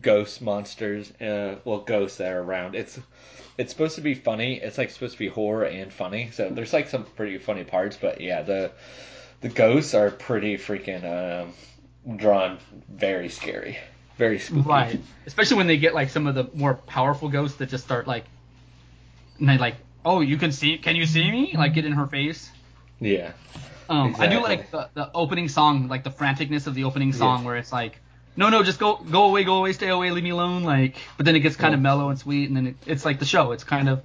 ghost 0.00 0.42
monsters, 0.42 1.10
uh, 1.20 1.56
well, 1.64 1.80
ghosts 1.80 2.18
that 2.18 2.32
are 2.32 2.40
around. 2.42 2.74
It's 2.74 2.98
it's 3.58 3.72
supposed 3.72 3.96
to 3.96 4.00
be 4.00 4.14
funny. 4.14 4.54
It's 4.54 4.78
like 4.78 4.90
supposed 4.90 5.14
to 5.14 5.18
be 5.18 5.28
horror 5.28 5.64
and 5.64 5.92
funny. 5.92 6.30
So 6.32 6.48
there's 6.50 6.72
like 6.72 6.88
some 6.88 7.04
pretty 7.04 7.38
funny 7.38 7.64
parts, 7.64 7.96
but 8.00 8.20
yeah, 8.20 8.42
the 8.42 8.70
the 9.40 9.48
ghosts 9.48 9.94
are 9.94 10.10
pretty 10.10 10.56
freaking 10.56 11.04
um, 11.04 12.16
drawn 12.16 12.58
very 12.88 13.28
scary, 13.28 13.76
very 14.16 14.38
spooky. 14.38 14.68
Right. 14.68 15.00
Especially 15.26 15.56
when 15.56 15.66
they 15.66 15.76
get 15.78 15.94
like 15.94 16.10
some 16.10 16.26
of 16.26 16.34
the 16.34 16.48
more 16.54 16.74
powerful 16.74 17.28
ghosts 17.28 17.58
that 17.58 17.68
just 17.68 17.84
start 17.84 18.06
like, 18.06 18.24
and 19.38 19.48
they 19.48 19.58
like, 19.58 19.74
oh, 20.04 20.20
you 20.20 20.36
can 20.36 20.52
see, 20.52 20.78
can 20.78 20.96
you 20.96 21.06
see 21.06 21.30
me? 21.30 21.54
Like 21.56 21.74
get 21.74 21.84
in 21.84 21.92
her 21.92 22.06
face. 22.06 22.50
Yeah. 23.00 23.32
Um, 23.88 24.14
I 24.18 24.28
do 24.28 24.40
like 24.40 24.70
the, 24.70 24.88
the 24.94 25.10
opening 25.12 25.48
song, 25.48 25.88
like 25.88 26.04
the 26.04 26.10
franticness 26.10 26.66
of 26.66 26.74
the 26.74 26.84
opening 26.84 27.12
song, 27.12 27.40
Yeah. 27.40 27.46
where 27.46 27.56
it's 27.56 27.72
like, 27.72 28.00
no, 28.36 28.48
no, 28.48 28.62
just 28.62 28.78
go, 28.78 28.96
go 28.96 29.26
away, 29.26 29.44
go 29.44 29.56
away, 29.56 29.72
stay 29.72 29.88
away, 29.88 30.10
leave 30.10 30.24
me 30.24 30.30
alone. 30.30 30.64
Like, 30.64 30.96
but 31.16 31.26
then 31.26 31.36
it 31.36 31.40
gets 31.40 31.56
kind 31.56 31.74
of 31.74 31.80
mellow 31.80 32.08
and 32.08 32.18
sweet, 32.18 32.48
and 32.48 32.56
then 32.56 32.66
it, 32.68 32.76
it's 32.86 33.04
like 33.04 33.18
the 33.18 33.24
show. 33.26 33.52
It's 33.52 33.64
kind 33.64 33.88
of 33.88 34.02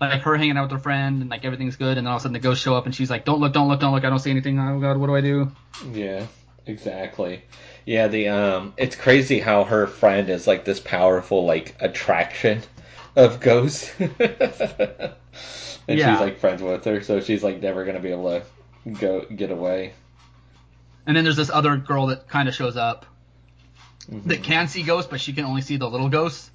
like 0.00 0.22
her 0.22 0.36
hanging 0.36 0.56
out 0.56 0.64
with 0.64 0.72
her 0.72 0.78
friend, 0.78 1.22
and 1.22 1.30
like 1.30 1.44
everything's 1.44 1.76
good, 1.76 1.98
and 1.98 2.06
then 2.06 2.10
all 2.10 2.16
of 2.16 2.20
a 2.20 2.22
sudden 2.22 2.32
the 2.34 2.38
ghosts 2.38 2.62
show 2.62 2.74
up, 2.74 2.86
and 2.86 2.94
she's 2.94 3.10
like, 3.10 3.24
don't 3.24 3.40
look, 3.40 3.52
don't 3.52 3.68
look, 3.68 3.80
don't 3.80 3.94
look, 3.94 4.04
I 4.04 4.10
don't 4.10 4.18
see 4.18 4.30
anything. 4.30 4.58
Oh 4.58 4.80
god, 4.80 4.96
what 4.96 5.06
do 5.08 5.16
I 5.16 5.20
do? 5.20 5.50
Yeah, 5.92 6.26
exactly. 6.66 7.42
Yeah, 7.84 8.08
the 8.08 8.28
um 8.28 8.74
it's 8.76 8.96
crazy 8.96 9.40
how 9.40 9.64
her 9.64 9.86
friend 9.86 10.28
is 10.30 10.46
like 10.46 10.64
this 10.64 10.80
powerful 10.80 11.44
like 11.44 11.76
attraction 11.80 12.62
of 13.14 13.40
ghosts. 13.40 13.92
and 13.98 15.98
Yeah. 15.98 16.12
she's 16.12 16.20
like 16.20 16.40
friends 16.40 16.62
with 16.62 16.84
her, 16.84 17.02
so 17.02 17.20
she's 17.20 17.42
like 17.42 17.60
never 17.60 17.84
gonna 17.84 18.00
be 18.00 18.10
able 18.10 18.40
to 18.40 18.90
go 18.90 19.24
get 19.24 19.50
away. 19.50 19.92
And 21.06 21.16
then 21.16 21.24
there's 21.24 21.36
this 21.36 21.50
other 21.50 21.76
girl 21.76 22.06
that 22.06 22.28
kind 22.28 22.48
of 22.48 22.54
shows 22.54 22.76
up 22.76 23.06
Mm-hmm. 24.10 24.28
that 24.28 24.42
can 24.42 24.68
see 24.68 24.82
ghosts, 24.82 25.10
but 25.10 25.20
she 25.20 25.32
can 25.32 25.44
only 25.44 25.62
see 25.62 25.76
the 25.78 25.88
little 25.88 26.08
ghosts. 26.08 26.50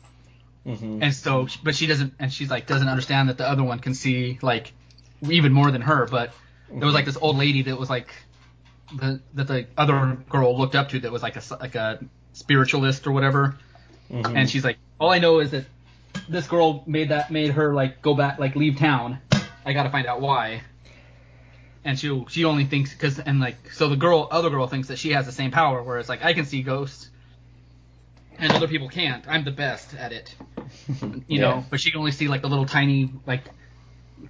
hmm 0.63 0.99
And 1.01 1.13
so, 1.13 1.47
but 1.63 1.75
she 1.75 1.85
doesn't, 1.87 2.13
and 2.19 2.31
she's 2.31 2.49
like 2.49 2.65
doesn't 2.67 2.87
understand 2.87 3.29
that 3.29 3.37
the 3.37 3.47
other 3.47 3.63
one 3.63 3.79
can 3.79 3.93
see 3.93 4.39
like 4.41 4.73
even 5.21 5.51
more 5.51 5.69
than 5.71 5.81
her. 5.81 6.07
But 6.07 6.31
there 6.69 6.85
was 6.85 6.93
like 6.93 7.05
this 7.05 7.17
old 7.19 7.37
lady 7.37 7.63
that 7.63 7.77
was 7.77 7.89
like 7.89 8.07
the 8.95 9.21
that 9.33 9.47
the 9.47 9.67
other 9.77 10.17
girl 10.29 10.57
looked 10.57 10.75
up 10.75 10.89
to 10.89 10.99
that 11.01 11.11
was 11.11 11.21
like 11.21 11.35
a 11.35 11.41
like 11.59 11.75
a 11.75 11.99
spiritualist 12.33 13.05
or 13.07 13.11
whatever. 13.11 13.57
hmm 14.09 14.25
And 14.35 14.49
she's 14.49 14.63
like, 14.63 14.77
all 14.99 15.09
I 15.09 15.19
know 15.19 15.39
is 15.39 15.51
that 15.51 15.65
this 16.29 16.47
girl 16.47 16.83
made 16.85 17.09
that 17.09 17.31
made 17.31 17.51
her 17.51 17.73
like 17.73 18.01
go 18.01 18.13
back 18.13 18.39
like 18.39 18.55
leave 18.55 18.77
town. 18.77 19.19
I 19.65 19.73
got 19.73 19.83
to 19.83 19.89
find 19.89 20.07
out 20.07 20.21
why. 20.21 20.61
And 21.83 21.97
she 21.99 22.23
she 22.29 22.45
only 22.45 22.65
thinks 22.65 22.93
because 22.93 23.19
and 23.19 23.39
like 23.39 23.71
so 23.71 23.89
the 23.89 23.95
girl 23.95 24.27
other 24.31 24.49
girl 24.49 24.67
thinks 24.67 24.87
that 24.89 24.99
she 24.99 25.11
has 25.11 25.25
the 25.25 25.31
same 25.31 25.51
power 25.51 25.81
where 25.83 25.97
it's 25.97 26.09
like 26.09 26.23
I 26.23 26.33
can 26.33 26.45
see 26.45 26.61
ghosts. 26.61 27.09
And 28.41 28.51
other 28.51 28.67
people 28.67 28.89
can't. 28.89 29.23
I'm 29.27 29.45
the 29.45 29.51
best 29.51 29.93
at 29.93 30.11
it 30.11 30.35
you 31.27 31.39
know, 31.39 31.65
but 31.69 31.79
she 31.79 31.91
can 31.91 31.99
only 31.99 32.11
see 32.11 32.27
like 32.27 32.41
the 32.41 32.49
little 32.49 32.65
tiny, 32.65 33.11
like 33.25 33.41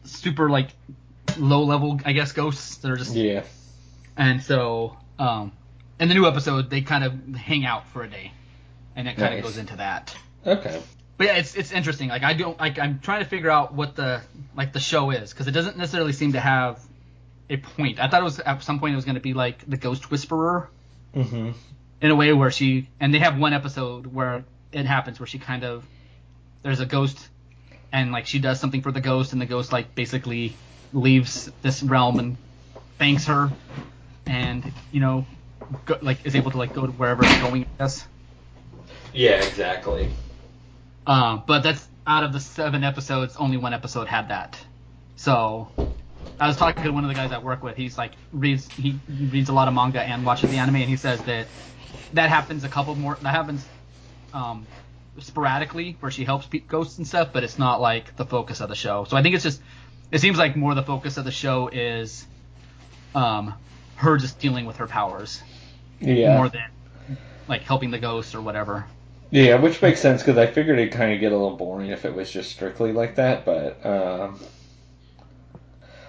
super 0.03 0.49
like 0.49 0.70
low 1.38 1.64
level, 1.64 1.99
I 2.05 2.14
guess, 2.14 2.32
ghosts 2.32 2.78
that 2.78 2.91
are 2.91 2.95
just. 2.95 3.14
Yeah. 3.16 3.43
And 4.18 4.41
so, 4.41 4.97
um, 5.20 5.51
in 5.99 6.09
the 6.09 6.16
new 6.16 6.28
episode, 6.28 6.70
they 6.70 6.82
kind 6.82 7.03
of 7.03 7.36
hang 7.36 7.66
out 7.66 7.88
for 7.89 8.03
a 8.03 8.09
day, 8.09 8.32
and 8.95 9.07
it 9.07 9.18
kind 9.18 9.36
of 9.36 9.43
goes 9.43 9.57
into 9.57 9.78
that. 9.78 10.16
Okay. 10.45 10.82
but 11.18 11.28
yeah, 11.28 11.38
it's 11.38 11.55
it's 11.55 11.72
interesting. 11.72 12.09
Like 12.09 12.24
I 12.24 12.34
don't 12.34 12.59
like 12.59 12.80
I'm 12.80 12.99
trying 12.99 13.24
to 13.24 13.30
figure 13.30 13.49
out 13.49 13.74
what 13.74 13.95
the 13.95 14.22
like 14.55 14.74
the 14.74 14.80
show 14.80 15.12
is 15.12 15.32
because 15.32 15.47
it 15.47 15.51
doesn't 15.51 15.78
necessarily 15.78 16.14
seem 16.14 16.34
to 16.34 16.39
have 16.39 16.80
a 17.49 17.57
point. 17.57 17.99
I 17.99 18.07
thought 18.07 18.22
it 18.22 18.26
was 18.26 18.39
at 18.39 18.64
some 18.64 18.80
point 18.80 18.93
it 18.93 18.95
was 18.95 19.05
going 19.05 19.16
to 19.16 19.22
be 19.22 19.34
like 19.34 19.70
the 19.70 19.78
Ghost 19.78 20.12
Whisperer 20.12 20.70
Mm-hmm. 21.16 21.51
In 22.01 22.11
a 22.11 22.15
way 22.15 22.33
where 22.33 22.51
she 22.51 22.89
and 22.99 23.13
they 23.13 23.19
have 23.19 23.37
one 23.37 23.53
episode 23.53 24.07
where 24.07 24.43
it 24.71 24.85
happens 24.85 25.19
where 25.19 25.27
she 25.27 25.39
kind 25.39 25.63
of 25.63 25.85
there's 26.63 26.79
a 26.79 26.85
ghost 26.85 27.29
and 27.91 28.11
like 28.11 28.25
she 28.25 28.39
does 28.39 28.59
something 28.59 28.81
for 28.81 28.91
the 28.91 29.01
ghost 29.01 29.33
and 29.33 29.41
the 29.41 29.45
ghost 29.45 29.71
like 29.71 29.93
basically 29.95 30.57
leaves 30.93 31.49
this 31.61 31.83
realm 31.83 32.19
and 32.19 32.37
thanks 32.97 33.25
her 33.25 33.51
and 34.27 34.71
you 34.91 34.99
know 34.99 35.25
go, 35.85 35.97
like 36.01 36.25
is 36.25 36.35
able 36.35 36.51
to 36.51 36.57
like 36.57 36.73
go 36.73 36.85
to 36.85 36.91
wherever 36.91 37.23
it's 37.23 37.39
going 37.41 37.63
I 37.79 37.83
guess. 37.83 38.07
Yeah, 39.13 39.41
exactly. 39.43 40.09
Um, 41.05 41.43
but 41.47 41.63
that's 41.63 41.87
out 42.07 42.23
of 42.23 42.33
the 42.33 42.39
seven 42.39 42.83
episodes, 42.83 43.35
only 43.35 43.57
one 43.57 43.73
episode 43.73 44.07
had 44.07 44.29
that. 44.29 44.57
So 45.15 45.69
I 46.39 46.47
was 46.47 46.57
talking 46.57 46.84
to 46.84 46.91
one 46.91 47.03
of 47.03 47.09
the 47.09 47.15
guys 47.15 47.32
I 47.32 47.38
work 47.39 47.63
with. 47.63 47.78
He's 47.78 47.97
like 47.97 48.13
reads 48.32 48.74
he 48.76 49.01
reads 49.07 49.49
a 49.49 49.53
lot 49.53 49.67
of 49.67 49.74
manga 49.74 50.01
and 50.01 50.26
watches 50.26 50.49
the 50.49 50.57
anime, 50.57 50.78
and 50.78 50.89
he 50.89 50.97
says 50.97 51.24
that 51.24 51.49
that 52.13 52.30
happens 52.30 52.63
a 52.63 52.69
couple 52.69 52.95
more. 52.95 53.19
That 53.22 53.32
happens 53.36 53.69
um, 54.34 54.69
sporadically 55.19 55.97
where 55.99 56.11
she 56.11 56.26
helps 56.26 56.47
pe- 56.47 56.59
ghosts 56.59 56.97
and 56.97 57.07
stuff, 57.07 57.34
but 57.34 57.43
it's 57.43 57.59
not 57.59 57.82
like 57.82 58.15
the 58.17 58.26
focus 58.26 58.61
of 58.61 58.69
the 58.69 58.76
show. 58.76 59.05
So 59.05 59.17
I 59.17 59.24
think 59.24 59.36
it's 59.36 59.43
just 59.43 59.61
it 60.11 60.19
seems 60.22 60.38
like 60.38 60.55
more 60.55 60.76
the 60.76 60.84
focus 60.84 61.17
of 61.17 61.26
the 61.26 61.32
show 61.32 61.69
is 61.69 62.28
um, 63.13 63.55
her 63.95 64.17
just 64.17 64.39
dealing 64.39 64.65
with 64.65 64.78
her 64.78 64.88
powers 64.88 65.43
Yeah. 65.99 66.30
more 66.38 66.49
than 66.49 66.61
like 67.47 67.63
helping 67.63 67.91
the 67.91 67.99
ghosts 67.99 68.36
or 68.36 68.41
whatever. 68.41 68.91
Yeah, 69.30 69.55
which 69.61 69.82
makes 69.82 70.01
sense 70.01 70.22
because 70.22 70.38
I 70.38 70.47
figured 70.47 70.78
it'd 70.80 70.93
kind 70.93 71.13
of 71.13 71.19
get 71.19 71.32
a 71.32 71.38
little 71.38 71.55
boring 71.57 71.89
if 71.89 72.05
it 72.05 72.13
was 72.13 72.32
just 72.32 72.51
strictly 72.51 72.91
like 72.91 73.15
that. 73.15 73.45
But 73.45 73.86
um, 73.86 74.39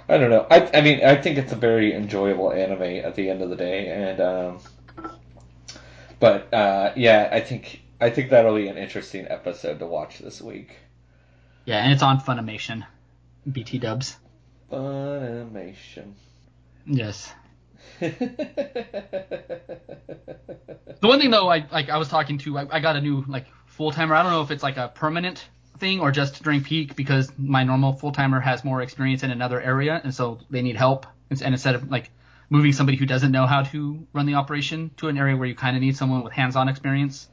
I 0.08 0.18
don't 0.18 0.30
know. 0.30 0.46
I 0.50 0.70
I 0.74 0.80
mean 0.80 1.04
I 1.04 1.16
think 1.16 1.38
it's 1.38 1.52
a 1.52 1.56
very 1.56 1.94
enjoyable 1.94 2.52
anime 2.52 2.82
at 3.04 3.14
the 3.14 3.30
end 3.30 3.42
of 3.42 3.50
the 3.50 3.56
day, 3.56 3.88
and 3.88 4.20
um, 4.20 4.58
but 6.20 6.52
uh, 6.52 6.92
yeah, 6.96 7.28
I 7.32 7.40
think 7.40 7.82
I 8.00 8.10
think 8.10 8.30
that'll 8.30 8.56
be 8.56 8.68
an 8.68 8.76
interesting 8.76 9.26
episode 9.28 9.78
to 9.78 9.86
watch 9.86 10.18
this 10.18 10.40
week. 10.40 10.76
Yeah, 11.64 11.82
and 11.82 11.92
it's 11.92 12.02
on 12.02 12.20
Funimation, 12.20 12.84
BT 13.50 13.78
Dubs. 13.78 14.16
Funimation. 14.70 16.14
Yes. 16.86 17.32
The 21.02 21.08
one 21.08 21.18
thing 21.20 21.32
though, 21.32 21.48
I 21.48 21.66
like 21.72 21.90
I 21.90 21.96
was 21.96 22.08
talking 22.08 22.38
to, 22.38 22.58
I, 22.58 22.76
I 22.76 22.78
got 22.78 22.94
a 22.94 23.00
new 23.00 23.24
like 23.26 23.46
full 23.66 23.90
timer. 23.90 24.14
I 24.14 24.22
don't 24.22 24.30
know 24.30 24.42
if 24.42 24.52
it's 24.52 24.62
like 24.62 24.76
a 24.76 24.92
permanent 24.94 25.44
thing 25.78 26.00
or 26.00 26.10
just 26.10 26.42
during 26.42 26.62
peak 26.62 26.96
because 26.96 27.32
my 27.38 27.64
normal 27.64 27.92
full 27.92 28.12
timer 28.12 28.40
has 28.40 28.64
more 28.64 28.82
experience 28.82 29.22
in 29.22 29.30
another 29.30 29.60
area, 29.60 30.00
and 30.02 30.14
so 30.14 30.38
they 30.50 30.62
need 30.62 30.76
help. 30.76 31.06
And, 31.30 31.40
and 31.42 31.54
instead 31.54 31.74
of 31.74 31.90
like 31.90 32.10
moving 32.50 32.72
somebody 32.72 32.98
who 32.98 33.06
doesn't 33.06 33.32
know 33.32 33.46
how 33.46 33.62
to 33.62 34.06
run 34.12 34.26
the 34.26 34.34
operation 34.34 34.90
to 34.98 35.08
an 35.08 35.18
area 35.18 35.36
where 35.36 35.48
you 35.48 35.54
kind 35.54 35.76
of 35.76 35.82
need 35.82 35.96
someone 35.96 36.22
with 36.22 36.32
hands-on 36.32 36.68
experience, 36.68 37.28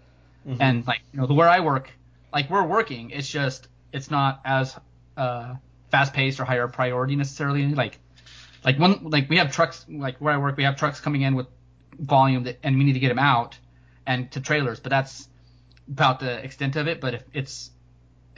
and 0.59 0.87
like 0.87 1.01
you 1.13 1.19
know 1.19 1.27
the 1.27 1.33
where 1.33 1.49
I 1.49 1.59
work, 1.59 1.91
like 2.33 2.49
we're 2.49 2.65
working, 2.65 3.11
it's 3.11 3.27
just 3.27 3.67
it's 3.91 4.09
not 4.09 4.41
as 4.45 4.75
uh, 5.17 5.55
fast-paced 5.91 6.39
or 6.39 6.45
higher 6.45 6.67
priority 6.67 7.15
necessarily. 7.15 7.67
Like 7.67 7.99
like 8.63 8.79
one 8.79 9.09
like 9.09 9.29
we 9.29 9.37
have 9.37 9.51
trucks 9.51 9.85
like 9.89 10.17
where 10.17 10.33
I 10.33 10.37
work, 10.37 10.57
we 10.57 10.63
have 10.63 10.75
trucks 10.77 11.01
coming 11.01 11.21
in 11.21 11.35
with 11.35 11.47
volume 11.99 12.43
that, 12.43 12.59
and 12.63 12.77
we 12.77 12.83
need 12.83 12.93
to 12.93 12.99
get 12.99 13.09
them 13.09 13.19
out 13.19 13.57
and 14.05 14.31
to 14.31 14.41
trailers, 14.41 14.79
but 14.79 14.89
that's 14.89 15.27
about 15.87 16.19
the 16.19 16.43
extent 16.43 16.75
of 16.75 16.87
it. 16.87 17.01
But 17.01 17.13
if 17.15 17.23
it's 17.33 17.71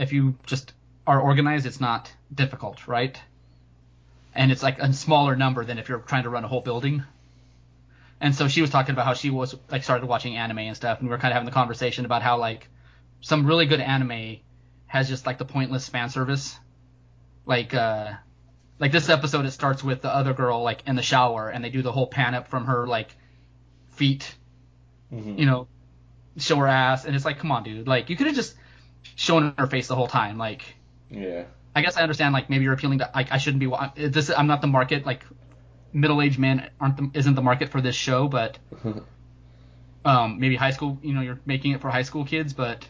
if 0.02 0.12
you 0.14 0.36
just 0.46 0.74
are 1.08 1.20
organized, 1.20 1.66
it's 1.66 1.80
not 1.80 2.12
difficult, 2.34 2.88
right? 2.88 3.20
And 4.34 4.52
it's 4.52 4.64
like 4.64 4.80
a 4.80 4.92
smaller 4.94 5.36
number 5.36 5.64
than 5.66 5.78
if 5.78 5.90
you're 5.90 6.00
trying 6.00 6.24
to 6.24 6.30
run 6.30 6.44
a 6.44 6.48
whole 6.48 6.62
building. 6.62 7.04
And 8.20 8.36
so 8.36 8.48
she 8.48 8.62
was 8.62 8.70
talking 8.70 8.94
about 8.94 9.06
how 9.06 9.14
she 9.14 9.30
was 9.30 9.56
like 9.70 9.84
started 9.84 10.06
watching 10.08 10.38
anime 10.38 10.60
and 10.60 10.76
stuff, 10.76 11.00
and 11.00 11.08
we 11.08 11.12
were 11.12 11.18
kind 11.18 11.32
of 11.32 11.36
having 11.36 11.46
the 11.46 11.52
conversation 11.52 12.06
about 12.06 12.22
how 12.22 12.38
like 12.38 12.68
some 13.22 13.46
really 13.46 13.66
good 13.66 13.80
anime 13.80 14.38
has 14.88 15.08
just 15.08 15.26
like 15.26 15.38
the 15.38 15.46
pointless 15.46 15.90
fan 15.90 16.10
service, 16.10 16.58
like 17.46 17.74
uh 17.74 18.12
like 18.80 18.92
this 18.92 19.10
episode 19.10 19.46
it 19.46 19.52
starts 19.52 19.84
with 19.84 20.02
the 20.02 20.14
other 20.14 20.34
girl 20.34 20.64
like 20.64 20.82
in 20.88 20.96
the 20.96 21.02
shower 21.04 21.50
and 21.50 21.64
they 21.64 21.70
do 21.70 21.82
the 21.84 21.92
whole 21.92 22.08
pan 22.08 22.34
up 22.34 22.48
from 22.48 22.66
her 22.66 22.88
like 22.88 23.16
feet 23.92 24.36
Mhm. 25.14 25.38
you 25.38 25.46
know 25.46 25.68
show 26.38 26.56
her 26.56 26.68
ass 26.68 27.06
and 27.06 27.16
it's 27.16 27.26
like 27.26 27.38
come 27.38 27.52
on 27.52 27.64
dude 27.64 27.88
like 27.88 28.10
you 28.10 28.16
could 28.16 28.28
have 28.28 28.36
just 28.36 28.56
shown 29.16 29.54
her 29.58 29.68
face 29.68 29.88
the 29.88 29.96
whole 29.96 30.08
time 30.08 30.38
like 30.38 30.64
Yeah. 31.10 31.44
i 31.76 31.82
guess 31.82 31.98
i 31.98 32.02
understand 32.02 32.34
like 32.34 32.50
maybe 32.50 32.64
you're 32.64 32.74
appealing 32.74 33.00
to 33.00 33.10
like 33.14 33.32
i 33.32 33.38
shouldn't 33.38 33.60
be 33.60 34.10
this 34.10 34.30
i'm 34.30 34.48
not 34.48 34.62
the 34.62 34.68
market 34.68 35.06
like 35.06 35.24
middle-aged 35.94 36.40
men 36.40 36.70
aren't 36.80 36.98
the, 36.98 37.10
isn't 37.20 37.36
the 37.36 37.42
market 37.42 37.70
for 37.70 37.82
this 37.82 37.96
show 37.96 38.28
but 38.28 38.58
um 40.06 40.40
maybe 40.40 40.56
high 40.56 40.72
school 40.72 40.98
you 41.02 41.14
know 41.14 41.22
you're 41.22 41.40
making 41.46 41.72
it 41.74 41.82
for 41.82 41.90
high 41.90 42.02
school 42.04 42.26
kids 42.26 42.54
but 42.54 42.88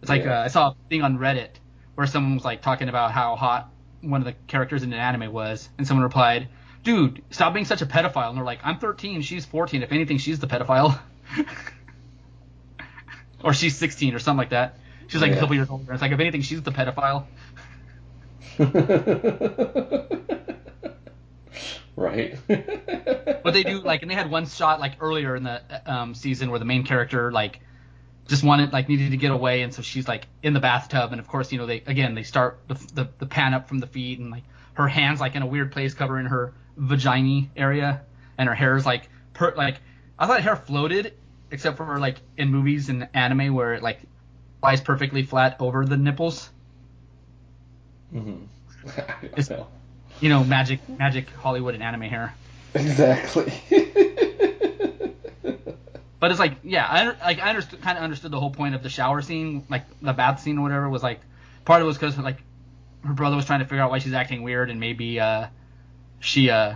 it's 0.00 0.08
like 0.08 0.22
Yeah. 0.24 0.40
uh, 0.40 0.44
i 0.44 0.48
saw 0.48 0.70
a 0.70 0.76
thing 0.88 1.02
on 1.02 1.18
reddit 1.18 1.50
where 1.96 2.06
someone 2.06 2.34
was 2.34 2.44
like 2.44 2.62
talking 2.62 2.88
about 2.88 3.12
how 3.12 3.36
hot 3.36 3.70
one 4.00 4.20
of 4.20 4.24
the 4.24 4.32
characters 4.46 4.82
in 4.82 4.92
an 4.92 4.98
anime 4.98 5.32
was 5.32 5.68
and 5.76 5.86
someone 5.86 6.04
replied 6.04 6.48
dude 6.84 7.22
stop 7.30 7.52
being 7.52 7.66
such 7.66 7.82
a 7.82 7.86
pedophile 7.86 8.28
and 8.30 8.38
they're 8.38 8.44
like 8.44 8.60
i'm 8.64 8.78
13 8.78 9.20
she's 9.20 9.44
14 9.44 9.82
if 9.82 9.92
anything 9.92 10.16
she's 10.16 10.38
the 10.38 10.46
pedophile 10.46 10.98
or 13.44 13.52
she's 13.52 13.76
16 13.76 14.14
or 14.14 14.18
something 14.18 14.38
like 14.38 14.50
that 14.50 14.78
she's 15.10 15.20
like 15.20 15.32
a 15.32 15.36
couple 15.38 15.54
years 15.54 15.68
older 15.68 15.92
it's 15.92 16.02
like 16.02 16.12
if 16.12 16.20
anything 16.20 16.42
she's 16.42 16.62
the 16.62 16.72
pedophile. 16.72 17.26
Right. 22.00 22.34
but 22.48 23.52
they 23.52 23.62
do 23.62 23.82
like 23.82 24.00
and 24.00 24.10
they 24.10 24.14
had 24.14 24.30
one 24.30 24.46
shot 24.46 24.80
like 24.80 24.94
earlier 25.00 25.36
in 25.36 25.42
the 25.42 25.60
um, 25.84 26.14
season 26.14 26.48
where 26.50 26.58
the 26.58 26.64
main 26.64 26.82
character 26.82 27.30
like 27.30 27.60
just 28.26 28.42
wanted 28.42 28.72
like 28.72 28.88
needed 28.88 29.10
to 29.10 29.18
get 29.18 29.30
away 29.30 29.60
and 29.60 29.74
so 29.74 29.82
she's 29.82 30.08
like 30.08 30.26
in 30.42 30.54
the 30.54 30.60
bathtub 30.60 31.12
and 31.12 31.20
of 31.20 31.28
course 31.28 31.52
you 31.52 31.58
know 31.58 31.66
they 31.66 31.82
again 31.86 32.14
they 32.14 32.22
start 32.22 32.58
the, 32.68 32.74
the, 32.94 33.08
the 33.18 33.26
pan 33.26 33.52
up 33.52 33.68
from 33.68 33.80
the 33.80 33.86
feet 33.86 34.18
and 34.18 34.30
like 34.30 34.44
her 34.74 34.88
hands 34.88 35.20
like 35.20 35.34
in 35.36 35.42
a 35.42 35.46
weird 35.46 35.72
place 35.72 35.92
covering 35.92 36.24
her 36.24 36.54
vagina 36.78 37.46
area 37.54 38.00
and 38.38 38.48
her 38.48 38.54
hair 38.54 38.76
is 38.76 38.86
like 38.86 39.10
per 39.34 39.54
like 39.54 39.76
I 40.18 40.26
thought 40.26 40.40
hair 40.40 40.56
floated 40.56 41.12
except 41.50 41.76
for 41.76 41.98
like 41.98 42.16
in 42.38 42.48
movies 42.48 42.88
and 42.88 43.08
anime 43.12 43.52
where 43.52 43.74
it 43.74 43.82
like 43.82 44.00
lies 44.62 44.80
perfectly 44.80 45.22
flat 45.22 45.56
over 45.60 45.84
the 45.86 45.96
nipples 45.96 46.50
Mhm. 48.14 48.46
It's- 49.22 49.50
know. 49.50 49.66
you 50.20 50.28
know 50.28 50.42
magic 50.44 50.80
magic 50.88 51.30
Hollywood 51.30 51.74
and 51.74 51.82
anime 51.82 52.02
hair 52.02 52.34
Exactly. 52.74 53.52
But 56.20 56.30
it's 56.30 56.38
like, 56.38 56.56
yeah, 56.62 56.86
I 56.86 57.04
like 57.24 57.38
I 57.40 57.48
understood, 57.48 57.80
kind 57.80 57.96
of 57.96 58.04
understood 58.04 58.30
the 58.30 58.38
whole 58.38 58.50
point 58.50 58.74
of 58.74 58.82
the 58.82 58.90
shower 58.90 59.22
scene, 59.22 59.64
like 59.70 59.84
the 60.02 60.12
bath 60.12 60.40
scene 60.42 60.58
or 60.58 60.60
whatever. 60.62 60.86
Was 60.90 61.02
like, 61.02 61.20
part 61.64 61.80
of 61.80 61.86
it 61.86 61.88
was 61.88 61.96
because 61.96 62.18
like 62.18 62.36
her 63.04 63.14
brother 63.14 63.36
was 63.36 63.46
trying 63.46 63.60
to 63.60 63.64
figure 63.64 63.82
out 63.82 63.90
why 63.90 64.00
she's 64.00 64.12
acting 64.12 64.42
weird, 64.42 64.68
and 64.68 64.78
maybe 64.78 65.18
uh 65.18 65.46
she 66.20 66.50
uh 66.50 66.74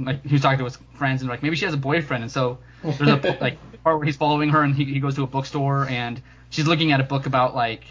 like 0.00 0.24
he 0.26 0.32
was 0.32 0.42
talking 0.42 0.58
to 0.58 0.64
his 0.64 0.76
friends 0.96 1.22
and 1.22 1.30
like 1.30 1.44
maybe 1.44 1.54
she 1.54 1.64
has 1.64 1.74
a 1.74 1.76
boyfriend, 1.78 2.24
and 2.24 2.32
so 2.32 2.58
there's 2.82 3.00
a 3.02 3.38
like 3.40 3.56
part 3.84 3.98
where 3.98 4.06
he's 4.06 4.16
following 4.16 4.50
her 4.50 4.62
and 4.62 4.74
he, 4.74 4.84
he 4.84 5.00
goes 5.00 5.14
to 5.16 5.22
a 5.22 5.26
bookstore 5.26 5.86
and 5.88 6.20
she's 6.50 6.66
looking 6.66 6.92
at 6.92 7.00
a 7.00 7.04
book 7.04 7.26
about 7.26 7.54
like 7.54 7.84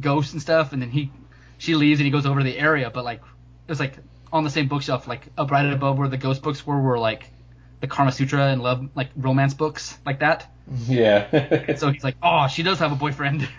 ghosts 0.00 0.32
and 0.32 0.42
stuff, 0.42 0.72
and 0.72 0.82
then 0.82 0.90
he 0.90 1.12
she 1.58 1.74
leaves 1.74 2.00
and 2.00 2.04
he 2.06 2.10
goes 2.10 2.26
over 2.26 2.40
to 2.40 2.44
the 2.44 2.58
area, 2.58 2.90
but 2.90 3.04
like 3.04 3.20
it 3.20 3.70
was 3.70 3.80
like 3.80 3.98
on 4.32 4.44
the 4.44 4.50
same 4.50 4.68
bookshelf, 4.68 5.06
like 5.08 5.28
up 5.38 5.50
right 5.50 5.70
above 5.72 5.98
where 5.98 6.08
the 6.08 6.16
ghost 6.18 6.42
books 6.42 6.66
were, 6.66 6.80
were 6.80 6.98
like 6.98 7.32
the 7.80 7.86
Karma 7.88 8.12
Sutra 8.12 8.48
and 8.48 8.62
love 8.62 8.88
like 8.94 9.10
romance 9.16 9.54
books 9.54 9.98
like 10.06 10.20
that. 10.20 10.46
yeah. 10.66 11.74
So 11.76 11.90
he's 11.90 12.04
like, 12.04 12.16
oh, 12.22 12.48
she 12.48 12.62
does 12.62 12.78
have 12.80 12.92
a 12.92 12.96
boyfriend. 12.96 13.48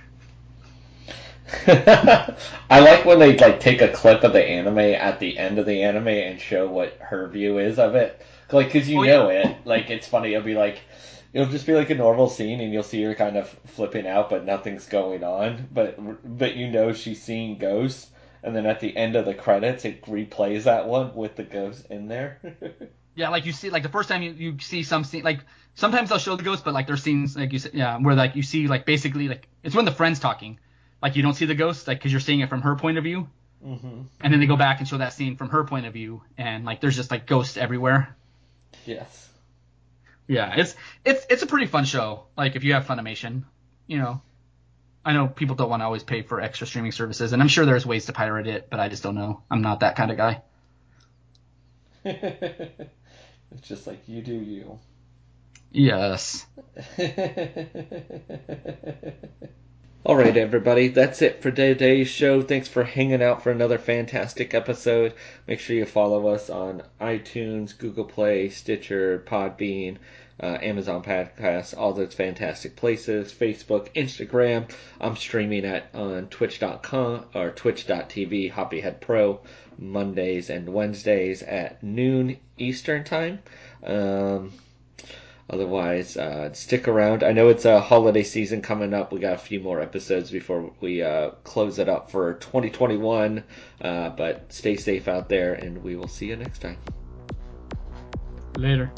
I 1.67 2.79
like 2.79 3.05
when 3.05 3.19
they 3.19 3.37
like 3.37 3.59
take 3.59 3.81
a 3.81 3.87
clip 3.89 4.23
of 4.23 4.33
the 4.33 4.43
anime 4.43 4.79
at 4.79 5.19
the 5.19 5.37
end 5.37 5.59
of 5.59 5.65
the 5.65 5.83
anime 5.83 6.07
and 6.09 6.39
show 6.41 6.67
what 6.67 6.97
her 6.99 7.27
view 7.27 7.59
is 7.59 7.79
of 7.79 7.95
it. 7.95 8.21
Like, 8.51 8.71
cause 8.71 8.87
you 8.87 8.99
Oh, 8.99 9.03
know 9.05 9.29
it. 9.29 9.65
Like, 9.65 9.89
it's 9.89 10.07
funny. 10.07 10.33
It'll 10.33 10.45
be 10.45 10.55
like, 10.55 10.81
it'll 11.33 11.51
just 11.51 11.65
be 11.65 11.73
like 11.73 11.89
a 11.89 11.95
normal 11.95 12.29
scene, 12.29 12.59
and 12.61 12.71
you'll 12.73 12.83
see 12.83 13.03
her 13.03 13.15
kind 13.15 13.37
of 13.37 13.49
flipping 13.67 14.07
out, 14.07 14.29
but 14.29 14.45
nothing's 14.45 14.87
going 14.87 15.23
on. 15.23 15.67
But 15.71 16.37
but 16.37 16.55
you 16.55 16.69
know 16.69 16.93
she's 16.93 17.21
seeing 17.21 17.57
ghosts, 17.57 18.09
and 18.43 18.55
then 18.55 18.65
at 18.65 18.79
the 18.79 18.95
end 18.95 19.15
of 19.15 19.25
the 19.25 19.33
credits, 19.33 19.85
it 19.85 20.03
replays 20.03 20.63
that 20.63 20.87
one 20.87 21.15
with 21.15 21.35
the 21.35 21.43
ghost 21.43 21.87
in 21.89 22.07
there. 22.07 22.39
yeah, 23.15 23.29
like 23.29 23.45
you 23.45 23.51
see, 23.51 23.69
like 23.69 23.83
the 23.83 23.89
first 23.89 24.09
time 24.09 24.21
you, 24.21 24.31
you 24.31 24.59
see 24.59 24.83
some 24.83 25.03
scene, 25.03 25.23
like 25.23 25.39
sometimes 25.75 26.09
they'll 26.09 26.19
show 26.19 26.35
the 26.35 26.43
ghost, 26.43 26.63
but 26.63 26.73
like 26.73 26.87
there's 26.87 27.03
scenes 27.03 27.35
like 27.35 27.51
you 27.51 27.59
yeah, 27.73 27.97
where 27.97 28.15
like 28.15 28.35
you 28.35 28.43
see 28.43 28.67
like 28.67 28.85
basically 28.85 29.27
like 29.27 29.47
it's 29.63 29.75
when 29.75 29.85
the 29.85 29.91
friend's 29.91 30.19
talking, 30.19 30.59
like 31.01 31.15
you 31.15 31.23
don't 31.23 31.33
see 31.33 31.45
the 31.45 31.55
ghost, 31.55 31.87
like 31.87 31.97
because 31.97 32.11
you're 32.11 32.21
seeing 32.21 32.41
it 32.41 32.49
from 32.49 32.61
her 32.61 32.75
point 32.75 32.97
of 32.97 33.03
view, 33.03 33.27
hmm 33.63 34.01
and 34.21 34.33
then 34.33 34.39
they 34.39 34.45
go 34.45 34.55
back 34.55 34.79
and 34.79 34.87
show 34.87 34.97
that 34.97 35.13
scene 35.13 35.35
from 35.35 35.49
her 35.49 35.63
point 35.63 35.85
of 35.85 35.93
view, 35.93 36.21
and 36.37 36.63
like 36.63 36.79
there's 36.79 36.95
just 36.95 37.11
like 37.11 37.25
ghosts 37.25 37.57
everywhere. 37.57 38.15
Yes. 38.85 39.26
Yeah, 40.27 40.53
it's 40.57 40.75
it's 41.05 41.25
it's 41.29 41.41
a 41.41 41.47
pretty 41.47 41.67
fun 41.67 41.85
show. 41.85 42.25
Like 42.37 42.55
if 42.55 42.63
you 42.63 42.73
have 42.73 42.85
Funimation, 42.85 43.43
you 43.87 43.97
know, 43.97 44.21
I 45.05 45.13
know 45.13 45.27
people 45.27 45.55
don't 45.55 45.69
want 45.69 45.81
to 45.81 45.85
always 45.85 46.03
pay 46.03 46.21
for 46.21 46.41
extra 46.41 46.67
streaming 46.67 46.91
services, 46.91 47.31
and 47.31 47.41
I'm 47.41 47.47
sure 47.47 47.65
there's 47.65 47.85
ways 47.85 48.07
to 48.07 48.13
pirate 48.13 48.47
it, 48.47 48.69
but 48.69 48.79
I 48.81 48.89
just 48.89 49.03
don't 49.03 49.15
know. 49.15 49.41
I'm 49.49 49.61
not 49.61 49.79
that 49.79 49.95
kind 49.95 50.11
of 50.11 50.17
guy. 50.17 50.41
it's 52.03 53.67
just 53.67 53.87
like 53.87 54.07
you 54.07 54.21
do 54.21 54.33
you. 54.33 54.79
Yes. 55.71 56.45
All 60.05 60.15
right, 60.15 60.37
everybody, 60.37 60.87
that's 60.87 61.21
it 61.21 61.41
for 61.41 61.51
today's 61.51 62.07
show. 62.07 62.41
Thanks 62.41 62.67
for 62.67 62.83
hanging 62.83 63.21
out 63.21 63.41
for 63.43 63.51
another 63.51 63.77
fantastic 63.77 64.53
episode. 64.53 65.13
Make 65.47 65.59
sure 65.59 65.75
you 65.75 65.85
follow 65.85 66.27
us 66.27 66.49
on 66.49 66.83
iTunes, 67.01 67.77
Google 67.77 68.05
Play, 68.05 68.47
Stitcher, 68.49 69.23
Podbean, 69.27 69.97
uh, 70.41 70.59
Amazon 70.61 71.03
Podcasts, 71.03 71.75
all 71.75 71.93
those 71.93 72.13
fantastic 72.13 72.75
places. 72.75 73.33
Facebook, 73.33 73.91
Instagram. 73.95 74.71
I'm 75.01 75.15
streaming 75.17 75.65
at 75.65 75.93
on 75.93 76.27
Twitch.com 76.27 77.25
or 77.33 77.49
Twitch.tv 77.49 78.53
Hoppyhead 78.53 79.01
Pro 79.01 79.41
Mondays 79.77 80.49
and 80.49 80.69
Wednesdays 80.69 81.41
at 81.41 81.83
noon 81.83 82.37
Eastern 82.57 83.03
time. 83.03 83.39
Um, 83.83 84.53
Otherwise, 85.49 86.17
uh, 86.17 86.51
stick 86.51 86.89
around. 86.89 87.23
I 87.23 87.31
know 87.31 87.47
it's 87.47 87.63
a 87.63 87.79
holiday 87.79 88.23
season 88.23 88.61
coming 88.61 88.93
up. 88.93 89.13
We 89.13 89.19
got 89.19 89.35
a 89.35 89.37
few 89.37 89.61
more 89.61 89.79
episodes 89.79 90.29
before 90.29 90.73
we 90.81 91.01
uh, 91.01 91.29
close 91.45 91.79
it 91.79 91.87
up 91.87 92.11
for 92.11 92.33
2021. 92.33 93.43
Uh, 93.79 94.09
but 94.09 94.51
stay 94.51 94.75
safe 94.75 95.07
out 95.07 95.29
there, 95.29 95.53
and 95.53 95.81
we 95.83 95.95
will 95.95 96.09
see 96.09 96.25
you 96.27 96.35
next 96.35 96.59
time. 96.59 96.77
Later. 98.57 98.91